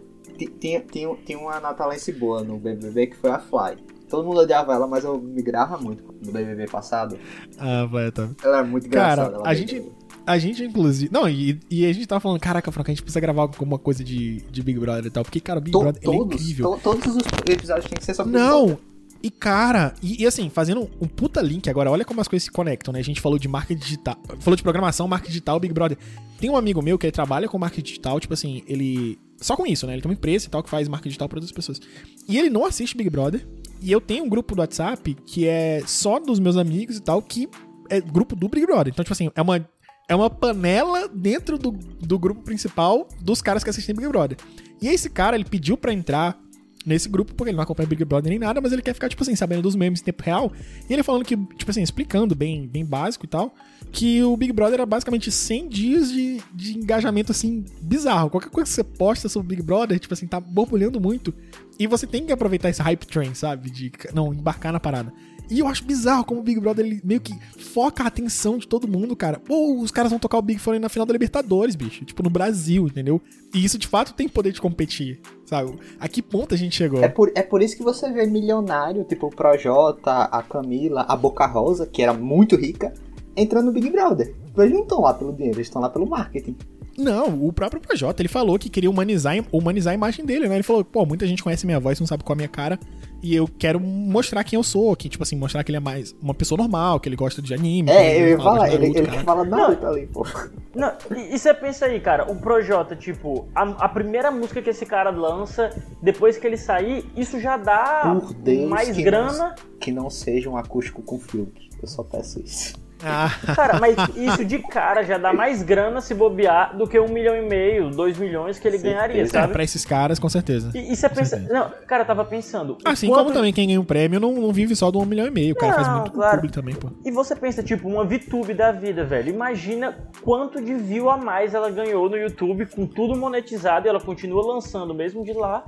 tinha, 0.60 0.82
tinha, 0.82 1.15
tinha 1.25 1.38
uma 1.38 1.60
natalense 1.60 2.12
boa 2.12 2.43
no 2.43 2.58
BBB 2.58 3.08
que 3.08 3.15
foi 3.15 3.32
a 3.32 3.39
Fly. 3.39 3.77
Todo 4.13 4.28
mundo 4.28 4.41
odiava 4.41 4.73
ela, 4.73 4.86
mas 4.88 5.04
eu 5.04 5.19
migrava 5.19 5.78
muito 5.78 6.04
no 6.23 6.32
BBB 6.32 6.67
passado. 6.67 7.17
Ah, 7.58 7.86
vai, 7.86 8.12
tá. 8.12 8.30
Ela 8.43 8.58
era 8.60 8.67
muito 8.67 8.88
Cara, 8.89 9.13
engraçada. 9.23 9.36
ela 9.38 9.43
a 9.43 9.49
bem- 9.54 9.58
gente- 9.67 9.91
A 10.26 10.38
gente, 10.38 10.63
inclusive. 10.63 11.12
Não, 11.12 11.28
e, 11.28 11.60
e 11.69 11.86
a 11.86 11.91
gente 11.91 12.06
tava 12.08 12.21
falando, 12.21 12.39
caraca, 12.39 12.71
Franca, 12.71 12.91
a 12.91 12.93
gente 12.93 13.02
precisa 13.04 13.19
gravar 13.19 13.41
alguma 13.41 13.80
coisa 13.80 14.04
de, 14.04 14.41
de 14.52 14.62
Big 14.62 14.80
Brother 14.80 15.06
e 15.08 15.10
tal. 15.10 15.23
Porque, 15.23 15.39
cara, 15.39 15.60
o 15.60 15.62
Big 15.62 15.71
To- 15.73 15.80
Brother 15.80 16.02
é 16.02 16.06
todos, 16.06 16.41
incrível. 16.41 16.71
to- 16.73 16.80
todos 16.84 17.08
os 17.15 17.23
episódios 17.49 17.86
têm 17.88 17.97
que 17.97 18.06
ser 18.06 18.13
Brother. 18.15 18.32
Não! 18.34 18.78
E, 19.21 19.32
cara, 19.32 19.93
e, 20.02 20.21
e 20.21 20.26
assim, 20.28 20.49
fazendo 20.49 20.89
um 21.02 21.08
puta 21.08 21.41
link 21.41 21.69
agora, 21.69 21.89
olha 21.89 22.06
como 22.06 22.21
as 22.21 22.28
coisas 22.28 22.43
se 22.43 22.52
conectam, 22.52 22.93
né? 22.93 22.99
A 22.99 23.04
gente 23.04 23.19
falou 23.21 23.39
de 23.39 23.47
marketing 23.47 23.80
digital, 23.82 24.17
falou 24.39 24.56
de 24.56 24.62
programação, 24.63 25.08
marketing 25.08 25.32
digital, 25.32 25.60
Big 25.60 25.73
Brother. 25.73 25.97
Tem 26.39 26.49
um 26.49 26.56
amigo 26.58 26.82
meu 26.82 26.97
que 26.99 27.06
ele 27.06 27.12
trabalha 27.12 27.47
com 27.47 27.58
marketing 27.58 27.84
digital, 27.86 28.19
tipo 28.19 28.34
assim, 28.34 28.63
ele. 28.67 29.17
Só 29.38 29.56
com 29.58 29.65
isso, 29.65 29.86
né? 29.88 29.93
Ele 29.93 30.02
tem 30.02 30.10
uma 30.10 30.13
empresa 30.15 30.45
e 30.47 30.49
tal 30.49 30.62
que 30.63 30.69
faz 30.69 30.88
marketing 30.88 31.10
digital 31.10 31.28
para 31.28 31.38
outras 31.38 31.52
pessoas. 31.52 31.82
E 32.30 32.38
ele 32.38 32.49
não 32.49 32.65
assiste 32.65 32.95
Big 32.95 33.10
Brother. 33.10 33.45
E 33.84 33.91
eu 33.91 34.00
tenho 34.00 34.24
um 34.24 34.30
grupo 34.30 34.56
do 34.56 34.60
WhatsApp 34.60 35.13
que 35.26 35.46
é 35.46 35.84
só 35.86 36.17
dos 36.17 36.39
meus 36.39 36.56
amigos 36.56 36.96
e 36.96 37.02
tal, 37.02 37.22
que 37.22 37.50
é 37.89 38.00
grupo 38.00 38.34
do 38.34 38.48
Big 38.48 38.65
Brother. 38.65 38.93
Então, 38.93 39.04
tipo 39.04 39.12
assim, 39.12 39.30
é 39.36 39.41
uma, 39.41 39.69
é 40.08 40.15
uma 40.15 40.30
panela 40.30 41.10
dentro 41.10 41.58
do, 41.58 41.72
do 41.72 42.17
grupo 42.17 42.41
principal 42.43 43.10
dos 43.19 43.41
caras 43.41 43.62
que 43.62 43.69
assistem 43.69 43.93
Big 43.93 44.08
Brother. 44.08 44.38
E 44.82 44.88
esse 44.88 45.10
cara, 45.10 45.36
ele 45.36 45.43
pediu 45.43 45.76
pra 45.76 45.91
entrar 45.91 46.39
nesse 46.86 47.10
grupo, 47.10 47.34
porque 47.34 47.50
ele 47.50 47.58
não 47.58 47.63
acompanha 47.63 47.88
Big 47.88 48.06
Brother 48.06 48.30
nem 48.30 48.39
nada, 48.39 48.62
mas 48.62 48.72
ele 48.72 48.82
quer 48.82 48.93
ficar, 48.93 49.10
tipo 49.10 49.22
assim, 49.22 49.36
sabendo 49.36 49.62
dos 49.62 49.76
memes 49.76 50.00
em 50.00 50.06
tempo 50.06 50.24
real. 50.24 50.52
E 50.89 50.93
ele 50.93 51.04
falando 51.04 51.26
que, 51.26 51.36
tipo 51.36 51.69
assim, 51.69 51.82
explicando 51.82 52.34
bem, 52.36 52.67
bem 52.67 52.86
básico 52.86 53.26
e 53.26 53.28
tal, 53.28 53.54
que 53.91 54.24
o 54.24 54.36
Big 54.38 54.54
Brother 54.54 54.76
era 54.76 54.86
basicamente 54.86 55.30
100 55.30 55.67
dias 55.67 56.12
de, 56.12 56.41
de 56.54 56.78
engajamento, 56.78 57.32
assim, 57.32 57.65
bizarro. 57.82 58.30
Qualquer 58.30 58.50
coisa 58.50 58.69
que 58.69 58.76
você 58.76 58.84
posta 58.84 59.28
sobre 59.28 59.46
o 59.46 59.50
Big 59.50 59.62
Brother, 59.62 60.00
tipo 60.00 60.13
assim, 60.13 60.28
tá 60.28 60.39
borbulhando 60.39 61.00
muito. 61.00 61.34
E 61.79 61.88
você 61.88 62.05
tem 62.05 62.25
que 62.25 62.31
aproveitar 62.31 62.69
esse 62.69 62.81
hype 62.81 63.05
train, 63.05 63.33
sabe? 63.33 63.69
De 63.69 63.91
não 64.13 64.33
embarcar 64.33 64.71
na 64.71 64.79
parada. 64.79 65.12
E 65.49 65.59
eu 65.59 65.67
acho 65.67 65.83
bizarro 65.83 66.23
como 66.23 66.39
o 66.39 66.43
Big 66.43 66.59
Brother 66.59 66.86
ele 66.86 67.01
meio 67.03 67.19
que 67.19 67.33
foca 67.57 68.03
a 68.03 68.07
atenção 68.07 68.57
de 68.57 68.67
todo 68.67 68.88
mundo, 68.88 69.15
cara. 69.15 69.39
Pô, 69.39 69.75
os 69.79 69.91
caras 69.91 70.09
vão 70.09 70.19
tocar 70.19 70.38
o 70.38 70.41
Big 70.41 70.59
Fone 70.59 70.79
na 70.79 70.89
final 70.89 71.05
da 71.05 71.12
Libertadores, 71.12 71.75
bicho. 71.75 72.05
Tipo, 72.05 72.23
no 72.23 72.29
Brasil, 72.29 72.88
entendeu? 72.88 73.21
E 73.53 73.63
isso 73.63 73.77
de 73.77 73.88
fato 73.88 74.13
tem 74.13 74.29
poder 74.29 74.51
de 74.51 74.62
competir, 74.62 75.19
sabe? 75.45 75.77
A 75.99 76.07
que 76.07 76.21
ponto 76.21 76.53
a 76.53 76.57
gente 76.57 76.75
chegou? 76.75 77.03
É 77.03 77.09
por, 77.09 77.31
é 77.36 77.43
por 77.43 77.62
isso 77.62 77.75
que 77.75 77.83
você 77.83 78.09
vê 78.12 78.25
milionário, 78.25 79.03
tipo 79.03 79.27
o 79.27 79.29
Projota, 79.29 80.23
a 80.23 80.41
Camila, 80.41 81.05
a 81.07 81.15
Boca 81.15 81.45
Rosa, 81.45 81.86
que 81.86 82.01
era 82.01 82.13
muito 82.13 82.55
rica, 82.55 82.93
entrando 83.36 83.65
no 83.65 83.71
Big 83.73 83.89
Brother. 83.89 84.33
Eles 84.57 84.71
não 84.71 84.83
estão 84.83 85.01
lá 85.01 85.13
pelo 85.13 85.33
dinheiro, 85.33 85.57
eles 85.57 85.67
estão 85.67 85.81
lá 85.81 85.89
pelo 85.89 86.07
marketing. 86.07 86.55
Não, 86.97 87.45
o 87.45 87.51
próprio 87.51 87.82
Projota, 87.82 88.21
ele 88.21 88.29
falou 88.29 88.58
que 88.60 88.69
queria 88.69 88.89
humanizar, 88.89 89.36
humanizar 89.51 89.91
a 89.91 89.95
imagem 89.95 90.25
dele, 90.25 90.47
né? 90.47 90.56
Ele 90.56 90.63
falou, 90.63 90.84
pô, 90.84 91.06
muita 91.06 91.25
gente 91.25 91.43
conhece 91.43 91.65
minha 91.65 91.79
voz, 91.79 91.99
não 91.99 92.08
sabe 92.08 92.23
qual 92.23 92.34
é 92.34 92.38
a 92.38 92.41
minha 92.41 92.47
cara, 92.47 92.79
e 93.23 93.34
eu 93.34 93.47
quero 93.47 93.79
mostrar 93.79 94.43
quem 94.43 94.58
eu 94.58 94.63
sou, 94.63 94.95
que, 94.95 95.08
tipo 95.08 95.23
assim, 95.23 95.36
mostrar 95.36 95.63
que 95.63 95.71
ele 95.71 95.77
é 95.77 95.79
mais 95.79 96.13
uma 96.21 96.34
pessoa 96.34 96.58
normal, 96.58 96.99
que 96.99 97.08
ele 97.08 97.15
gosta 97.15 97.41
de 97.41 97.53
anime. 97.53 97.89
É, 97.89 98.21
eu 98.21 98.27
ia 98.27 98.38
falar, 98.38 98.71
ele, 98.73 98.88
ele 98.88 99.10
fala 99.23 99.45
Naruto 99.45 99.88
ali, 99.88 100.06
pô. 100.08 100.27
Não, 100.75 100.91
e, 101.15 101.34
e 101.34 101.39
você 101.39 101.53
pensa 101.53 101.86
aí, 101.86 101.99
cara, 102.01 102.29
o 102.29 102.36
Projota, 102.36 102.95
tipo, 102.95 103.47
a, 103.56 103.63
a, 103.63 103.89
primeira 103.89 104.29
música 104.29 104.62
que 104.62 104.69
esse 104.69 104.86
cara 104.86 105.10
lança, 105.10 105.69
depois 106.01 106.38
que 106.38 106.45
ele 106.45 106.58
sair, 106.58 107.10
isso 107.15 107.39
já 107.39 107.56
dá 107.56 108.19
Deus, 108.39 108.69
mais 108.69 108.91
que 108.91 109.01
grana. 109.01 109.56
Não, 109.58 109.79
que 109.79 109.91
não 109.91 110.10
seja 110.10 110.49
um 110.49 110.58
acústico 110.58 111.01
com 111.01 111.17
filtro, 111.17 111.63
eu 111.82 111.88
só 111.88 112.03
peço 112.03 112.41
isso. 112.41 112.83
Ah. 113.04 113.30
Cara, 113.56 113.80
mas 113.80 113.96
isso 114.16 114.46
de 114.46 114.60
cara 114.60 115.04
já 115.04 115.18
dá 115.18 115.34
mais 115.34 115.62
grana 115.62 116.02
se 116.02 116.13
bobear 116.13 116.76
do 116.78 116.88
que 116.88 117.00
um 117.00 117.10
milhão 117.10 117.36
e 117.36 117.42
meio, 117.42 117.89
dois 117.89 118.18
milhões 118.18 118.60
que 118.60 118.68
ele 118.68 118.78
certeza. 118.78 118.96
ganharia, 118.96 119.28
sabe? 119.28 119.50
É, 119.50 119.54
pra 119.54 119.63
esses 119.63 119.84
caras, 119.84 120.20
com 120.20 120.30
certeza. 120.30 120.72
E, 120.74 120.92
e 120.92 120.96
você 120.96 121.10
pensa. 121.10 121.38
Certeza. 121.38 121.54
Não, 121.54 121.72
cara, 121.86 122.04
eu 122.04 122.08
tava 122.08 122.24
pensando. 122.24 122.78
Assim 122.86 123.08
quanto... 123.08 123.24
como 123.24 123.34
também 123.34 123.52
quem 123.52 123.68
ganha 123.68 123.82
um 123.82 123.86
prêmio 123.86 124.20
não, 124.20 124.34
não 124.34 124.54
vive 124.54 124.76
só 124.76 124.89
de 124.89 124.98
um 124.98 125.06
milhão 125.06 125.28
e 125.28 125.32
meio. 125.32 125.54
O 125.54 125.58
cara 125.58 125.76
não, 125.76 125.84
faz 125.84 125.98
muito 125.98 126.12
claro. 126.12 126.36
público 126.36 126.54
também, 126.54 126.76
pô. 126.76 126.89
E 127.04 127.12
você 127.12 127.36
pensa, 127.36 127.62
tipo, 127.62 127.88
uma 127.88 128.06
VTube 128.06 128.54
da 128.54 128.72
vida, 128.72 129.04
velho. 129.04 129.30
Imagina 129.30 129.98
quanto 130.22 130.62
de 130.62 130.74
view 130.74 131.10
a 131.10 131.18
mais 131.18 131.54
ela 131.54 131.70
ganhou 131.70 132.10
no 132.10 132.18
YouTube 132.18 132.66
com 132.68 132.86
tudo 132.88 133.16
monetizado 133.16 133.88
e 133.88 133.89
ela 133.89 134.00
continua 134.00 134.46
lançando 134.46 134.94
mesmo 134.94 135.24
de 135.24 135.34
lá 135.34 135.63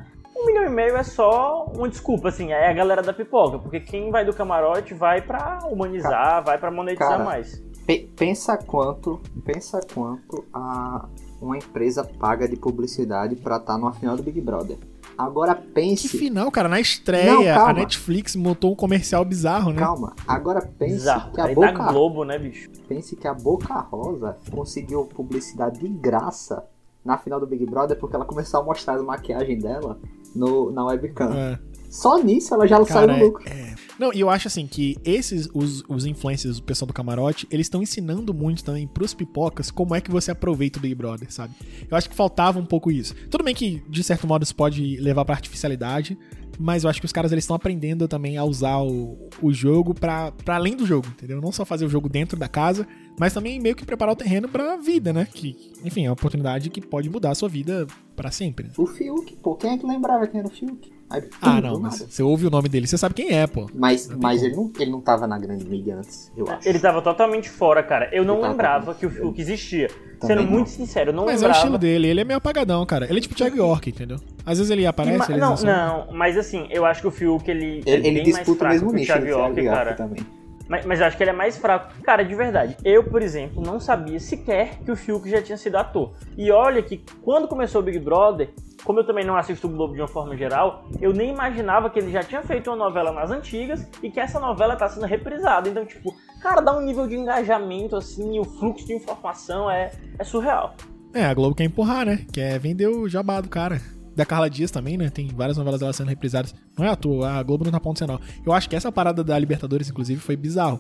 um 0.46 0.48
milhão 0.48 0.66
e 0.66 0.70
meio 0.70 0.96
é 0.96 1.04
só 1.04 1.66
uma 1.76 1.90
desculpa, 1.90 2.30
assim, 2.30 2.52
é 2.52 2.70
a 2.70 2.74
galera 2.74 3.02
da 3.02 3.12
pipoca, 3.12 3.58
porque 3.58 3.80
quem 3.80 4.12
vai 4.12 4.24
do 4.24 4.34
camarote 4.34 4.94
vai 4.94 5.22
para 5.22 5.60
humanizar, 5.66 6.12
cara, 6.12 6.42
vai 6.42 6.58
para 6.58 6.72
monetizar 6.72 7.10
cara, 7.10 7.24
mais. 7.24 7.62
Pe 7.86 8.10
pensa 8.16 8.58
quanto, 8.58 9.20
pensa 9.44 9.80
quanto 9.94 10.46
a 10.54 11.08
uma 11.42 11.58
empresa 11.58 12.04
paga 12.04 12.48
de 12.48 12.56
publicidade 12.56 13.36
para 13.36 13.58
estar 13.58 13.74
tá 13.74 13.78
numa 13.78 13.94
final 13.94 14.16
do 14.16 14.24
Big 14.24 14.40
Brother. 14.42 14.78
Agora 15.18 15.56
pense. 15.56 16.10
Que 16.10 16.18
final, 16.18 16.52
cara? 16.52 16.68
Na 16.68 16.80
estreia, 16.80 17.56
Não, 17.56 17.66
a 17.68 17.74
Netflix 17.74 18.36
montou 18.36 18.74
um 18.74 18.76
comercial 18.76 19.24
bizarro, 19.24 19.72
né? 19.72 19.80
Calma. 19.80 20.14
Agora 20.28 20.62
pense 20.62 20.96
bizarro. 20.96 21.32
que 21.32 21.40
a 21.40 21.46
Aí 21.46 21.56
Boca. 21.56 21.92
Globo, 21.92 22.26
né, 22.26 22.38
bicho? 22.38 22.70
Pense 22.88 23.16
que 23.16 23.28
a 23.28 23.34
Boca 23.34 23.74
Rosa 23.80 24.38
conseguiu 24.52 25.06
publicidade 25.06 25.80
de 25.80 25.88
graça 25.88 26.66
na 27.04 27.18
final 27.18 27.40
do 27.40 27.46
Big 27.46 27.66
Brother 27.66 27.98
porque 27.98 28.16
ela 28.16 28.26
começou 28.26 28.60
a 28.60 28.64
mostrar 28.64 28.98
a 28.98 29.04
maquiagem 29.04 29.60
dela 29.60 30.00
no, 30.36 30.72
na 30.72 30.86
webcam. 30.86 31.34
É. 31.34 31.60
Só 31.90 32.22
nisso 32.22 32.54
ela 32.54 32.68
já 32.68 32.78
Cara, 32.84 32.88
saiu 32.88 33.08
no 33.08 33.26
lucro. 33.26 33.44
É, 33.48 33.52
é. 33.52 33.76
Não, 33.98 34.14
e 34.14 34.20
eu 34.20 34.30
acho 34.30 34.50
assim 34.50 34.68
que 34.68 34.98
esses, 35.06 35.48
os, 35.54 35.82
os 35.88 36.06
influencers, 36.06 36.58
o 36.58 36.64
pessoal 36.64 36.88
do 36.88 36.94
camarote, 36.94 37.48
eles 37.50 37.68
estão 37.68 37.82
ensinando 37.82 38.34
muito 38.34 38.64
também 38.64 38.86
pros 38.86 39.14
pipocas 39.14 39.72
como 39.72 39.96
é 39.96 40.02
que 40.02 40.12
você 40.12 40.32
aproveita 40.32 40.78
o 40.78 40.82
Big 40.82 40.94
Brother, 40.94 41.32
sabe? 41.32 41.54
Eu 41.90 41.96
acho 41.96 42.10
que 42.10 42.16
faltava 42.16 42.60
um 42.60 42.66
pouco 42.66 42.92
isso. 42.92 43.16
Tudo 43.32 43.46
bem 43.46 43.56
que, 43.56 43.82
de 43.88 44.04
certo 44.04 44.28
modo, 44.28 44.44
isso 44.44 44.56
pode 44.56 44.98
levar 44.98 45.24
pra 45.24 45.36
artificialidade, 45.36 46.18
mas 46.60 46.84
eu 46.84 46.90
acho 46.90 47.00
que 47.00 47.06
os 47.06 47.12
caras 47.12 47.32
eles 47.32 47.44
estão 47.44 47.56
aprendendo 47.56 48.08
também 48.08 48.38
a 48.38 48.44
usar 48.44 48.80
o, 48.80 49.30
o 49.42 49.54
jogo 49.54 49.94
para 49.94 50.34
além 50.48 50.76
do 50.76 50.86
jogo, 50.86 51.08
entendeu? 51.08 51.42
Não 51.42 51.52
só 51.52 51.66
fazer 51.66 51.86
o 51.86 51.90
jogo 51.90 52.10
dentro 52.10 52.38
da 52.38 52.48
casa, 52.48 52.88
mas 53.20 53.34
também 53.34 53.60
meio 53.60 53.76
que 53.76 53.86
preparar 53.86 54.14
o 54.14 54.16
terreno 54.16 54.48
pra 54.48 54.78
vida, 54.78 55.14
né? 55.14 55.28
Que, 55.32 55.74
enfim, 55.84 56.06
é 56.06 56.10
uma 56.10 56.14
oportunidade 56.14 56.70
que 56.70 56.82
pode 56.82 57.10
mudar 57.10 57.32
a 57.32 57.36
sua 57.36 57.50
vida 57.50 57.88
para 58.16 58.32
sempre. 58.32 58.72
O 58.78 58.86
Fiuk, 58.86 59.36
pô, 59.38 59.56
quem 59.56 59.74
é 59.74 59.78
que 59.78 59.86
lembrava 59.86 60.28
quem 60.28 60.40
era 60.40 60.48
o 60.48 60.52
Fiuk? 60.52 60.94
Aí, 61.08 61.24
ah, 61.40 61.62
não, 61.62 61.80
mas 61.80 62.00
você 62.00 62.24
ouve 62.24 62.48
o 62.48 62.50
nome 62.50 62.68
dele, 62.68 62.88
você 62.88 62.98
sabe 62.98 63.14
quem 63.14 63.32
é, 63.32 63.46
pô. 63.46 63.70
Mas, 63.76 64.10
mas 64.20 64.42
ele, 64.42 64.56
não, 64.56 64.72
ele 64.80 64.90
não 64.90 65.02
tava 65.02 65.28
na 65.28 65.38
grande 65.38 65.64
mídia 65.64 65.98
antes, 65.98 66.32
eu 66.36 66.50
acho. 66.50 66.68
Ele 66.68 66.80
tava 66.80 67.00
totalmente 67.02 67.48
fora, 67.48 67.84
cara. 67.84 68.10
Eu 68.12 68.26
não 68.26 68.42
lembrava 68.42 68.96
que 68.96 69.06
o 69.06 69.10
Fiuk 69.10 69.40
existia. 69.40 69.88
Também 70.20 70.38
Sendo 70.38 70.44
não. 70.44 70.52
muito 70.52 70.70
sincero, 70.72 71.12
eu 71.12 71.14
não 71.14 71.26
mas 71.26 71.36
lembrava. 71.36 71.54
Mas 71.54 71.58
é 71.58 71.60
o 71.60 71.62
estilo 71.62 71.78
dele, 71.78 72.08
ele 72.08 72.22
é 72.22 72.24
meio 72.24 72.38
apagadão, 72.38 72.84
cara. 72.86 73.06
Ele 73.08 73.20
é 73.20 73.22
tipo 73.22 73.36
Thiago 73.36 73.56
York, 73.56 73.90
entendeu? 73.90 74.18
Às 74.46 74.60
vezes 74.60 74.72
ele 74.72 74.86
aparece, 74.86 75.32
ele 75.32 75.40
Não, 75.40 75.56
não, 75.56 76.08
mas 76.12 76.38
assim, 76.38 76.68
eu 76.70 76.86
acho 76.86 77.02
que 77.02 77.08
o 77.08 77.12
Fiuk, 77.12 77.50
ele, 77.50 77.82
ele, 77.86 78.08
ele 78.08 78.22
disputa 78.22 78.66
o 78.66 78.68
mesmo 78.70 78.92
nicho 78.92 79.12
o 79.12 79.16
Thiago 79.16 79.28
York, 79.28 79.64
cara. 79.66 79.94
Também. 79.94 80.26
Mas, 80.68 80.86
mas 80.86 81.00
eu 81.00 81.06
acho 81.06 81.18
que 81.18 81.24
ele 81.24 81.30
é 81.30 81.34
mais 81.34 81.58
fraco. 81.58 81.94
Cara, 82.02 82.24
de 82.24 82.34
verdade. 82.34 82.76
Eu, 82.84 83.04
por 83.04 83.22
exemplo, 83.22 83.62
não 83.62 83.80
sabia 83.80 84.20
sequer 84.20 84.80
que 84.84 84.92
o 84.92 84.96
Fiuk 84.96 85.30
já 85.30 85.42
tinha 85.42 85.58
sido 85.58 85.76
ator. 85.76 86.14
E 86.38 86.52
olha 86.52 86.82
que 86.82 87.04
quando 87.22 87.48
começou 87.48 87.82
o 87.82 87.84
Big 87.84 88.00
Brother, 88.00 88.50
como 88.84 89.00
eu 89.00 89.06
também 89.06 89.26
não 89.26 89.36
assisto 89.36 89.68
o 89.68 89.70
Globo 89.70 89.94
de 89.94 90.02
uma 90.02 90.08
forma 90.08 90.36
geral, 90.36 90.86
eu 91.02 91.14
nem 91.14 91.32
imaginava 91.32 91.90
que 91.90 92.00
ele 92.00 92.12
já 92.12 92.24
tinha 92.24 92.42
feito 92.44 92.70
uma 92.70 92.76
novela 92.76 93.12
nas 93.12 93.32
antigas 93.32 93.88
e 94.02 94.10
que 94.10 94.20
essa 94.20 94.40
novela 94.40 94.76
tá 94.76 94.88
sendo 94.90 95.06
reprisada. 95.06 95.70
Então, 95.70 95.86
tipo, 95.86 96.16
cara, 96.42 96.62
dá 96.62 96.76
um 96.76 96.82
nível 96.82 97.08
de 97.08 97.16
engajamento, 97.16 97.96
assim, 97.96 98.40
o 98.40 98.44
fluxo 98.44 98.86
de 98.86 98.94
informação 98.94 99.70
é, 99.70 99.92
é 100.18 100.24
surreal. 100.24 100.76
É, 101.14 101.26
a 101.26 101.34
Globo 101.34 101.56
quer 101.56 101.64
empurrar, 101.64 102.06
né? 102.06 102.26
Quer 102.32 102.60
vender 102.60 102.88
o 102.88 103.08
jabá 103.08 103.40
do 103.40 103.50
cara. 103.50 103.80
Da 104.16 104.26
Carla 104.26 104.50
Dias 104.50 104.72
também, 104.72 104.98
né? 104.98 105.10
Tem 105.10 105.28
várias 105.28 105.58
novelas 105.58 105.80
dela 105.80 105.92
sendo 105.92 106.08
reprisadas. 106.08 106.56
Não 106.78 106.86
é 106.86 106.90
à 106.90 106.96
toa, 106.96 107.32
a 107.32 107.44
Globo 107.44 107.66
não 107.66 107.72
tá 107.72 107.80
ponto 107.80 108.00
sinal. 108.00 108.20
Eu 108.46 108.54
acho 108.54 108.70
que 108.70 108.76
essa 108.76 108.92
parada 108.92 109.24
da 109.24 109.38
Libertadores, 109.38 109.90
inclusive, 109.90 110.22
foi 110.22 110.36
bizarro. 110.36 110.80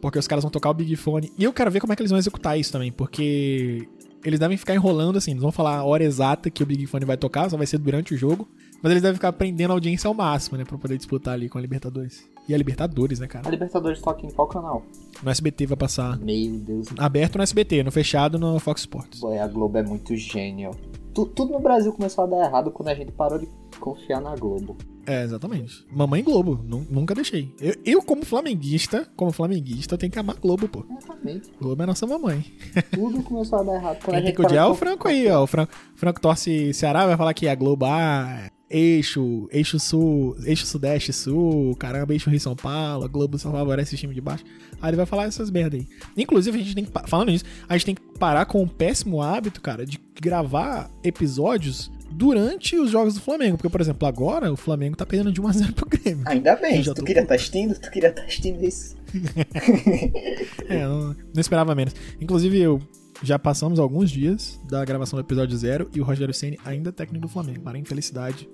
Porque 0.00 0.18
os 0.18 0.26
caras 0.26 0.42
vão 0.42 0.50
tocar 0.50 0.70
o 0.70 0.74
Big 0.74 0.96
Fone. 0.96 1.30
E 1.36 1.44
eu 1.44 1.52
quero 1.52 1.70
ver 1.70 1.80
como 1.80 1.92
é 1.92 1.96
que 1.96 2.02
eles 2.02 2.10
vão 2.10 2.18
executar 2.18 2.58
isso 2.58 2.72
também. 2.72 2.90
Porque 2.90 3.86
eles 4.24 4.40
devem 4.40 4.56
ficar 4.56 4.74
enrolando 4.74 5.16
assim, 5.16 5.32
eles 5.32 5.42
vão 5.42 5.52
falar 5.52 5.76
a 5.76 5.84
hora 5.84 6.04
exata 6.04 6.50
que 6.50 6.62
o 6.62 6.66
Big 6.66 6.86
Fone 6.86 7.04
vai 7.04 7.16
tocar, 7.16 7.50
só 7.50 7.56
vai 7.56 7.66
ser 7.66 7.78
durante 7.78 8.14
o 8.14 8.16
jogo. 8.16 8.48
Mas 8.82 8.92
eles 8.92 9.02
devem 9.02 9.14
ficar 9.14 9.32
prendendo 9.32 9.72
a 9.72 9.74
audiência 9.74 10.08
ao 10.08 10.14
máximo, 10.14 10.56
né? 10.56 10.64
Pra 10.64 10.78
poder 10.78 10.96
disputar 10.96 11.34
ali 11.34 11.50
com 11.50 11.58
a 11.58 11.60
Libertadores. 11.60 12.26
E 12.48 12.54
a 12.54 12.56
Libertadores, 12.56 13.20
né, 13.20 13.26
cara? 13.26 13.46
A 13.46 13.50
Libertadores 13.50 14.00
toca 14.00 14.26
em 14.26 14.30
qual 14.30 14.48
canal? 14.48 14.82
No 15.22 15.30
SBT 15.30 15.66
vai 15.66 15.76
passar. 15.76 16.18
Meu 16.18 16.52
Deus. 16.58 16.88
Aberto 16.98 17.36
no 17.36 17.42
SBT, 17.42 17.82
no 17.82 17.92
fechado 17.92 18.38
no 18.38 18.58
Fox 18.58 18.80
Sports. 18.80 19.20
Boy, 19.20 19.38
a 19.38 19.46
Globo 19.46 19.76
é 19.76 19.82
muito 19.82 20.16
gênio. 20.16 20.70
Tudo 21.12 21.52
no 21.52 21.60
Brasil 21.60 21.92
começou 21.92 22.24
a 22.24 22.26
dar 22.26 22.44
errado 22.44 22.70
quando 22.70 22.88
a 22.88 22.94
gente 22.94 23.12
parou 23.12 23.38
de 23.38 23.48
confiar 23.78 24.20
na 24.20 24.34
Globo. 24.36 24.76
É, 25.06 25.24
exatamente. 25.24 25.86
Mamãe 25.90 26.22
Globo, 26.22 26.60
nunca 26.88 27.14
deixei. 27.14 27.52
Eu, 27.60 27.74
eu, 27.84 28.02
como 28.02 28.24
flamenguista, 28.24 29.08
como 29.16 29.32
flamenguista, 29.32 29.98
tenho 29.98 30.12
que 30.12 30.18
amar 30.18 30.36
Globo, 30.36 30.68
pô. 30.68 30.84
Exatamente. 30.96 31.50
Globo 31.60 31.82
é 31.82 31.86
nossa 31.86 32.06
mamãe. 32.06 32.44
Tudo 32.92 33.22
começou 33.22 33.58
a 33.58 33.62
dar 33.62 33.74
errado. 33.74 33.98
Quando 34.04 34.14
Quem 34.16 34.24
tem 34.24 34.34
que 34.34 34.42
odiar 34.42 34.66
é 34.66 34.68
o 34.68 34.74
Franco 34.74 35.08
aí, 35.08 35.28
ó. 35.28 35.42
O 35.42 35.46
Franco, 35.46 35.72
Franco 35.96 36.20
torce 36.20 36.72
Ceará, 36.74 37.06
vai 37.06 37.16
falar 37.16 37.34
que 37.34 37.48
a 37.48 37.54
Globo, 37.54 37.86
ah, 37.86 38.50
eixo, 38.70 39.48
eixo 39.50 39.80
sul, 39.80 40.36
eixo 40.44 40.64
sudeste 40.64 41.12
sul, 41.12 41.74
caramba, 41.74 42.12
eixo 42.12 42.30
Rio 42.30 42.38
São 42.38 42.54
Paulo, 42.54 43.08
Globo 43.08 43.36
só 43.36 43.50
favorece 43.50 43.96
o 43.96 43.98
time 43.98 44.14
de 44.14 44.20
baixo. 44.20 44.44
Aí 44.80 44.90
ele 44.90 44.96
vai 44.96 45.06
falar 45.06 45.24
essas 45.24 45.50
merda 45.50 45.76
aí. 45.76 45.86
Inclusive, 46.16 46.56
a 46.56 46.62
gente 46.62 46.74
tem 46.74 46.84
que, 46.84 46.92
falando 47.08 47.30
nisso, 47.30 47.44
a 47.68 47.74
gente 47.74 47.86
tem 47.86 47.94
que 47.96 48.02
parar 48.18 48.46
com 48.46 48.62
o 48.62 48.68
péssimo 48.68 49.20
hábito, 49.20 49.60
cara, 49.60 49.84
de 49.84 49.98
gravar 50.20 50.88
episódios 51.02 51.90
durante 52.12 52.76
os 52.76 52.90
jogos 52.90 53.14
do 53.14 53.20
Flamengo. 53.20 53.56
Porque, 53.56 53.68
por 53.68 53.80
exemplo, 53.80 54.06
agora 54.06 54.52
o 54.52 54.56
Flamengo 54.56 54.96
tá 54.96 55.04
perdendo 55.04 55.32
de 55.32 55.42
1x0 55.42 55.74
pro 55.74 55.88
Grêmio. 55.88 56.22
Ainda 56.26 56.54
bem, 56.54 56.82
tu 56.82 56.94
queria 57.04 57.22
estar 57.22 57.30
tá 57.30 57.34
assistindo, 57.34 57.74
tu 57.78 57.90
queria 57.90 58.10
estar 58.10 58.22
tá 58.22 58.28
assistindo 58.28 58.64
isso. 58.64 58.96
é, 60.68 60.86
não, 60.86 61.08
não, 61.08 61.40
esperava 61.40 61.74
menos. 61.74 61.94
Inclusive, 62.20 62.58
eu 62.58 62.80
já 63.22 63.38
passamos 63.38 63.80
alguns 63.80 64.10
dias 64.10 64.60
da 64.68 64.84
gravação 64.84 65.18
do 65.18 65.24
episódio 65.24 65.56
zero 65.58 65.90
e 65.92 66.00
o 66.00 66.04
Rogério 66.04 66.32
Senni 66.32 66.58
ainda 66.64 66.90
é 66.90 66.92
técnico 66.92 67.26
do 67.26 67.28
Flamengo, 67.28 67.60
para 67.60 67.76
infelicidade 67.76 68.48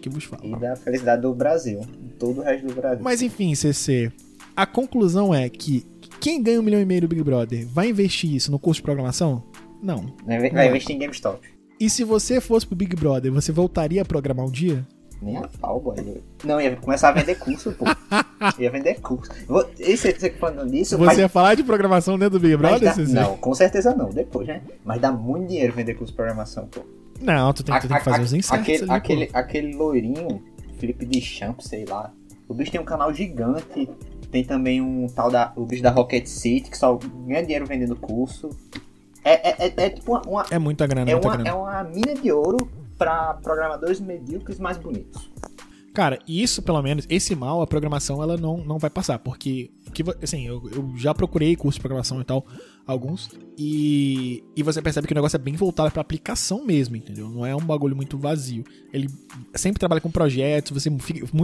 que 0.00 0.08
vos 0.08 0.24
falo. 0.24 0.44
E 0.44 0.56
da 0.58 0.76
felicidade 0.76 1.22
do 1.22 1.34
Brasil, 1.34 1.80
todo 2.18 2.40
o 2.40 2.44
resto 2.44 2.66
do 2.66 2.74
Brasil. 2.74 3.04
Mas 3.04 3.22
enfim, 3.22 3.54
CC, 3.54 4.10
a 4.56 4.66
conclusão 4.66 5.34
é 5.34 5.48
que 5.48 5.86
quem 6.20 6.42
ganha 6.42 6.60
um 6.60 6.62
milhão 6.62 6.80
e 6.80 6.84
meio 6.84 7.02
do 7.02 7.08
Big 7.08 7.22
Brother 7.22 7.66
vai 7.68 7.90
investir 7.90 8.34
isso 8.34 8.50
no 8.50 8.58
curso 8.58 8.80
de 8.80 8.84
programação? 8.84 9.42
Não. 9.82 10.14
Vai, 10.24 10.50
vai 10.50 10.68
investir 10.68 10.96
em 10.96 10.98
GameStop. 10.98 11.46
E 11.78 11.90
se 11.90 12.02
você 12.04 12.40
fosse 12.40 12.66
pro 12.66 12.74
Big 12.74 12.96
Brother, 12.96 13.30
você 13.30 13.52
voltaria 13.52 14.00
a 14.00 14.04
programar 14.04 14.46
um 14.46 14.50
dia? 14.50 14.86
Nem 15.20 15.36
a 15.36 15.48
pau, 15.60 15.80
boy. 15.80 15.96
Não, 16.44 16.60
ia 16.60 16.76
começar 16.76 17.08
a 17.08 17.12
vender 17.12 17.36
curso, 17.36 17.72
pô. 17.72 17.84
ia 18.58 18.70
vender 18.70 19.00
curso. 19.00 19.30
Esse, 19.78 20.12
você 20.12 20.30
falando 20.30 20.70
nisso. 20.70 20.96
Você 20.96 21.06
mas... 21.06 21.18
ia 21.18 21.28
falar 21.28 21.54
de 21.54 21.64
programação 21.64 22.18
dentro 22.18 22.38
do 22.38 22.42
Big 22.42 22.56
Brother? 22.56 22.94
Dá... 22.94 23.04
Não, 23.04 23.36
com 23.36 23.54
certeza 23.54 23.94
não, 23.94 24.10
depois, 24.10 24.46
né? 24.46 24.62
Mas 24.84 25.00
dá 25.00 25.10
muito 25.10 25.48
dinheiro 25.48 25.72
vender 25.72 25.94
curso 25.94 26.12
de 26.12 26.16
programação, 26.16 26.66
pô. 26.66 26.82
Não, 27.20 27.52
tu 27.52 27.62
tem, 27.62 27.74
a, 27.74 27.80
tu 27.80 27.88
tem 27.88 27.96
que 27.96 28.04
fazer 28.04 28.20
a, 28.20 28.38
os 28.38 28.52
aquele, 28.52 28.82
ali, 28.82 28.90
aquele, 28.90 29.30
aquele 29.32 29.76
loirinho, 29.76 30.42
Felipe 30.78 31.04
de 31.06 31.20
Champ, 31.20 31.60
sei 31.60 31.84
lá. 31.84 32.12
O 32.48 32.54
bicho 32.54 32.70
tem 32.70 32.80
um 32.80 32.84
canal 32.84 33.12
gigante. 33.12 33.88
Tem 34.30 34.44
também 34.44 34.80
um 34.80 35.06
tal 35.08 35.30
da. 35.30 35.52
O 35.56 35.64
bicho 35.64 35.82
da 35.82 35.90
Rocket 35.90 36.26
City, 36.26 36.70
que 36.70 36.76
só 36.76 36.98
ganha 37.26 37.42
dinheiro 37.42 37.66
vendendo 37.66 37.96
curso. 37.96 38.50
É, 39.24 39.50
é, 39.50 39.66
é, 39.66 39.74
é 39.76 39.90
tipo 39.90 40.12
uma, 40.12 40.22
uma, 40.22 40.46
É 40.50 40.58
muita 40.58 40.86
grana, 40.86 41.10
é 41.10 41.14
muita 41.14 41.28
uma, 41.28 41.36
grana. 41.36 41.50
É 41.50 41.52
uma 41.52 41.84
mina 41.84 42.14
de 42.14 42.30
ouro 42.30 42.70
para 42.96 43.34
programadores 43.34 44.00
medíocres 44.00 44.58
mais 44.58 44.76
bonitos. 44.76 45.30
Cara, 45.92 46.18
isso 46.28 46.62
pelo 46.62 46.82
menos, 46.82 47.06
esse 47.08 47.34
mal, 47.34 47.62
a 47.62 47.66
programação, 47.66 48.22
ela 48.22 48.36
não, 48.36 48.58
não 48.58 48.78
vai 48.78 48.90
passar, 48.90 49.18
porque, 49.18 49.70
que, 49.94 50.04
assim, 50.22 50.46
eu, 50.46 50.62
eu 50.70 50.92
já 50.94 51.14
procurei 51.14 51.56
curso 51.56 51.78
de 51.78 51.80
programação 51.80 52.20
e 52.20 52.24
tal, 52.24 52.44
alguns, 52.86 53.30
e, 53.58 54.44
e 54.54 54.62
você 54.62 54.80
percebe 54.80 55.06
que 55.06 55.12
o 55.12 55.14
negócio 55.14 55.36
é 55.36 55.40
bem 55.40 55.54
voltado 55.54 55.90
pra 55.90 56.00
aplicação 56.00 56.64
mesmo, 56.64 56.94
entendeu? 56.94 57.28
Não 57.28 57.44
é 57.44 57.54
um 57.54 57.60
bagulho 57.60 57.96
muito 57.96 58.16
vazio. 58.16 58.64
Ele 58.92 59.08
sempre 59.54 59.80
trabalha 59.80 60.00
com 60.00 60.10
projetos, 60.10 60.70
você 60.70 60.90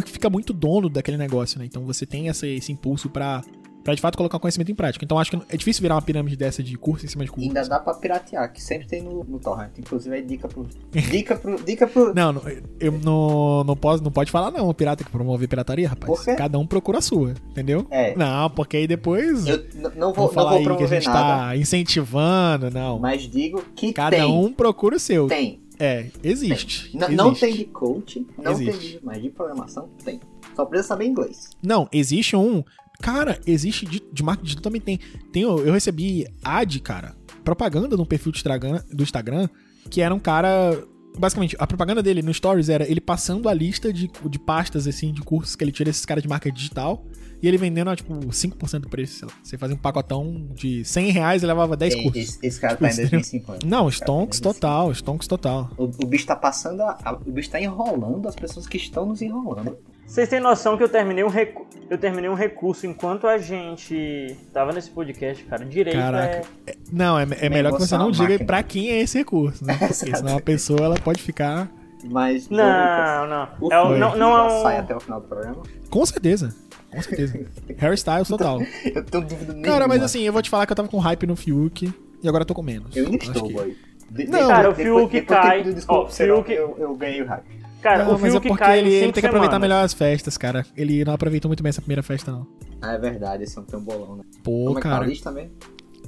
fica, 0.07 0.31
muito 0.31 0.53
dono 0.53 0.89
daquele 0.89 1.17
negócio, 1.17 1.59
né? 1.59 1.65
Então 1.65 1.85
você 1.85 2.07
tem 2.07 2.29
esse, 2.29 2.47
esse 2.47 2.71
impulso 2.71 3.11
pra 3.11 3.43
Pra 3.83 3.95
de 3.95 4.01
fato 4.01 4.17
colocar 4.17 4.37
o 4.37 4.41
conhecimento 4.41 4.71
em 4.71 4.75
prática. 4.75 5.05
Então 5.05 5.19
acho 5.19 5.31
que 5.31 5.41
é 5.49 5.57
difícil 5.57 5.83
virar 5.83 5.97
uma 5.97 6.03
pirâmide 6.03 6.37
dessa 6.37 6.63
de 6.63 6.77
curso 6.77 7.05
em 7.05 7.09
cima 7.09 7.25
de 7.25 7.31
curso. 7.31 7.47
Ainda 7.49 7.63
dá 7.69 7.79
pra 7.81 7.95
piratear, 7.95 8.53
que 8.53 8.63
sempre 8.63 8.87
tem 8.87 9.03
no, 9.03 9.25
no 9.25 9.39
torrent. 9.39 9.73
Inclusive 9.79 10.17
é 10.17 10.21
dica 10.23 10.49
pro. 10.49 10.67
Dica 10.93 11.37
pro. 11.37 11.63
Dica 11.63 11.87
pro. 11.87 12.15
Não, 12.15 12.41
eu 12.79 12.93
não, 12.93 13.65
não, 13.65 13.77
posso, 13.77 14.03
não 14.03 14.11
pode 14.11 14.31
falar, 14.31 14.51
não. 14.51 14.69
O 14.69 14.75
pirata 14.75 15.03
que 15.05 15.11
promover 15.11 15.49
pirataria, 15.49 15.89
rapaz. 15.89 16.07
Por 16.13 16.25
quê? 16.25 16.35
Cada 16.35 16.59
um 16.59 16.67
procura 16.67 16.99
a 16.99 17.03
sua, 17.03 17.35
entendeu? 17.51 17.87
É. 17.91 18.15
Não, 18.17 18.49
porque 18.51 18.77
aí 18.77 18.87
depois. 18.87 19.47
Eu 19.47 19.65
não 19.97 20.13
vou, 20.13 20.29
falar 20.29 20.53
não 20.53 20.63
vou 20.63 20.73
aí 20.73 20.79
que 20.79 20.85
a 20.85 20.87
gente 20.87 21.07
nada. 21.07 21.19
tá 21.49 21.57
incentivando, 21.57 22.71
não. 22.71 22.99
Mas 22.99 23.23
digo 23.23 23.63
que 23.75 23.93
Cada 23.93 24.17
tem. 24.17 24.25
um 24.25 24.53
procura 24.53 24.97
o 24.97 25.01
seu. 25.01 25.27
Tem. 25.27 25.61
É, 25.79 26.07
existe. 26.23 26.97
Não, 26.97 27.09
existe. 27.09 27.17
não 27.17 27.35
tem 27.35 27.55
de 27.55 27.65
coach, 27.65 28.27
não 28.39 28.53
Existe. 28.53 28.71
tem 28.71 28.81
de, 28.99 29.01
mas 29.05 29.21
de 29.23 29.31
programação 29.31 29.89
tem. 30.05 30.21
Só 30.55 30.65
precisa 30.65 30.89
saber 30.89 31.07
inglês. 31.07 31.51
Não, 31.63 31.89
existe 31.93 32.37
um. 32.37 32.63
Cara, 33.03 33.39
existe 33.47 33.85
de, 33.85 34.03
de 34.13 34.23
marketing 34.23 34.45
digital 34.47 34.63
também 34.63 34.81
tem. 34.81 34.99
tem. 35.31 35.43
Eu 35.43 35.73
recebi 35.73 36.27
ad, 36.43 36.81
cara, 36.81 37.15
propaganda 37.45 37.97
no 37.97 38.07
perfil 38.07 38.33
do 38.33 39.03
Instagram, 39.03 39.49
que 39.91 40.01
era 40.01 40.15
um 40.15 40.19
cara. 40.21 40.83
Basicamente, 41.19 41.55
a 41.59 41.67
propaganda 41.67 42.03
dele 42.03 42.23
no 42.23 42.33
Stories 42.33 42.71
era 42.71 42.89
ele 42.91 43.01
passando 43.01 43.47
a 43.47 43.53
lista 43.53 43.93
de, 43.93 44.11
de 44.31 44.39
pastas, 44.39 44.87
assim, 44.87 45.13
de 45.13 45.21
cursos 45.21 45.55
que 45.55 45.63
ele 45.63 45.71
tira 45.71 45.91
desses 45.91 46.07
caras 46.07 46.23
de 46.23 46.29
marketing 46.29 46.55
digital. 46.57 47.05
E 47.43 47.49
ele 47.49 47.59
vendendo 47.59 47.91
a, 47.91 47.97
tipo, 47.97 48.15
5% 48.15 48.79
do 48.79 48.89
preço, 48.89 49.19
sei 49.19 49.29
lá. 49.29 49.35
Você 49.43 49.59
fazia 49.59 49.75
um 49.75 49.79
pacotão 49.79 50.49
de 50.55 50.85
100 50.85 51.11
reais 51.11 51.43
e 51.43 51.47
levava 51.47 51.77
10 51.77 51.95
Tem- 51.95 52.03
cursos. 52.05 52.23
esse, 52.23 52.39
esse 52.47 52.61
cara 52.61 52.77
tá 52.77 52.87
em 52.87 52.91
Tipo, 52.91 53.11
2050. 53.11 53.67
Não, 53.67 53.79
cara 53.79 53.91
tá 53.91 53.91
stonks 53.97 54.41
total, 54.41 54.93
stonks 54.93 55.27
total. 55.27 55.71
O, 55.77 55.85
o 55.85 56.07
bicho 56.07 56.25
tá 56.25 56.37
passando, 56.37 56.81
a- 56.83 56.97
a- 57.05 57.15
o 57.15 57.33
bicho 57.33 57.51
tá 57.51 57.61
enrolando 57.61 58.29
as 58.29 58.37
pessoas 58.37 58.69
que 58.69 58.77
estão 58.77 59.05
nos 59.07 59.21
enrolando. 59.21 59.77
Vocês 60.13 60.29
têm 60.29 60.41
noção 60.41 60.77
que 60.77 60.83
eu 60.83 60.91
terminei 60.91 61.25
um, 61.25 61.29
recu... 61.29 61.67
eu 61.89 61.97
terminei 61.97 62.29
um 62.29 62.35
recurso 62.35 62.87
enquanto 62.87 63.27
a 63.27 63.39
gente 63.39 64.37
tava 64.53 64.71
nesse 64.71 64.91
podcast, 64.91 65.43
cara. 65.45 65.65
Direito 65.65 65.97
Caraca. 65.97 66.43
é. 66.67 66.75
Não, 66.93 67.19
é, 67.19 67.27
é 67.41 67.49
melhor 67.49 67.73
que 67.73 67.79
você 67.81 67.97
não 67.97 68.11
diga 68.11 68.25
máquina. 68.29 68.45
pra 68.47 68.63
quem 68.63 68.91
é 68.91 69.01
esse 69.01 69.17
recurso, 69.17 69.65
né? 69.65 69.73
Porque 69.81 69.95
senão 70.15 70.37
a 70.37 70.41
pessoa 70.41 70.81
ela 70.83 70.97
pode 70.97 71.23
ficar. 71.23 71.67
Mas. 72.05 72.51
Não, 72.51 73.27
não. 73.27 73.49
O 73.59 73.73
É, 73.73 73.83
um- 73.83 73.97
não, 73.97 74.15
não 74.15 74.47
é 74.47 74.63
sai 74.63 74.77
um. 74.77 74.81
até 74.81 74.95
o 74.97 75.01
final 75.01 75.19
do 75.23 75.29
programa. 75.29 75.63
Com 75.89 76.05
certeza. 76.05 76.55
Com 76.91 77.01
certeza. 77.01 77.47
Harry 77.79 77.95
Styles 77.95 78.29
total. 78.29 78.61
Eu 78.95 79.03
tenho 79.05 79.25
dúvida 79.25 79.55
nenhuma. 79.55 79.63
Cara, 79.73 79.89
mas 79.89 80.03
assim, 80.03 80.25
eu 80.25 80.33
vou 80.35 80.43
te 80.43 80.51
falar 80.51 80.67
que 80.67 80.73
eu 80.73 80.77
tava 80.77 80.89
com 80.89 80.99
hype 80.99 81.27
no 81.27 81.37
Fiuk 81.37 81.91
e 82.23 82.29
agora 82.29 82.43
eu 82.43 82.47
tô 82.47 82.53
com 82.55 82.63
menos. 82.63 82.95
Eu 82.95 83.07
ainda 83.07 83.17
Acho 83.17 83.31
estou, 83.33 83.49
que- 83.49 83.55
boy. 83.55 83.77
De- 84.11 84.27
Não, 84.27 84.47
cara, 84.47 84.69
o 84.69 84.75
Fiuk 84.75 85.11
depois 85.11 85.41
cai- 85.41 85.63
desculpa 85.63 86.11
Serol, 86.11 86.45
Fiuk- 86.45 86.53
Eu, 86.55 86.77
eu 86.79 86.95
ganhei 86.97 87.23
o 87.23 87.27
hype. 87.27 87.63
Cara, 87.83 88.05
Não, 88.05 88.15
o 88.17 88.21
mas 88.21 88.35
é 88.35 88.41
porque 88.41 88.57
cai 88.57 88.79
ele, 88.79 88.91
em 88.91 88.93
ele 88.93 89.13
tem 89.13 89.21
que 89.21 89.27
aproveitar 89.27 89.55
semanas. 89.57 89.61
melhor 89.61 89.85
as 89.85 89.93
festas, 89.93 90.39
cara. 90.39 90.65
Ele 90.77 91.05
não 91.05 91.13
aproveitou 91.15 91.49
muito 91.49 91.63
bem 91.63 91.71
essa 91.71 91.81
primeira 91.83 92.03
festa, 92.03 92.31
não. 92.31 92.47
Ah, 92.81 92.93
é 92.93 92.99
verdade, 92.99 93.43
esse 93.45 93.59
é 93.59 93.61
um 93.61 93.65
tem 93.65 93.79
um 93.79 93.83
bolão, 93.83 94.17
né? 94.17 94.23
Pô, 94.43 94.67
Como 94.67 94.79
é 94.79 94.83
que 94.83 94.89
tá 94.89 94.95
a 94.95 94.99
cara. 94.99 95.07
lista 95.07 95.31
mesmo? 95.33 95.51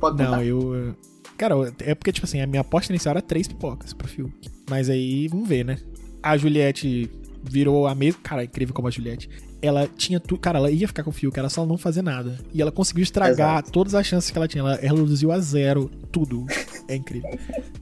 Pode 0.00 0.18
Não, 0.18 0.26
contar. 0.30 0.44
eu. 0.44 0.94
Cara, 1.36 1.54
é 1.80 1.94
porque, 1.94 2.12
tipo 2.12 2.26
assim, 2.26 2.40
a 2.40 2.46
minha 2.46 2.60
aposta 2.60 2.92
inicial 2.92 3.10
era 3.12 3.22
três 3.22 3.48
pipocas 3.48 3.92
pro 3.92 4.06
Fiuk. 4.06 4.32
Mas 4.70 4.88
aí, 4.88 5.26
vamos 5.28 5.48
ver, 5.48 5.64
né? 5.64 5.78
A 6.22 6.36
Juliette 6.36 7.10
virou 7.42 7.86
a 7.88 7.94
mesma. 7.94 8.20
Cara, 8.22 8.42
é 8.42 8.44
incrível 8.44 8.72
como 8.74 8.86
a 8.86 8.90
Juliette. 8.90 9.28
Ela 9.60 9.88
tinha 9.96 10.20
tudo. 10.20 10.38
Cara, 10.40 10.58
ela 10.58 10.70
ia 10.70 10.86
ficar 10.86 11.02
com 11.02 11.10
o 11.10 11.12
Fiuk, 11.12 11.36
era 11.38 11.48
só 11.48 11.62
ela 11.62 11.68
não 11.68 11.76
fazer 11.78 12.02
nada. 12.02 12.38
E 12.52 12.60
ela 12.62 12.70
conseguiu 12.70 13.02
estragar 13.02 13.54
Exato. 13.54 13.72
todas 13.72 13.94
as 13.94 14.06
chances 14.06 14.30
que 14.30 14.38
ela 14.38 14.46
tinha. 14.46 14.60
Ela, 14.62 14.74
ela 14.76 14.98
reduziu 14.98 15.32
a 15.32 15.38
zero 15.40 15.90
tudo. 16.12 16.44
É 16.86 16.94
incrível. 16.96 17.30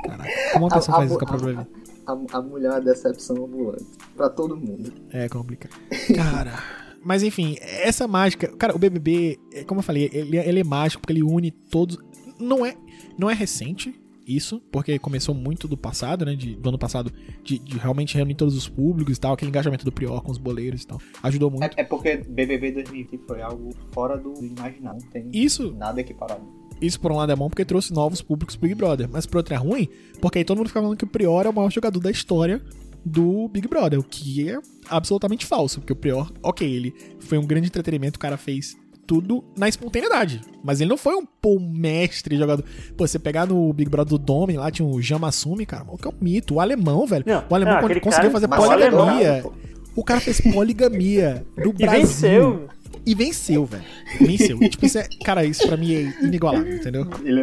Caraca, 0.05 0.31
como 0.53 0.65
uma 0.67 0.73
A- 0.73 0.79
pessoa 0.79 0.95
a 0.97 0.99
faz 1.01 1.11
isso 1.11 1.15
mu- 1.15 1.19
com 1.19 1.25
a 1.25 1.29
própria 1.39 1.53
vida? 1.57 1.69
A, 2.07 2.39
a 2.39 2.43
mulher 2.43 2.69
é 2.69 2.75
uma 2.75 2.81
decepção 2.81 3.37
ambulante. 3.45 3.87
Pra 4.17 4.29
todo 4.29 4.57
mundo. 4.57 4.93
É 5.11 5.29
complicado. 5.29 5.79
Cara. 6.15 6.63
Mas 7.05 7.23
enfim, 7.23 7.57
essa 7.61 8.07
mágica. 8.07 8.49
Cara, 8.57 8.75
o 8.75 8.79
BBB, 8.79 9.39
é, 9.53 9.65
como 9.65 9.81
eu 9.81 9.85
falei, 9.85 10.09
ele, 10.13 10.39
ele 10.39 10.61
é 10.61 10.65
mágico 10.65 11.01
porque 11.01 11.13
ele 11.13 11.23
une 11.23 11.51
todos. 11.51 11.99
Não 12.39 12.65
é, 12.65 12.77
não 13.19 13.29
é 13.29 13.35
recente 13.35 13.95
isso, 14.27 14.63
porque 14.71 14.99
começou 14.99 15.35
muito 15.35 15.67
do 15.67 15.77
passado, 15.77 16.25
né? 16.25 16.35
De, 16.35 16.55
do 16.55 16.69
ano 16.69 16.79
passado, 16.79 17.13
de, 17.43 17.59
de 17.59 17.77
realmente 17.77 18.17
reunir 18.17 18.35
todos 18.35 18.57
os 18.57 18.69
públicos 18.69 19.17
e 19.17 19.21
tal. 19.21 19.35
Aquele 19.35 19.49
engajamento 19.49 19.85
do 19.85 19.93
Prior 19.93 20.21
com 20.23 20.31
os 20.31 20.39
boleiros 20.39 20.83
e 20.83 20.87
tal. 20.87 21.01
Ajudou 21.23 21.51
muito. 21.51 21.65
É, 21.65 21.83
é 21.83 21.85
porque 21.85 22.19
BBB 22.19 22.73
2020 22.73 23.27
foi 23.27 23.43
algo 23.43 23.71
fora 23.93 24.17
do 24.17 24.33
imaginário. 24.45 25.01
Não 25.03 25.11
tem 25.11 25.29
Isso, 25.33 25.73
nada 25.73 26.01
equiparado. 26.01 26.62
Isso 26.83 27.01
por 27.01 27.11
um 27.13 27.17
lado 27.17 27.33
é 27.33 27.37
bom 27.37 27.49
porque 27.49 27.65
trouxe 27.65 27.93
novos 27.93 28.21
públicos 28.21 28.57
pro 28.57 28.69
Big 28.69 28.75
Brother. 28.79 29.09
Mas 29.11 29.25
por 29.27 29.39
outro 29.39 29.55
é 29.55 29.57
ruim, 29.57 29.89
porque 30.21 30.39
aí 30.39 30.45
todo 30.45 30.59
mundo 30.59 30.69
fica 30.69 30.81
falando 30.81 30.97
que 30.97 31.05
o 31.05 31.09
Prior 31.09 31.47
é 31.47 31.49
o 31.49 31.53
maior 31.55 31.71
jogador 31.71 32.01
da 32.01 32.11
história 32.11 32.61
do 33.05 33.49
Big 33.49 33.67
Brother, 33.69 33.99
o 33.99 34.03
que 34.05 34.49
é 34.51 34.59
absolutamente 34.89 35.45
falso, 35.47 35.81
porque 35.81 35.93
o 35.93 35.97
Prior, 35.97 36.31
ok, 36.43 36.69
ele 36.71 36.95
foi 37.21 37.37
um 37.39 37.45
grande 37.47 37.67
entretenimento, 37.67 38.17
o 38.17 38.21
cara 38.21 38.37
fez 38.37 38.77
tudo 39.05 39.43
na 39.59 39.69
espontaneidade, 39.69 40.41
mas 40.63 40.81
ele 40.81 40.89
não 40.89 40.97
foi 40.97 41.17
um 41.17 41.27
pô, 41.27 41.59
mestre 41.59 42.37
jogador. 42.37 42.65
Pô, 42.97 43.05
você 43.07 43.19
pegar 43.19 43.45
no 43.47 43.73
Big 43.73 43.91
Brother 43.91 44.17
do 44.17 44.25
Domi, 44.25 44.53
lá 44.57 44.71
tinha 44.71 44.87
o 44.87 45.03
Jamassumi, 45.03 45.67
cara, 45.67 45.85
o 45.89 45.99
que 45.99 46.07
é 46.07 46.11
um 46.11 46.15
mito, 46.21 46.55
o 46.55 46.61
alemão, 46.61 47.05
velho. 47.05 47.25
Não, 47.27 47.45
o 47.51 47.55
alemão 47.55 47.75
não, 47.75 47.81
conseguiu 47.83 48.11
cara- 48.11 48.31
fazer 48.31 48.47
o 48.47 48.49
poligamia. 48.49 49.33
alemão, 49.33 49.53
O 49.97 50.05
cara 50.05 50.21
fez 50.21 50.41
poligamia 50.41 51.45
E 51.59 51.73
Brasil. 51.73 52.01
venceu. 52.01 52.69
E 53.05 53.15
venceu, 53.15 53.65
velho. 53.65 53.83
Venceu. 54.21 54.59
tipo, 54.71 54.87
isso 54.87 54.99
é, 54.99 55.09
cara, 55.25 55.45
isso 55.45 55.67
pra 55.67 55.77
mim 55.77 55.93
é 55.95 56.25
inigualável, 56.25 56.75
entendeu? 56.77 57.07
Ele 57.25 57.41
é... 57.41 57.43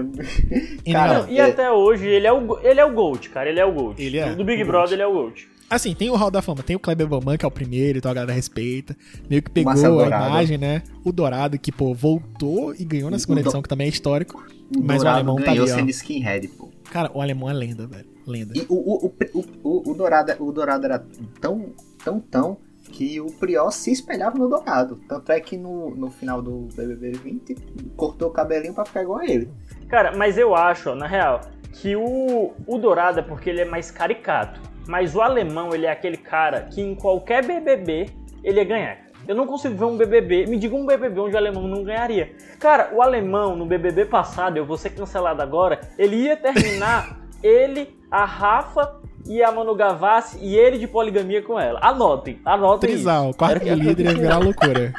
Inigualável. 0.86 1.22
Cara, 1.24 1.32
E 1.32 1.38
é- 1.38 1.42
até 1.42 1.72
hoje 1.72 2.06
ele 2.08 2.26
é 2.28 2.32
o, 2.34 2.60
ele 2.62 2.80
é 2.80 2.86
o 2.86 2.94
GOAT, 2.94 3.30
cara. 3.30 3.50
Ele 3.50 3.60
é 3.60 3.66
o 3.66 3.72
GOAT. 3.74 4.00
Ele 4.02 4.18
é 4.18 4.34
Do 4.36 4.46
Big 4.46 4.64
o 4.64 4.66
Brother 4.66 4.94
ele 4.94 5.02
é 5.02 5.08
o 5.08 5.14
GOAT. 5.14 5.48
Assim, 5.70 5.94
tem 5.94 6.10
o 6.10 6.16
Hall 6.16 6.32
da 6.32 6.42
Fama, 6.42 6.64
tem 6.64 6.76
o 6.76 6.80
Kleber 6.80 7.06
Bambam, 7.08 7.38
que 7.38 7.46
é 7.46 7.48
o 7.48 7.52
primeiro, 7.52 8.00
então 8.00 8.10
a 8.10 8.14
galera 8.14 8.34
respeita. 8.34 8.98
Meio 9.30 9.44
que 9.44 9.52
pegou 9.52 9.72
a 10.02 10.08
imagem, 10.08 10.58
né? 10.58 10.82
O 11.06 11.12
Dourado, 11.12 11.60
que, 11.60 11.72
pô, 11.72 11.94
voltou 11.94 12.74
e 12.74 12.84
ganhou 12.84 13.12
na 13.12 13.18
O 13.18 13.20
segunda 13.20 13.42
edição, 13.42 13.62
que 13.62 13.70
também 13.70 13.86
é 13.86 13.90
histórico. 13.90 14.44
o 14.76 14.82
Mas 14.82 14.96
o 14.96 15.04
Dourado 15.04 15.18
alemão 15.18 15.36
tá 15.36 15.44
ganhou 15.52 15.66
ali, 15.66 15.72
ó. 15.74 15.76
sendo 15.76 15.90
skinhead, 15.92 16.48
pô. 16.48 16.70
Cara, 16.92 17.12
o 17.14 17.22
alemão 17.22 17.48
é 17.50 17.54
lenda, 17.54 17.86
velho. 17.86 18.06
Lenda. 18.26 18.54
E 18.56 18.66
o, 18.68 18.74
o, 18.76 19.06
o, 19.06 19.14
o, 19.34 19.46
o, 19.64 19.92
o 19.92 19.94
Dourado, 19.94 20.34
o 20.44 20.52
Dourado 20.52 20.86
era 20.86 21.06
tão, 21.40 21.72
tão, 22.04 22.20
tão 22.20 22.58
que 22.92 23.22
o 23.22 23.28
Prior 23.28 23.72
se 23.72 23.92
espelhava 23.92 24.38
no 24.38 24.50
Dourado. 24.50 25.00
Tanto 25.08 25.32
é 25.32 25.40
que 25.40 25.56
no, 25.56 25.96
no 25.96 26.10
final 26.10 26.42
do 26.42 26.68
BBB 26.76 27.12
20 27.12 27.56
cortou 27.96 28.30
o 28.30 28.32
cabelinho 28.32 28.74
pra 28.74 28.86
ficar 28.86 29.04
igual 29.04 29.20
a 29.20 29.26
ele. 29.26 29.50
Cara, 29.88 30.16
mas 30.16 30.38
eu 30.38 30.56
acho, 30.56 30.94
na 30.96 31.08
real, 31.08 31.42
que 31.72 31.96
o, 31.96 32.54
o 32.68 32.78
Dourado 32.78 33.20
é 33.20 33.24
porque 33.24 33.50
ele 33.50 33.62
é 33.62 33.66
mais 33.66 33.92
caricato. 33.92 34.60
Mas 34.88 35.16
o 35.16 35.22
alemão, 35.22 35.74
ele 35.74 35.86
é 35.86 35.92
aquele 35.92 36.18
cara 36.18 36.64
que 36.64 36.82
em 36.82 36.96
qualquer 36.96 37.46
BBB 37.46 38.10
ele 38.44 38.60
ia 38.60 38.66
ganhar. 38.66 38.98
Eu 39.28 39.36
não 39.36 39.46
consigo 39.46 39.76
ver 39.76 39.86
um 39.86 39.96
BBB, 39.96 40.48
me 40.48 40.58
diga 40.58 40.76
um 40.76 40.86
BBB 40.86 41.20
onde 41.20 41.36
o 41.36 41.38
alemão 41.38 41.68
não 41.68 41.84
ganharia. 41.84 42.34
Cara, 42.60 42.90
o 42.94 43.02
alemão 43.02 43.56
no 43.56 43.66
BBB 43.66 44.06
passado, 44.06 44.58
eu 44.58 44.66
vou 44.66 44.76
ser 44.78 44.90
cancelado 44.90 45.42
agora, 45.42 45.82
ele 45.98 46.16
ia 46.16 46.36
terminar 46.36 47.20
ele, 47.44 47.99
a 48.12 48.26
Rafa 48.26 48.96
e 49.26 49.44
a 49.44 49.52
Manu 49.52 49.76
Gavassi 49.76 50.38
e 50.42 50.56
ele 50.58 50.78
de 50.78 50.88
poligamia 50.88 51.42
com 51.42 51.60
ela. 51.60 51.80
Anotem, 51.84 52.40
anotem 52.46 52.90
Trisal, 52.90 53.34
quarto 53.34 53.66
Era- 53.68 53.76
líder 53.76 54.06
ia 54.06 54.14
virar 54.16 54.38
loucura. 54.40 54.94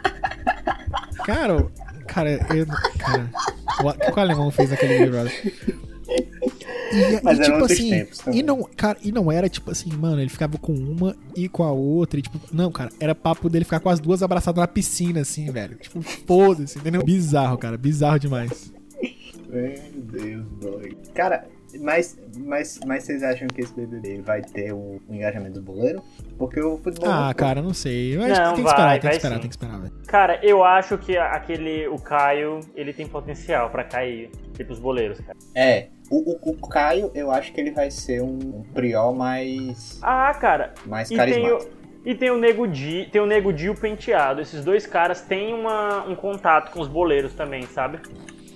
Cara, 1.25 1.57
o- 1.57 1.71
cara, 2.07 2.31
eu. 2.55 2.67
Cara, 2.99 3.31
o 3.83 4.13
que 4.13 4.19
o 4.19 4.21
alemão 4.23 4.51
fez 4.51 4.71
naquele 4.71 4.99
Big 4.99 5.11
Brother? 5.11 5.55
E, 6.93 7.21
Mas 7.23 7.39
e, 7.39 7.43
tipo 7.43 7.65
assim, 7.65 7.91
tempos 7.91 8.21
e 8.33 8.43
não, 8.43 8.65
cara, 8.77 8.99
e 9.01 9.13
não 9.13 9.31
era 9.31 9.49
tipo 9.49 9.71
assim, 9.71 9.93
mano, 9.93 10.21
ele 10.21 10.29
ficava 10.29 10.59
com 10.59 10.73
uma 10.73 11.15
e 11.37 11.49
com 11.49 11.63
a 11.63 11.71
outra, 11.71 12.19
e 12.19 12.23
tipo, 12.23 12.37
não, 12.53 12.73
cara, 12.73 12.91
era 12.99 13.15
papo 13.15 13.49
dele 13.49 13.65
ficar 13.65 13.79
com 13.79 13.89
as 13.89 14.01
duas 14.01 14.21
abraçadas 14.25 14.61
na 14.61 14.67
piscina, 14.67 15.21
assim, 15.21 15.49
velho. 15.53 15.77
Tipo, 15.77 16.03
foda-se, 16.03 16.79
entendeu? 16.79 17.05
Bizarro, 17.05 17.57
cara, 17.59 17.77
bizarro 17.79 18.19
demais. 18.19 18.73
Meu 19.49 19.75
Deus, 19.95 20.45
boy. 20.61 20.97
Cara, 21.15 21.47
mas, 21.81 22.19
mas, 22.39 22.81
mas 22.87 23.05
vocês 23.05 23.23
acham 23.23 23.47
que 23.49 23.61
esse 23.61 23.75
BBB 23.75 24.23
vai 24.23 24.43
ter 24.43 24.73
o, 24.73 25.01
o 25.09 25.15
engajamento 25.15 25.55
do 25.55 25.63
boleiro? 25.63 26.03
Porque 26.39 26.61
o 26.61 26.77
futebol. 26.79 27.11
Ah, 27.11 27.33
cara, 27.35 27.61
não 27.63 27.75
sei. 27.75 28.17
Eu 28.17 28.23
acho 28.23 28.41
Não, 28.41 28.51
que 28.51 28.55
tem 28.57 28.65
que 28.65 28.71
vai, 28.71 28.73
esperar, 28.73 29.01
tem 29.01 29.11
que 29.11 29.17
esperar, 29.17 29.39
tem 29.41 29.49
que 29.49 29.55
esperar, 29.55 29.81
velho. 29.81 29.93
Cara, 30.07 30.41
eu 30.45 30.65
acho 30.65 30.99
que 30.99 31.17
aquele, 31.17 31.87
o 31.89 31.99
Caio, 31.99 32.61
ele 32.75 32.93
tem 32.93 33.07
potencial 33.07 33.71
pra 33.71 33.85
cair, 33.85 34.31
tipo 34.55 34.73
os 34.73 34.79
boleiros, 34.79 35.21
cara. 35.21 35.37
É, 35.55 35.89
o, 36.11 36.33
o, 36.51 36.51
o 36.53 36.69
Caio, 36.69 37.11
eu 37.15 37.31
acho 37.31 37.53
que 37.53 37.61
ele 37.61 37.71
vai 37.71 37.91
ser 37.91 38.23
um, 38.23 38.39
um 38.39 38.63
Prior 38.75 39.13
mais, 39.15 39.99
Ah, 40.03 40.33
cara, 40.35 40.75
mais 40.87 41.09
e 41.11 41.17
tem, 41.17 41.17
carismático. 41.19 41.71
o, 41.77 42.09
e 42.09 42.15
tem 42.15 42.31
o 42.31 42.39
Nego 42.39 42.67
Di, 42.67 43.09
tem 43.13 43.21
o 43.21 43.27
Nego 43.27 43.53
Di 43.53 43.67
e 43.67 43.71
o 43.71 43.75
Penteado. 43.75 44.41
Esses 44.41 44.65
dois 44.65 44.87
caras 44.87 45.21
têm 45.21 45.53
uma, 45.55 46.05
um 46.07 46.15
contato 46.15 46.73
com 46.73 46.81
os 46.81 46.89
boleiros 46.89 47.35
também, 47.35 47.63
sabe? 47.67 47.99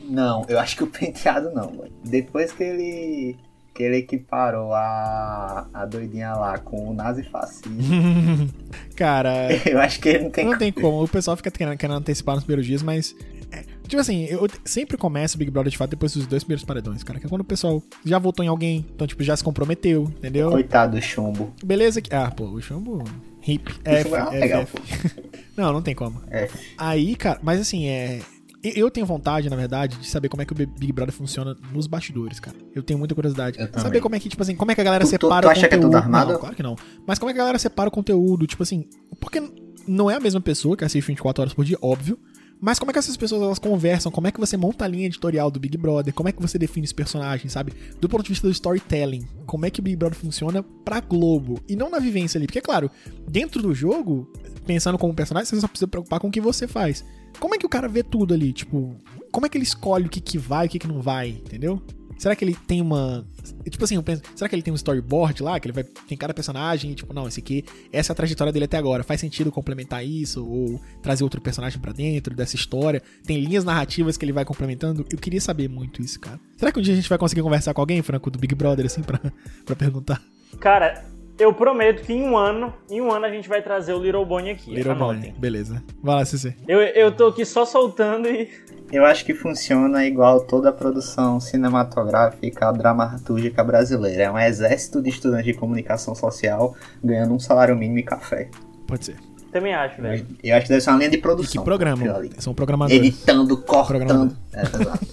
Não, 0.08 0.44
eu 0.48 0.58
acho 0.58 0.76
que 0.76 0.84
o 0.84 0.86
penteado 0.86 1.50
não, 1.52 1.70
mano. 1.70 1.90
Depois 2.04 2.52
que 2.52 2.62
ele. 2.62 3.36
que 3.74 3.82
ele 3.82 3.96
equiparou 3.98 4.72
a, 4.72 5.66
a 5.72 5.84
doidinha 5.86 6.32
lá 6.34 6.58
com 6.58 6.90
o 6.90 6.94
nazifascismo. 6.94 8.48
Cara, 8.96 9.48
Eu 9.66 9.80
acho 9.80 9.98
que 10.00 10.08
ele 10.08 10.24
não 10.24 10.30
tem 10.30 10.44
não 10.44 10.58
tem 10.58 10.72
como. 10.72 11.02
O 11.02 11.08
pessoal 11.08 11.36
fica 11.36 11.50
querendo, 11.50 11.76
querendo 11.76 11.96
antecipar 11.96 12.34
nos 12.36 12.44
primeiros 12.44 12.66
dias, 12.66 12.82
mas. 12.82 13.14
é, 13.50 13.64
tipo 13.88 14.00
assim, 14.00 14.24
eu 14.24 14.46
sempre 14.64 14.96
começo 14.96 15.36
o 15.36 15.38
Big 15.38 15.50
Brother 15.50 15.70
de 15.70 15.78
fato 15.78 15.90
depois 15.90 16.14
dos 16.14 16.26
dois 16.26 16.44
primeiros 16.44 16.64
paredões, 16.64 17.02
cara. 17.02 17.18
Que 17.18 17.26
é 17.26 17.28
quando 17.28 17.40
o 17.40 17.44
pessoal 17.44 17.82
já 18.04 18.18
votou 18.18 18.44
em 18.44 18.48
alguém, 18.48 18.86
então, 18.94 19.06
tipo, 19.06 19.22
já 19.24 19.36
se 19.36 19.42
comprometeu, 19.42 20.04
entendeu? 20.04 20.50
Coitado 20.50 20.96
do 20.96 21.02
chumbo. 21.02 21.52
Beleza 21.64 22.00
que. 22.00 22.14
Ah, 22.14 22.30
pô, 22.30 22.44
o 22.44 22.60
chumbo. 22.60 23.02
Hip. 23.46 23.70
F, 23.70 23.80
é 23.84 24.00
F, 24.00 24.38
legal, 24.38 24.62
F. 24.62 24.72
pô. 24.72 25.22
Não, 25.56 25.72
não 25.72 25.82
tem 25.82 25.94
como. 25.94 26.20
É. 26.30 26.48
Aí, 26.76 27.14
cara, 27.14 27.38
mas 27.42 27.60
assim, 27.60 27.86
é. 27.86 28.20
Eu 28.64 28.90
tenho 28.90 29.04
vontade, 29.06 29.50
na 29.50 29.56
verdade, 29.56 29.96
de 29.98 30.06
saber 30.08 30.28
como 30.28 30.42
é 30.42 30.44
que 30.46 30.52
o 30.52 30.56
Big 30.56 30.92
Brother 30.92 31.12
funciona 31.14 31.56
nos 31.72 31.86
bastidores, 31.86 32.40
cara. 32.40 32.56
Eu 32.74 32.82
tenho 32.82 32.98
muita 32.98 33.14
curiosidade. 33.14 33.58
Eu. 33.60 33.68
Saber 33.80 34.00
como 34.00 34.14
é 34.14 34.20
que, 34.20 34.28
tipo 34.28 34.42
assim, 34.42 34.56
como 34.56 34.70
é 34.70 34.74
que 34.74 34.80
a 34.80 34.84
galera 34.84 35.04
Tu- 35.04 35.08
tu- 35.08 35.10
separa 35.10 35.42
tu 35.42 35.48
o 35.48 35.50
acha 35.50 35.60
que 35.60 35.66
é 35.66 35.68
conteúdo. 35.78 35.92
tudo 35.92 35.96
armado? 36.02 36.32
Não, 36.32 36.38
claro 36.40 36.56
que 36.56 36.62
não. 36.62 36.76
Mas 37.06 37.18
como 37.18 37.30
é 37.30 37.32
que 37.34 37.38
a 37.40 37.42
galera 37.42 37.58
separa 37.58 37.88
o 37.88 37.92
conteúdo, 37.92 38.46
tipo 38.46 38.62
assim, 38.62 38.86
porque 39.20 39.42
não 39.86 40.10
é 40.10 40.14
a 40.16 40.20
mesma 40.20 40.40
pessoa 40.40 40.76
que 40.76 40.84
assiste 40.84 41.06
24 41.06 41.42
horas 41.42 41.52
por 41.54 41.64
dia, 41.64 41.76
óbvio. 41.82 42.18
Mas 42.60 42.78
como 42.78 42.90
é 42.90 42.92
que 42.94 42.98
essas 42.98 43.16
pessoas 43.16 43.42
elas 43.42 43.58
conversam? 43.58 44.10
Como 44.10 44.26
é 44.26 44.30
que 44.32 44.40
você 44.40 44.56
monta 44.56 44.86
a 44.86 44.88
linha 44.88 45.04
editorial 45.06 45.50
do 45.50 45.60
Big 45.60 45.76
Brother? 45.76 46.14
Como 46.14 46.28
é 46.30 46.32
que 46.32 46.40
você 46.40 46.56
define 46.56 46.86
os 46.86 46.92
personagens, 46.92 47.52
sabe? 47.52 47.74
Do 48.00 48.08
ponto 48.08 48.22
de 48.22 48.30
vista 48.30 48.46
do 48.46 48.50
storytelling, 48.52 49.26
como 49.44 49.66
é 49.66 49.70
que 49.70 49.80
o 49.80 49.82
Big 49.82 49.96
Brother 49.96 50.16
funciona 50.16 50.62
pra 50.62 51.00
Globo 51.00 51.60
e 51.68 51.76
não 51.76 51.90
na 51.90 51.98
vivência 51.98 52.38
ali? 52.38 52.46
Porque, 52.46 52.62
claro, 52.62 52.90
dentro 53.28 53.60
do 53.60 53.74
jogo, 53.74 54.32
pensando 54.64 54.96
como 54.96 55.12
personagem, 55.12 55.46
você 55.50 55.60
só 55.60 55.68
precisa 55.68 55.88
preocupar 55.88 56.18
com 56.20 56.28
o 56.28 56.30
que 56.30 56.40
você 56.40 56.66
faz. 56.66 57.04
Como 57.38 57.54
é 57.54 57.58
que 57.58 57.66
o 57.66 57.68
cara 57.68 57.88
vê 57.88 58.02
tudo 58.02 58.34
ali? 58.34 58.52
Tipo, 58.52 58.96
como 59.30 59.46
é 59.46 59.48
que 59.48 59.56
ele 59.56 59.64
escolhe 59.64 60.06
o 60.06 60.10
que, 60.10 60.20
que 60.20 60.38
vai 60.38 60.66
e 60.66 60.68
o 60.68 60.70
que, 60.70 60.78
que 60.78 60.88
não 60.88 61.00
vai, 61.00 61.28
entendeu? 61.28 61.82
Será 62.16 62.36
que 62.36 62.44
ele 62.44 62.54
tem 62.66 62.80
uma. 62.80 63.26
Tipo 63.68 63.84
assim, 63.84 63.96
eu 63.96 64.02
penso, 64.02 64.22
será 64.34 64.48
que 64.48 64.54
ele 64.54 64.62
tem 64.62 64.72
um 64.72 64.76
storyboard 64.76 65.42
lá? 65.42 65.58
Que 65.58 65.66
ele 65.66 65.72
vai. 65.72 65.84
Tem 65.84 66.16
cada 66.16 66.32
personagem 66.32 66.92
e, 66.92 66.94
tipo, 66.94 67.12
não, 67.12 67.26
esse 67.26 67.40
aqui, 67.40 67.64
essa 67.92 68.12
é 68.12 68.14
a 68.14 68.16
trajetória 68.16 68.52
dele 68.52 68.64
até 68.66 68.76
agora. 68.76 69.02
Faz 69.02 69.20
sentido 69.20 69.50
complementar 69.50 70.06
isso? 70.06 70.46
Ou 70.46 70.80
trazer 71.02 71.24
outro 71.24 71.40
personagem 71.40 71.78
pra 71.80 71.92
dentro 71.92 72.34
dessa 72.34 72.54
história? 72.54 73.02
Tem 73.26 73.40
linhas 73.40 73.64
narrativas 73.64 74.16
que 74.16 74.24
ele 74.24 74.32
vai 74.32 74.44
complementando? 74.44 75.04
Eu 75.10 75.18
queria 75.18 75.40
saber 75.40 75.68
muito 75.68 76.00
isso, 76.00 76.20
cara. 76.20 76.40
Será 76.56 76.70
que 76.70 76.78
um 76.78 76.82
dia 76.82 76.92
a 76.92 76.96
gente 76.96 77.08
vai 77.08 77.18
conseguir 77.18 77.42
conversar 77.42 77.74
com 77.74 77.80
alguém, 77.80 78.00
Franco, 78.00 78.30
do 78.30 78.38
Big 78.38 78.54
Brother, 78.54 78.86
assim, 78.86 79.02
pra, 79.02 79.20
pra 79.66 79.76
perguntar? 79.76 80.22
Cara, 80.60 81.04
eu 81.38 81.52
prometo 81.52 82.02
que 82.04 82.12
em 82.12 82.22
um 82.22 82.36
ano, 82.36 82.72
em 82.90 83.00
um 83.00 83.10
ano 83.12 83.24
a 83.26 83.30
gente 83.30 83.48
vai 83.48 83.60
trazer 83.62 83.92
o 83.92 83.98
Little 84.02 84.24
Bonnie 84.24 84.50
aqui. 84.52 84.72
Little 84.74 84.92
anotem. 84.92 85.20
Bonnie. 85.20 85.34
Beleza. 85.38 85.82
Vai 86.02 86.16
lá, 86.16 86.24
CC. 86.24 86.54
Eu, 86.68 86.80
eu 86.80 87.10
tô 87.12 87.26
aqui 87.28 87.44
só 87.44 87.64
soltando 87.64 88.28
e. 88.28 88.48
Eu 88.92 89.04
acho 89.04 89.24
que 89.24 89.34
funciona 89.34 90.04
igual 90.06 90.40
toda 90.40 90.68
a 90.68 90.72
produção 90.72 91.40
cinematográfica 91.40 92.70
dramatúrgica 92.72 93.64
brasileira. 93.64 94.24
É 94.24 94.30
um 94.30 94.38
exército 94.38 95.02
de 95.02 95.10
estudantes 95.10 95.46
de 95.46 95.54
comunicação 95.54 96.14
social 96.14 96.76
ganhando 97.02 97.34
um 97.34 97.38
salário 97.40 97.74
mínimo 97.76 97.98
e 97.98 98.02
café. 98.02 98.48
Pode 98.86 99.06
ser. 99.06 99.16
Também 99.50 99.74
acho, 99.74 100.00
velho. 100.02 100.26
Eu 100.42 100.54
acho 100.56 100.64
que 100.64 100.68
deve 100.68 100.80
ser 100.80 100.90
uma 100.90 100.98
linha 100.98 101.10
de 101.10 101.16
E 101.16 101.20
produção. 101.20 101.62
que 101.62 101.64
programa? 101.64 102.04
São 102.38 102.54
programadores. 102.54 103.00
Editando, 103.00 103.56
cortando. 103.56 103.86
Programador. 103.86 104.28
É, 104.52 104.62
exato. 104.62 105.06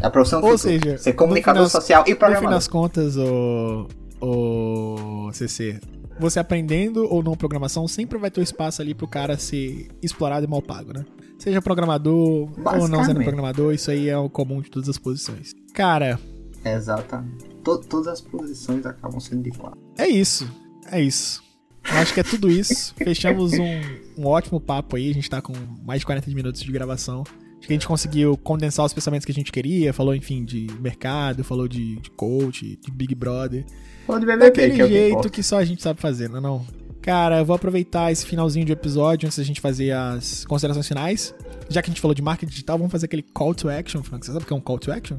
É 0.00 0.06
a 0.06 0.10
profissão 0.10 0.40
Ou 0.42 0.56
seja, 0.56 0.96
ser 0.98 1.12
comunicador 1.14 1.66
final- 1.68 1.82
social 1.82 2.00
e 2.06 2.10
No 2.10 2.14
fim 2.14 2.18
programador. 2.18 2.50
das 2.50 2.68
contas, 2.68 3.16
o, 3.16 3.88
o 4.20 5.30
CC, 5.32 5.78
você 6.18 6.38
aprendendo 6.40 7.04
ou 7.12 7.22
não 7.22 7.36
programação, 7.36 7.86
sempre 7.88 8.18
vai 8.18 8.30
ter 8.30 8.40
um 8.40 8.42
espaço 8.42 8.82
ali 8.82 8.94
pro 8.94 9.06
cara 9.08 9.38
ser 9.38 9.88
explorado 10.02 10.44
e 10.44 10.48
mal 10.48 10.60
pago, 10.62 10.92
né? 10.92 11.04
Seja 11.38 11.62
programador 11.62 12.50
ou 12.56 12.88
não 12.88 13.04
sendo 13.04 13.22
programador, 13.22 13.72
isso 13.72 13.90
aí 13.90 14.08
é 14.08 14.18
o 14.18 14.28
comum 14.28 14.60
de 14.60 14.70
todas 14.70 14.88
as 14.88 14.98
posições. 14.98 15.52
Cara, 15.72 16.18
Exatamente. 16.64 17.44
To- 17.62 17.78
todas 17.78 18.08
as 18.08 18.20
posições 18.20 18.84
acabam 18.84 19.20
sendo 19.20 19.42
de 19.44 19.50
quatro. 19.52 19.78
é 19.96 20.08
isso. 20.08 20.50
É 20.90 21.00
isso. 21.00 21.42
Eu 21.88 21.96
acho 21.98 22.12
que 22.12 22.20
é 22.20 22.22
tudo 22.24 22.50
isso. 22.50 22.94
Fechamos 22.98 23.52
um, 23.52 23.80
um 24.22 24.26
ótimo 24.26 24.60
papo 24.60 24.96
aí. 24.96 25.10
A 25.10 25.14
gente 25.14 25.30
tá 25.30 25.40
com 25.40 25.52
mais 25.84 26.00
de 26.00 26.06
40 26.06 26.28
minutos 26.30 26.60
de 26.62 26.72
gravação. 26.72 27.22
Acho 27.58 27.66
que 27.66 27.72
a 27.72 27.76
gente 27.76 27.86
conseguiu 27.86 28.36
condensar 28.36 28.84
os 28.84 28.92
pensamentos 28.92 29.24
que 29.24 29.32
a 29.32 29.34
gente 29.34 29.52
queria. 29.52 29.92
Falou, 29.92 30.14
enfim, 30.14 30.44
de 30.44 30.66
mercado, 30.80 31.44
falou 31.44 31.68
de, 31.68 31.96
de 31.96 32.10
coach, 32.10 32.76
de 32.76 32.90
Big 32.90 33.14
Brother. 33.14 33.64
Ou 34.08 34.18
de 34.18 34.26
BBB, 34.26 34.44
Daquele 34.46 34.74
que 34.74 34.82
é 34.82 34.86
que 34.86 34.92
jeito 34.92 35.30
que 35.30 35.42
só 35.42 35.58
a 35.58 35.64
gente 35.64 35.82
sabe 35.82 36.00
fazer, 36.00 36.28
não 36.28 36.38
é 36.38 36.40
não? 36.40 36.66
Cara, 37.02 37.38
eu 37.38 37.44
vou 37.44 37.54
aproveitar 37.56 38.10
esse 38.10 38.26
finalzinho 38.26 38.66
de 38.66 38.72
episódio 38.72 39.26
antes 39.26 39.38
da 39.38 39.44
gente 39.44 39.60
fazer 39.60 39.92
as 39.92 40.44
considerações 40.44 40.86
finais. 40.88 41.34
Já 41.68 41.80
que 41.80 41.88
a 41.88 41.92
gente 41.92 42.00
falou 42.00 42.14
de 42.14 42.20
marketing 42.22 42.50
digital, 42.50 42.76
vamos 42.76 42.90
fazer 42.92 43.06
aquele 43.06 43.22
call 43.22 43.54
to 43.54 43.68
action, 43.68 44.02
Franco. 44.02 44.24
Você 44.26 44.32
sabe 44.32 44.44
o 44.44 44.46
que 44.46 44.52
é 44.52 44.56
um 44.56 44.60
call 44.60 44.78
to 44.78 44.90
action? 44.92 45.18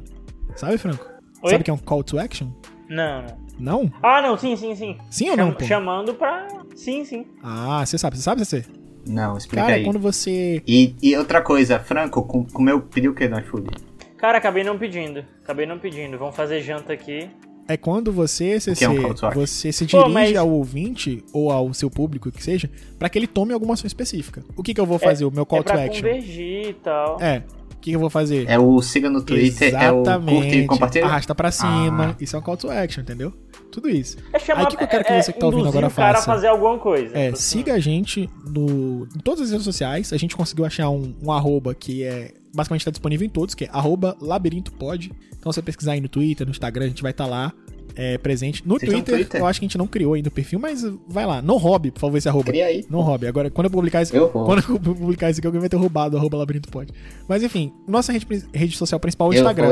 Sabe, 0.55 0.77
Franco? 0.77 1.05
Oi? 1.41 1.49
Sabe 1.51 1.61
o 1.61 1.63
que 1.63 1.71
é 1.71 1.73
um 1.73 1.77
call 1.77 2.03
to 2.03 2.19
action? 2.19 2.49
Não, 2.89 3.21
não. 3.21 3.37
Não? 3.59 3.93
Ah, 4.03 4.21
não, 4.21 4.37
sim, 4.37 4.55
sim, 4.55 4.75
sim. 4.75 4.97
Sim 5.09 5.29
ou 5.31 5.37
não, 5.37 5.47
Cham- 5.49 5.57
pô? 5.57 5.65
chamando 5.65 6.13
pra. 6.13 6.47
Sim, 6.75 7.05
sim. 7.05 7.25
Ah, 7.43 7.83
você 7.85 7.97
sabe, 7.97 8.17
você 8.17 8.23
sabe, 8.23 8.43
CC? 8.45 8.65
Não, 9.07 9.37
explica 9.37 9.63
Cara, 9.63 9.75
aí. 9.75 9.83
quando 9.83 9.99
você. 9.99 10.61
E, 10.67 10.95
e 11.01 11.15
outra 11.15 11.41
coisa, 11.41 11.79
Franco, 11.79 12.23
com, 12.23 12.43
comeu, 12.45 12.81
pediu 12.81 13.11
o 13.11 13.15
que 13.15 13.27
no 13.27 13.39
iFood? 13.39 13.69
Cara, 14.17 14.37
acabei 14.37 14.63
não 14.63 14.77
pedindo. 14.77 15.23
Acabei 15.43 15.65
não 15.65 15.79
pedindo. 15.79 16.17
Vamos 16.17 16.35
fazer 16.35 16.61
janta 16.61 16.93
aqui. 16.93 17.29
É 17.69 17.77
quando 17.77 18.11
você, 18.11 18.59
CC, 18.59 18.83
é 18.83 18.89
um 18.89 19.13
você 19.33 19.71
se 19.71 19.85
Pô, 19.85 19.99
dirige 19.99 20.13
mas- 20.13 20.35
ao 20.35 20.49
ouvinte 20.49 21.23
ou 21.31 21.51
ao 21.51 21.71
seu 21.71 21.89
público, 21.89 22.31
que 22.31 22.43
seja, 22.43 22.67
pra 22.97 23.07
que 23.09 23.19
ele 23.19 23.27
tome 23.27 23.53
alguma 23.53 23.75
ação 23.75 23.85
específica. 23.85 24.43
O 24.57 24.63
que, 24.63 24.73
que 24.73 24.81
eu 24.81 24.87
vou 24.87 24.97
fazer? 24.97 25.23
o 25.23 25.29
meu 25.31 25.45
call 25.45 25.59
é 25.59 25.63
pra 25.63 25.75
to 25.75 25.81
action. 25.81 26.01
convergir 26.07 26.69
e 26.69 26.73
tal. 26.73 27.21
É. 27.21 27.43
O 27.79 27.81
que, 27.81 27.93
eu 27.93 27.99
vou 27.99 28.09
fazer? 28.09 28.45
É 28.49 28.59
o 28.59 28.81
siga 28.81 29.09
no 29.09 29.21
Twitter, 29.23 29.73
é 29.73 29.89
o 29.89 30.03
curte 30.03 30.57
e 30.57 30.67
compartilha? 30.67 31.05
Arrasta 31.05 31.33
pra 31.33 31.49
cima. 31.49 32.09
Ah. 32.11 32.15
Isso 32.19 32.35
é 32.35 32.39
um 32.39 32.41
call 32.41 32.57
to 32.57 32.69
action, 32.69 33.01
entendeu? 33.01 33.31
Tudo 33.71 33.87
isso. 33.89 34.17
É 34.33 34.37
chamar 34.39 34.59
Aí, 34.59 34.65
o 34.65 34.67
que 34.69 34.75
que 34.75 34.83
eu 34.83 34.87
quero 34.89 35.05
que 35.05 35.13
é- 35.13 35.21
você 35.21 35.31
que 35.31 35.39
tá 35.39 35.45
ouvindo 35.45 35.69
agora 35.69 35.87
o 35.87 35.91
cara 35.91 36.15
faça? 36.15 36.25
fazer 36.25 36.47
alguma 36.47 36.77
coisa. 36.77 37.17
É, 37.17 37.27
Tipo 37.27 37.37
assim. 37.37 37.57
siga 37.59 37.73
a 37.75 37.79
gente 37.79 38.29
no, 38.45 39.07
em 39.15 39.19
todas 39.19 39.41
as 39.45 39.51
redes 39.51 39.63
sociais. 39.63 40.11
A 40.11 40.17
gente 40.17 40.35
conseguiu 40.35 40.65
achar 40.65 40.89
um, 40.89 41.15
um 41.23 41.31
arroba 41.31 41.73
que 41.73 42.03
é 42.03 42.33
basicamente 42.53 42.81
está 42.81 42.91
disponível 42.91 43.25
em 43.25 43.29
todos, 43.29 43.55
que 43.55 43.63
é 43.63 43.69
arroba 43.71 44.17
labirintopod. 44.19 45.11
Então, 45.37 45.49
se 45.51 45.55
você 45.55 45.61
pesquisar 45.61 45.93
aí 45.93 46.01
no 46.01 46.09
Twitter, 46.09 46.45
no 46.45 46.51
Instagram, 46.51 46.85
a 46.85 46.89
gente 46.89 47.01
vai 47.01 47.11
estar 47.11 47.27
lá 47.27 47.53
é, 48.01 48.17
presente. 48.17 48.65
No 48.65 48.77
têm 48.77 48.89
um 48.89 48.93
Twitter, 48.93 49.15
Twitter? 49.15 49.41
eu 49.41 49.45
acho 49.45 49.59
que 49.59 49.65
a 49.65 49.67
gente 49.67 49.77
não 49.77 49.85
criou 49.85 50.13
ainda 50.13 50.29
o 50.29 50.31
perfil, 50.31 50.57
mas 50.57 50.83
vai 51.07 51.25
lá. 51.25 51.41
Não 51.41 51.57
hobby, 51.57 51.91
por 51.91 51.99
favor, 51.99 52.17
esse 52.17 52.29
arroba. 52.29 52.45
Cria 52.45 52.67
aí. 52.67 52.85
Não 52.89 53.01
hobby. 53.01 53.27
Agora, 53.27 53.49
quando 53.49 53.65
eu 53.65 53.71
publicar 53.71 54.01
isso, 54.01 54.15
Eu 54.15 54.29
quando 54.29 54.63
eu 54.69 54.79
publicar 54.95 55.29
isso 55.29 55.39
aqui, 55.39 55.47
alguém 55.47 55.59
vai 55.59 55.69
ter 55.69 55.75
roubado 55.75 56.15
o 56.15 56.19
arroba 56.19 56.37
labirinto 56.37 56.69
pode. 56.69 56.93
Mas 57.27 57.43
enfim, 57.43 57.73
nossa 57.85 58.13
rede, 58.13 58.25
rede 58.53 58.77
social 58.77 58.99
principal 58.99 59.33
é 59.33 59.35
o 59.35 59.39
Instagram. 59.39 59.69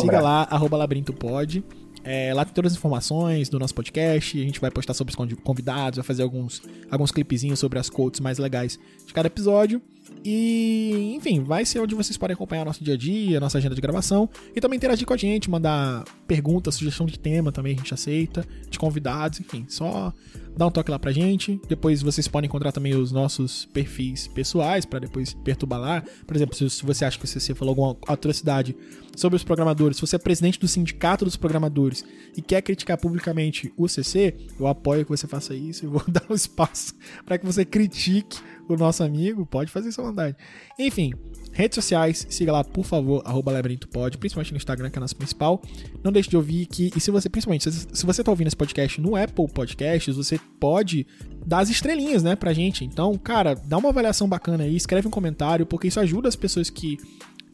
Siga 0.00 0.20
lá, 0.20 0.46
arroba 0.48 0.76
labirinto 0.76 1.12
pode. 1.12 1.64
É, 2.04 2.32
lá 2.32 2.44
tem 2.44 2.54
todas 2.54 2.70
as 2.72 2.78
informações 2.78 3.48
do 3.48 3.58
nosso 3.58 3.74
podcast. 3.74 4.40
A 4.40 4.44
gente 4.44 4.60
vai 4.60 4.70
postar 4.70 4.94
sobre 4.94 5.10
os 5.10 5.16
convi- 5.16 5.34
convidados, 5.34 5.96
vai 5.96 6.04
fazer 6.04 6.22
alguns, 6.22 6.62
alguns 6.88 7.10
clipezinhos 7.10 7.58
sobre 7.58 7.80
as 7.80 7.90
quotes 7.90 8.20
mais 8.20 8.38
legais 8.38 8.78
de 9.04 9.12
cada 9.12 9.26
episódio. 9.26 9.82
E, 10.24 11.14
enfim, 11.14 11.42
vai 11.42 11.64
ser 11.64 11.80
onde 11.80 11.94
vocês 11.94 12.16
podem 12.16 12.34
acompanhar 12.34 12.64
nosso 12.64 12.82
dia 12.82 12.94
a 12.94 12.96
dia, 12.96 13.40
nossa 13.40 13.58
agenda 13.58 13.74
de 13.74 13.80
gravação. 13.80 14.28
E 14.54 14.60
também 14.60 14.76
interagir 14.76 15.06
com 15.06 15.14
a 15.14 15.16
gente, 15.16 15.50
mandar 15.50 16.04
perguntas, 16.26 16.74
sugestão 16.74 17.06
de 17.06 17.18
tema 17.18 17.52
também 17.52 17.74
a 17.74 17.78
gente 17.78 17.94
aceita, 17.94 18.44
de 18.68 18.78
convidados, 18.78 19.40
enfim, 19.40 19.64
só 19.68 20.12
dá 20.56 20.66
um 20.66 20.70
toque 20.70 20.90
lá 20.90 20.98
pra 20.98 21.12
gente. 21.12 21.60
Depois 21.68 22.02
vocês 22.02 22.26
podem 22.26 22.48
encontrar 22.48 22.72
também 22.72 22.94
os 22.94 23.12
nossos 23.12 23.66
perfis 23.66 24.26
pessoais 24.26 24.84
pra 24.84 24.98
depois 24.98 25.34
perturbar 25.34 25.78
lá. 25.78 26.02
Por 26.26 26.34
exemplo, 26.34 26.54
se 26.56 26.84
você 26.84 27.04
acha 27.04 27.18
que 27.18 27.24
o 27.24 27.28
CC 27.28 27.54
falou 27.54 27.72
alguma 27.72 27.96
atrocidade 28.08 28.74
sobre 29.14 29.36
os 29.36 29.44
programadores, 29.44 29.98
se 29.98 30.00
você 30.00 30.16
é 30.16 30.18
presidente 30.18 30.58
do 30.58 30.66
sindicato 30.66 31.24
dos 31.24 31.36
programadores 31.36 32.04
e 32.36 32.40
quer 32.40 32.62
criticar 32.62 32.98
publicamente 32.98 33.72
o 33.76 33.86
CC, 33.88 34.34
eu 34.58 34.66
apoio 34.66 35.04
que 35.04 35.10
você 35.10 35.26
faça 35.26 35.54
isso 35.54 35.84
e 35.84 35.88
vou 35.88 36.02
dar 36.08 36.24
um 36.30 36.34
espaço 36.34 36.94
pra 37.24 37.36
que 37.38 37.44
você 37.44 37.64
critique 37.64 38.38
o 38.68 38.76
nosso 38.76 39.02
amigo. 39.02 39.46
Pode 39.46 39.70
fazer 39.70 39.88
à 39.88 40.02
vontade. 40.02 40.36
Enfim, 40.78 41.12
redes 41.52 41.74
sociais, 41.74 42.26
siga 42.28 42.52
lá, 42.52 42.64
por 42.64 42.84
favor, 42.84 43.22
arroba 43.24 43.52
labirintopod, 43.52 44.18
principalmente 44.18 44.52
no 44.52 44.56
Instagram, 44.56 44.90
que 44.90 44.96
é 44.96 45.00
a 45.00 45.02
nossa 45.02 45.14
principal. 45.14 45.62
Não 46.02 46.12
deixe 46.12 46.28
de 46.28 46.36
ouvir 46.36 46.66
que, 46.66 46.92
e 46.94 47.00
se 47.00 47.10
você, 47.10 47.28
principalmente, 47.28 47.70
se, 47.70 47.86
se 47.92 48.06
você 48.06 48.22
tá 48.22 48.30
ouvindo 48.30 48.48
esse 48.48 48.56
podcast 48.56 49.00
no 49.00 49.16
Apple 49.16 49.48
Podcasts, 49.48 50.16
você 50.16 50.38
pode 50.60 51.06
dar 51.46 51.60
as 51.60 51.70
estrelinhas, 51.70 52.22
né, 52.22 52.36
pra 52.36 52.52
gente. 52.52 52.84
Então, 52.84 53.16
cara, 53.16 53.54
dá 53.54 53.78
uma 53.78 53.88
avaliação 53.88 54.28
bacana 54.28 54.64
aí, 54.64 54.76
escreve 54.76 55.08
um 55.08 55.10
comentário, 55.10 55.64
porque 55.64 55.88
isso 55.88 56.00
ajuda 56.00 56.28
as 56.28 56.36
pessoas 56.36 56.68
que 56.68 56.98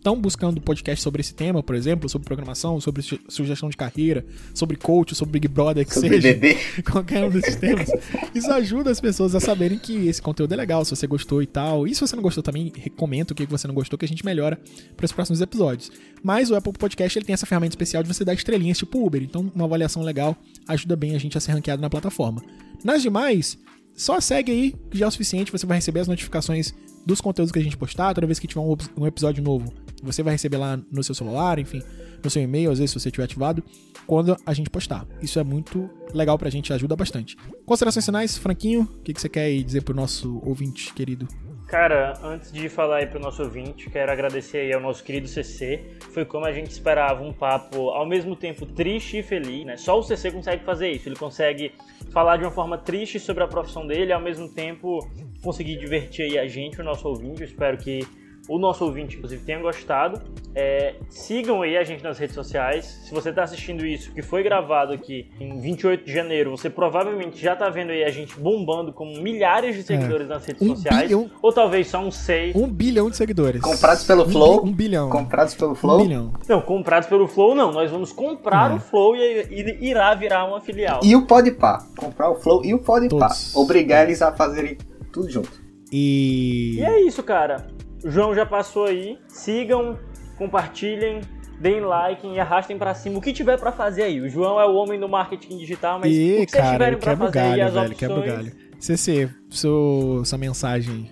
estão 0.03 0.21
buscando 0.21 0.61
podcast 0.61 1.01
sobre 1.01 1.21
esse 1.21 1.33
tema, 1.33 1.63
por 1.63 1.77
exemplo, 1.77 2.09
sobre 2.09 2.27
programação, 2.27 2.81
sobre 2.81 3.03
su- 3.03 3.21
sugestão 3.29 3.71
de 3.71 3.77
carreira, 3.77 4.27
sobre 4.53 4.77
coach, 4.77 5.15
sobre 5.15 5.39
Big 5.39 5.47
Brother, 5.47 5.87
que 5.87 5.95
Sobre 5.95 6.09
seja 6.21 6.33
bebê. 6.35 6.59
qualquer 6.91 7.25
um 7.25 7.31
desses 7.31 7.55
temas. 7.55 7.89
Isso 8.35 8.51
ajuda 8.53 8.91
as 8.91 9.01
pessoas 9.01 9.33
a 9.37 9.39
saberem 9.39 9.79
que 9.79 10.09
esse 10.09 10.21
conteúdo 10.21 10.53
é 10.53 10.57
legal, 10.57 10.85
se 10.85 10.91
você 10.91 11.07
gostou 11.07 11.41
e 11.41 11.47
tal. 11.47 11.87
E 11.87 11.95
se 11.95 12.01
você 12.01 12.17
não 12.17 12.23
gostou 12.23 12.43
também, 12.43 12.73
comenta 12.97 13.33
o 13.33 13.37
que 13.37 13.47
você 13.47 13.69
não 13.69 13.75
gostou, 13.77 13.97
que 13.97 14.05
a 14.05 14.09
gente 14.09 14.25
melhora 14.25 14.61
para 14.97 15.07
os 15.07 15.13
próximos 15.13 15.41
episódios. 15.41 15.93
Mas 16.21 16.51
o 16.51 16.57
Apple 16.57 16.73
Podcast 16.73 17.17
ele 17.17 17.25
tem 17.25 17.35
essa 17.35 17.47
ferramenta 17.47 17.73
especial 17.73 18.03
de 18.03 18.13
você 18.13 18.25
dar 18.25 18.35
estrelinhas 18.35 18.79
tipo 18.79 19.07
Uber. 19.07 19.23
Então, 19.23 19.53
uma 19.55 19.67
avaliação 19.67 20.03
legal 20.03 20.37
ajuda 20.67 20.97
bem 20.97 21.15
a 21.15 21.19
gente 21.19 21.39
a 21.39 21.41
ser 21.41 21.53
ranqueado 21.53 21.81
na 21.81 21.89
plataforma. 21.89 22.43
Nas 22.83 23.03
demais, 23.03 23.57
só 23.95 24.21
segue 24.21 24.51
aí, 24.51 24.75
que 24.91 24.99
já 24.99 25.05
é 25.05 25.09
o 25.09 25.13
suficiente. 25.13 25.53
Você 25.53 25.65
vai 25.65 25.79
receber 25.79 26.01
as 26.01 26.09
notificações 26.09 26.75
dos 27.07 27.21
conteúdos 27.21 27.53
que 27.53 27.59
a 27.61 27.63
gente 27.63 27.77
postar. 27.77 28.15
Toda 28.15 28.27
vez 28.27 28.41
que 28.41 28.49
tiver 28.49 28.61
um, 28.61 28.77
um 28.97 29.07
episódio 29.07 29.43
novo, 29.45 29.73
Você 30.03 30.23
vai 30.23 30.33
receber 30.33 30.57
lá 30.57 30.79
no 30.91 31.03
seu 31.03 31.15
celular, 31.15 31.59
enfim, 31.59 31.83
no 32.23 32.31
seu 32.31 32.43
e-mail, 32.43 32.71
às 32.71 32.79
vezes 32.79 32.91
se 32.91 33.01
você 33.01 33.11
tiver 33.11 33.25
ativado, 33.25 33.63
quando 34.07 34.37
a 34.45 34.53
gente 34.53 34.71
postar. 34.71 35.07
Isso 35.21 35.39
é 35.39 35.45
muito 35.45 35.89
legal 36.13 36.39
pra 36.39 36.51
gente, 36.51 36.73
ajuda 36.73 36.97
bastante. 36.97 37.37
Considerações 37.65 38.05
finais, 38.05 38.37
Franquinho, 38.37 38.83
o 38.83 39.03
que, 39.03 39.13
que 39.13 39.21
você 39.21 39.29
quer 39.29 39.51
dizer 39.63 39.83
pro 39.83 39.95
nosso 39.95 40.41
ouvinte 40.45 40.93
querido? 40.93 41.27
Cara, 41.73 42.19
antes 42.23 42.53
de 42.53 42.69
falar 42.69 42.99
aí 42.99 43.07
pro 43.07 43.19
nosso 43.19 43.43
ouvinte, 43.43 43.89
quero 43.89 44.13
agradecer 44.13 44.59
aí 44.59 44.75
ao 44.75 44.81
nosso 44.81 45.03
querido 45.03 45.27
CC. 45.27 45.97
Foi 46.13 46.23
como 46.23 46.45
a 46.45 46.53
gente 46.53 46.71
esperava, 46.71 47.23
um 47.25 47.33
papo 47.33 47.89
ao 47.89 48.05
mesmo 48.05 48.37
tempo 48.37 48.67
triste 48.67 49.21
e 49.21 49.23
feliz, 49.23 49.65
né? 49.65 49.79
Só 49.79 49.99
o 49.99 50.03
CC 50.03 50.31
consegue 50.31 50.63
fazer 50.65 50.91
isso. 50.91 51.09
Ele 51.09 51.17
consegue 51.17 51.73
falar 52.11 52.37
de 52.37 52.45
uma 52.45 52.51
forma 52.51 52.77
triste 52.77 53.19
sobre 53.19 53.43
a 53.43 53.49
profissão 53.49 53.87
dele 53.87 54.13
ao 54.13 54.21
mesmo 54.21 54.51
tempo 54.51 54.99
conseguir 55.43 55.79
divertir 55.79 56.27
aí 56.27 56.39
a 56.39 56.47
gente, 56.47 56.79
o 56.79 56.85
nosso 56.85 57.09
ouvinte. 57.09 57.41
Eu 57.41 57.47
espero 57.47 57.79
que 57.79 58.07
o 58.49 58.59
nosso 58.59 58.85
ouvinte, 58.85 59.17
inclusive, 59.17 59.45
tenha 59.45 59.61
gostado. 59.61 60.21
É, 60.55 60.97
sigam 61.09 61.63
aí 61.63 61.77
a 61.77 61.85
gente 61.85 62.03
nas 62.03 62.19
redes 62.19 62.35
sociais. 62.35 63.01
Se 63.05 63.15
você 63.15 63.31
está 63.31 63.45
assistindo 63.45 63.87
isso, 63.87 64.13
que 64.13 64.21
foi 64.21 64.43
gravado 64.43 64.93
aqui 64.93 65.31
em 65.41 65.59
28 65.61 66.05
de 66.05 66.13
janeiro, 66.13 66.51
você 66.51 66.69
provavelmente 66.69 67.41
já 67.41 67.55
está 67.55 67.71
vendo 67.71 67.91
aí 67.91 68.05
a 68.05 68.11
gente 68.11 68.39
bombando 68.39 68.93
com 68.93 69.07
milhares 69.19 69.77
de 69.77 69.83
seguidores 69.83 70.27
é. 70.27 70.29
nas 70.29 70.45
redes 70.45 70.63
um 70.63 70.77
sociais. 70.77 71.03
Bilhão, 71.03 71.31
ou 71.41 71.53
talvez 71.53 71.89
só 71.89 72.01
uns 72.01 72.17
seis. 72.17 72.55
Um 72.55 72.69
bilhão 72.69 73.09
de 73.09 73.17
seguidores. 73.17 73.63
Comprados 73.63 74.05
pelo 74.05 74.29
Flow? 74.29 74.65
Um, 74.65 74.69
um 74.69 74.73
bilhão. 74.73 75.09
Comprados 75.09 75.55
pelo 75.55 75.75
Flow? 75.75 76.01
Um 76.01 76.03
bilhão. 76.03 76.33
Não, 76.49 76.61
comprados 76.61 77.09
pelo 77.09 77.29
Flow 77.29 77.55
não. 77.55 77.73
Nós 77.73 77.91
vamos 77.91 78.13
comprar 78.13 78.73
é. 78.73 78.75
o 78.75 78.81
Flow 78.81 79.17
e, 79.17 79.47
e, 79.51 79.89
irá 79.89 80.15
virar 80.15 80.45
uma 80.45 80.61
filial. 80.61 81.01
E 81.03 81.15
o 81.15 81.27
Podpah. 81.27 81.87
Comprar 81.97 82.31
o 82.31 82.35
Flow 82.35 82.65
e 82.65 82.75
o 82.75 82.79
Podpah. 82.79 83.31
Obrigar 83.55 84.05
eles 84.05 84.21
a 84.21 84.33
fazerem 84.33 84.77
tudo 85.13 85.31
junto. 85.31 85.63
E... 85.91 86.77
e 86.79 86.85
é 86.85 87.01
isso, 87.03 87.23
cara. 87.23 87.67
O 88.05 88.11
João 88.11 88.35
já 88.35 88.45
passou 88.45 88.87
aí. 88.87 89.19
Sigam, 89.29 89.99
compartilhem, 90.37 91.21
deem 91.61 91.81
like 91.81 92.27
e 92.27 92.41
arrastem 92.41 92.77
para 92.77 92.95
cima 92.95 93.19
o 93.19 93.21
que 93.21 93.33
tiver 93.33 93.59
para 93.59 93.71
fazer 93.71 94.03
aí. 94.03 94.21
O 94.21 94.29
João 94.29 94.61
é 94.61 94.67
o 94.67 94.75
homem 94.75 94.99
do 94.99 95.09
marketing 95.09 95.57
digital, 95.59 96.01
mas 96.01 96.13
e, 96.13 96.43
o 96.43 96.47
que 96.47 96.47
cara, 96.47 96.65
vocês 96.65 96.73
tiverem 96.73 96.99
pra 96.99 97.17
fazer 97.17 97.33
galho, 97.33 97.53
aí, 97.53 97.61
as 97.61 97.75
velho, 97.75 97.93
opções... 97.93 98.27
galho. 98.27 98.53
CC, 98.81 99.31
seu, 99.49 100.23
sua 100.25 100.39
mensagem. 100.39 101.11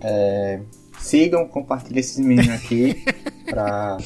É, 0.00 0.60
sigam, 1.00 1.48
compartilhem 1.48 1.98
esses 1.98 2.18
meninos 2.18 2.50
aqui 2.50 3.04
pra, 3.44 3.96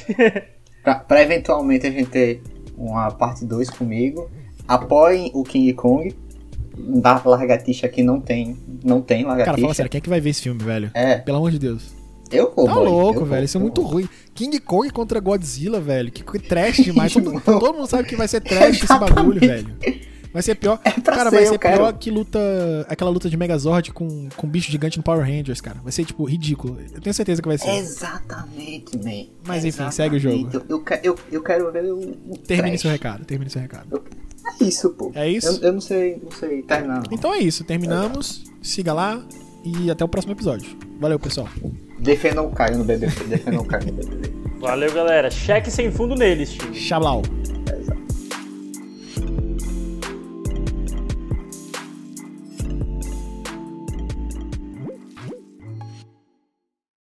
pra, 0.82 0.94
pra, 0.94 1.22
eventualmente 1.22 1.86
a 1.86 1.90
gente 1.90 2.08
ter 2.08 2.42
uma 2.76 3.10
parte 3.10 3.44
2 3.44 3.68
comigo. 3.68 4.30
Apoiem 4.66 5.30
o 5.34 5.42
King 5.42 5.74
Kong 5.74 6.16
da 6.74 7.20
largatixa 7.22 7.86
aqui 7.86 8.02
não 8.02 8.18
tem, 8.18 8.56
não 8.82 9.02
tem 9.02 9.24
largatixa. 9.24 9.44
Cara, 9.44 9.60
fala 9.60 9.74
sério, 9.74 9.90
quem 9.90 9.98
é 9.98 10.00
que 10.00 10.08
vai 10.08 10.20
ver 10.20 10.30
esse 10.30 10.42
filme, 10.42 10.62
velho? 10.62 10.90
É. 10.94 11.18
Pelo 11.18 11.36
amor 11.36 11.50
de 11.50 11.58
Deus. 11.58 12.01
Eu 12.32 12.52
vou, 12.54 12.66
Tá 12.66 12.74
louco, 12.74 13.20
eu 13.20 13.26
velho. 13.26 13.44
Isso 13.44 13.56
é 13.56 13.60
eu 13.60 13.62
muito 13.62 13.82
ruim. 13.82 14.08
King 14.34 14.58
Kong 14.60 14.90
contra 14.90 15.20
Godzilla, 15.20 15.80
velho. 15.80 16.10
Que 16.10 16.24
que 16.24 16.38
trash 16.38 16.76
demais. 16.78 17.12
todo, 17.12 17.40
todo 17.40 17.74
mundo 17.74 17.86
sabe 17.86 18.08
que 18.08 18.16
vai 18.16 18.26
ser 18.26 18.40
trash 18.40 18.82
esse 18.82 18.98
bagulho, 18.98 19.40
velho. 19.40 19.76
Vai 20.32 20.42
ser 20.42 20.54
pior. 20.54 20.80
É 20.82 20.90
cara, 20.92 21.24
ser, 21.28 21.36
vai 21.36 21.44
eu 21.44 21.48
ser 21.50 21.58
quero. 21.58 21.76
pior 21.76 21.92
que 21.92 22.10
luta. 22.10 22.38
Aquela 22.88 23.10
luta 23.10 23.28
de 23.28 23.36
Megazord 23.36 23.92
com, 23.92 24.28
com 24.34 24.48
bicho 24.48 24.70
gigante 24.70 24.96
no 24.96 25.02
Power 25.02 25.22
Rangers, 25.22 25.60
cara. 25.60 25.78
Vai 25.82 25.92
ser, 25.92 26.06
tipo, 26.06 26.24
ridículo. 26.24 26.78
Eu 26.94 27.02
tenho 27.02 27.12
certeza 27.12 27.42
que 27.42 27.48
vai 27.48 27.58
ser. 27.58 27.68
Exatamente, 27.76 28.96
man. 28.96 29.26
Mas 29.46 29.64
enfim, 29.64 29.90
segue 29.90 30.16
o 30.16 30.18
jogo. 30.18 30.48
Eu, 30.50 30.64
eu, 30.68 30.84
eu, 31.02 31.18
eu 31.32 31.42
quero 31.42 31.70
ver 31.70 31.84
o. 31.84 31.98
o 31.98 32.38
Termine 32.38 32.70
trash. 32.70 32.80
seu 32.80 32.90
recado, 32.90 33.24
termine 33.26 33.50
seu 33.50 33.60
recado. 33.60 34.02
É 34.60 34.64
isso, 34.64 34.90
pô. 34.90 35.12
É 35.14 35.28
isso? 35.28 35.60
Eu, 35.60 35.68
eu 35.68 35.72
não 35.74 35.80
sei, 35.80 36.18
não 36.22 36.30
sei 36.32 36.62
terminar. 36.62 36.96
Não. 36.96 37.02
Então 37.12 37.34
é 37.34 37.38
isso, 37.38 37.62
terminamos. 37.62 38.42
Siga 38.62 38.94
lá 38.94 39.22
e 39.64 39.90
até 39.90 40.04
o 40.04 40.08
próximo 40.08 40.32
episódio. 40.32 40.76
Valeu, 41.00 41.18
pessoal. 41.18 41.48
Defendam 41.98 42.46
o 42.46 42.50
Caio 42.50 42.78
no 42.78 42.84
BBB. 42.84 43.12
Defendam 43.24 43.62
o 43.62 43.64
Caio 43.64 43.86
no 43.86 43.92
BBB. 43.92 44.32
Valeu, 44.60 44.92
galera. 44.92 45.30
Cheque 45.30 45.70
sem 45.70 45.90
fundo 45.90 46.14
neles. 46.14 46.56
Xablau. 46.72 47.22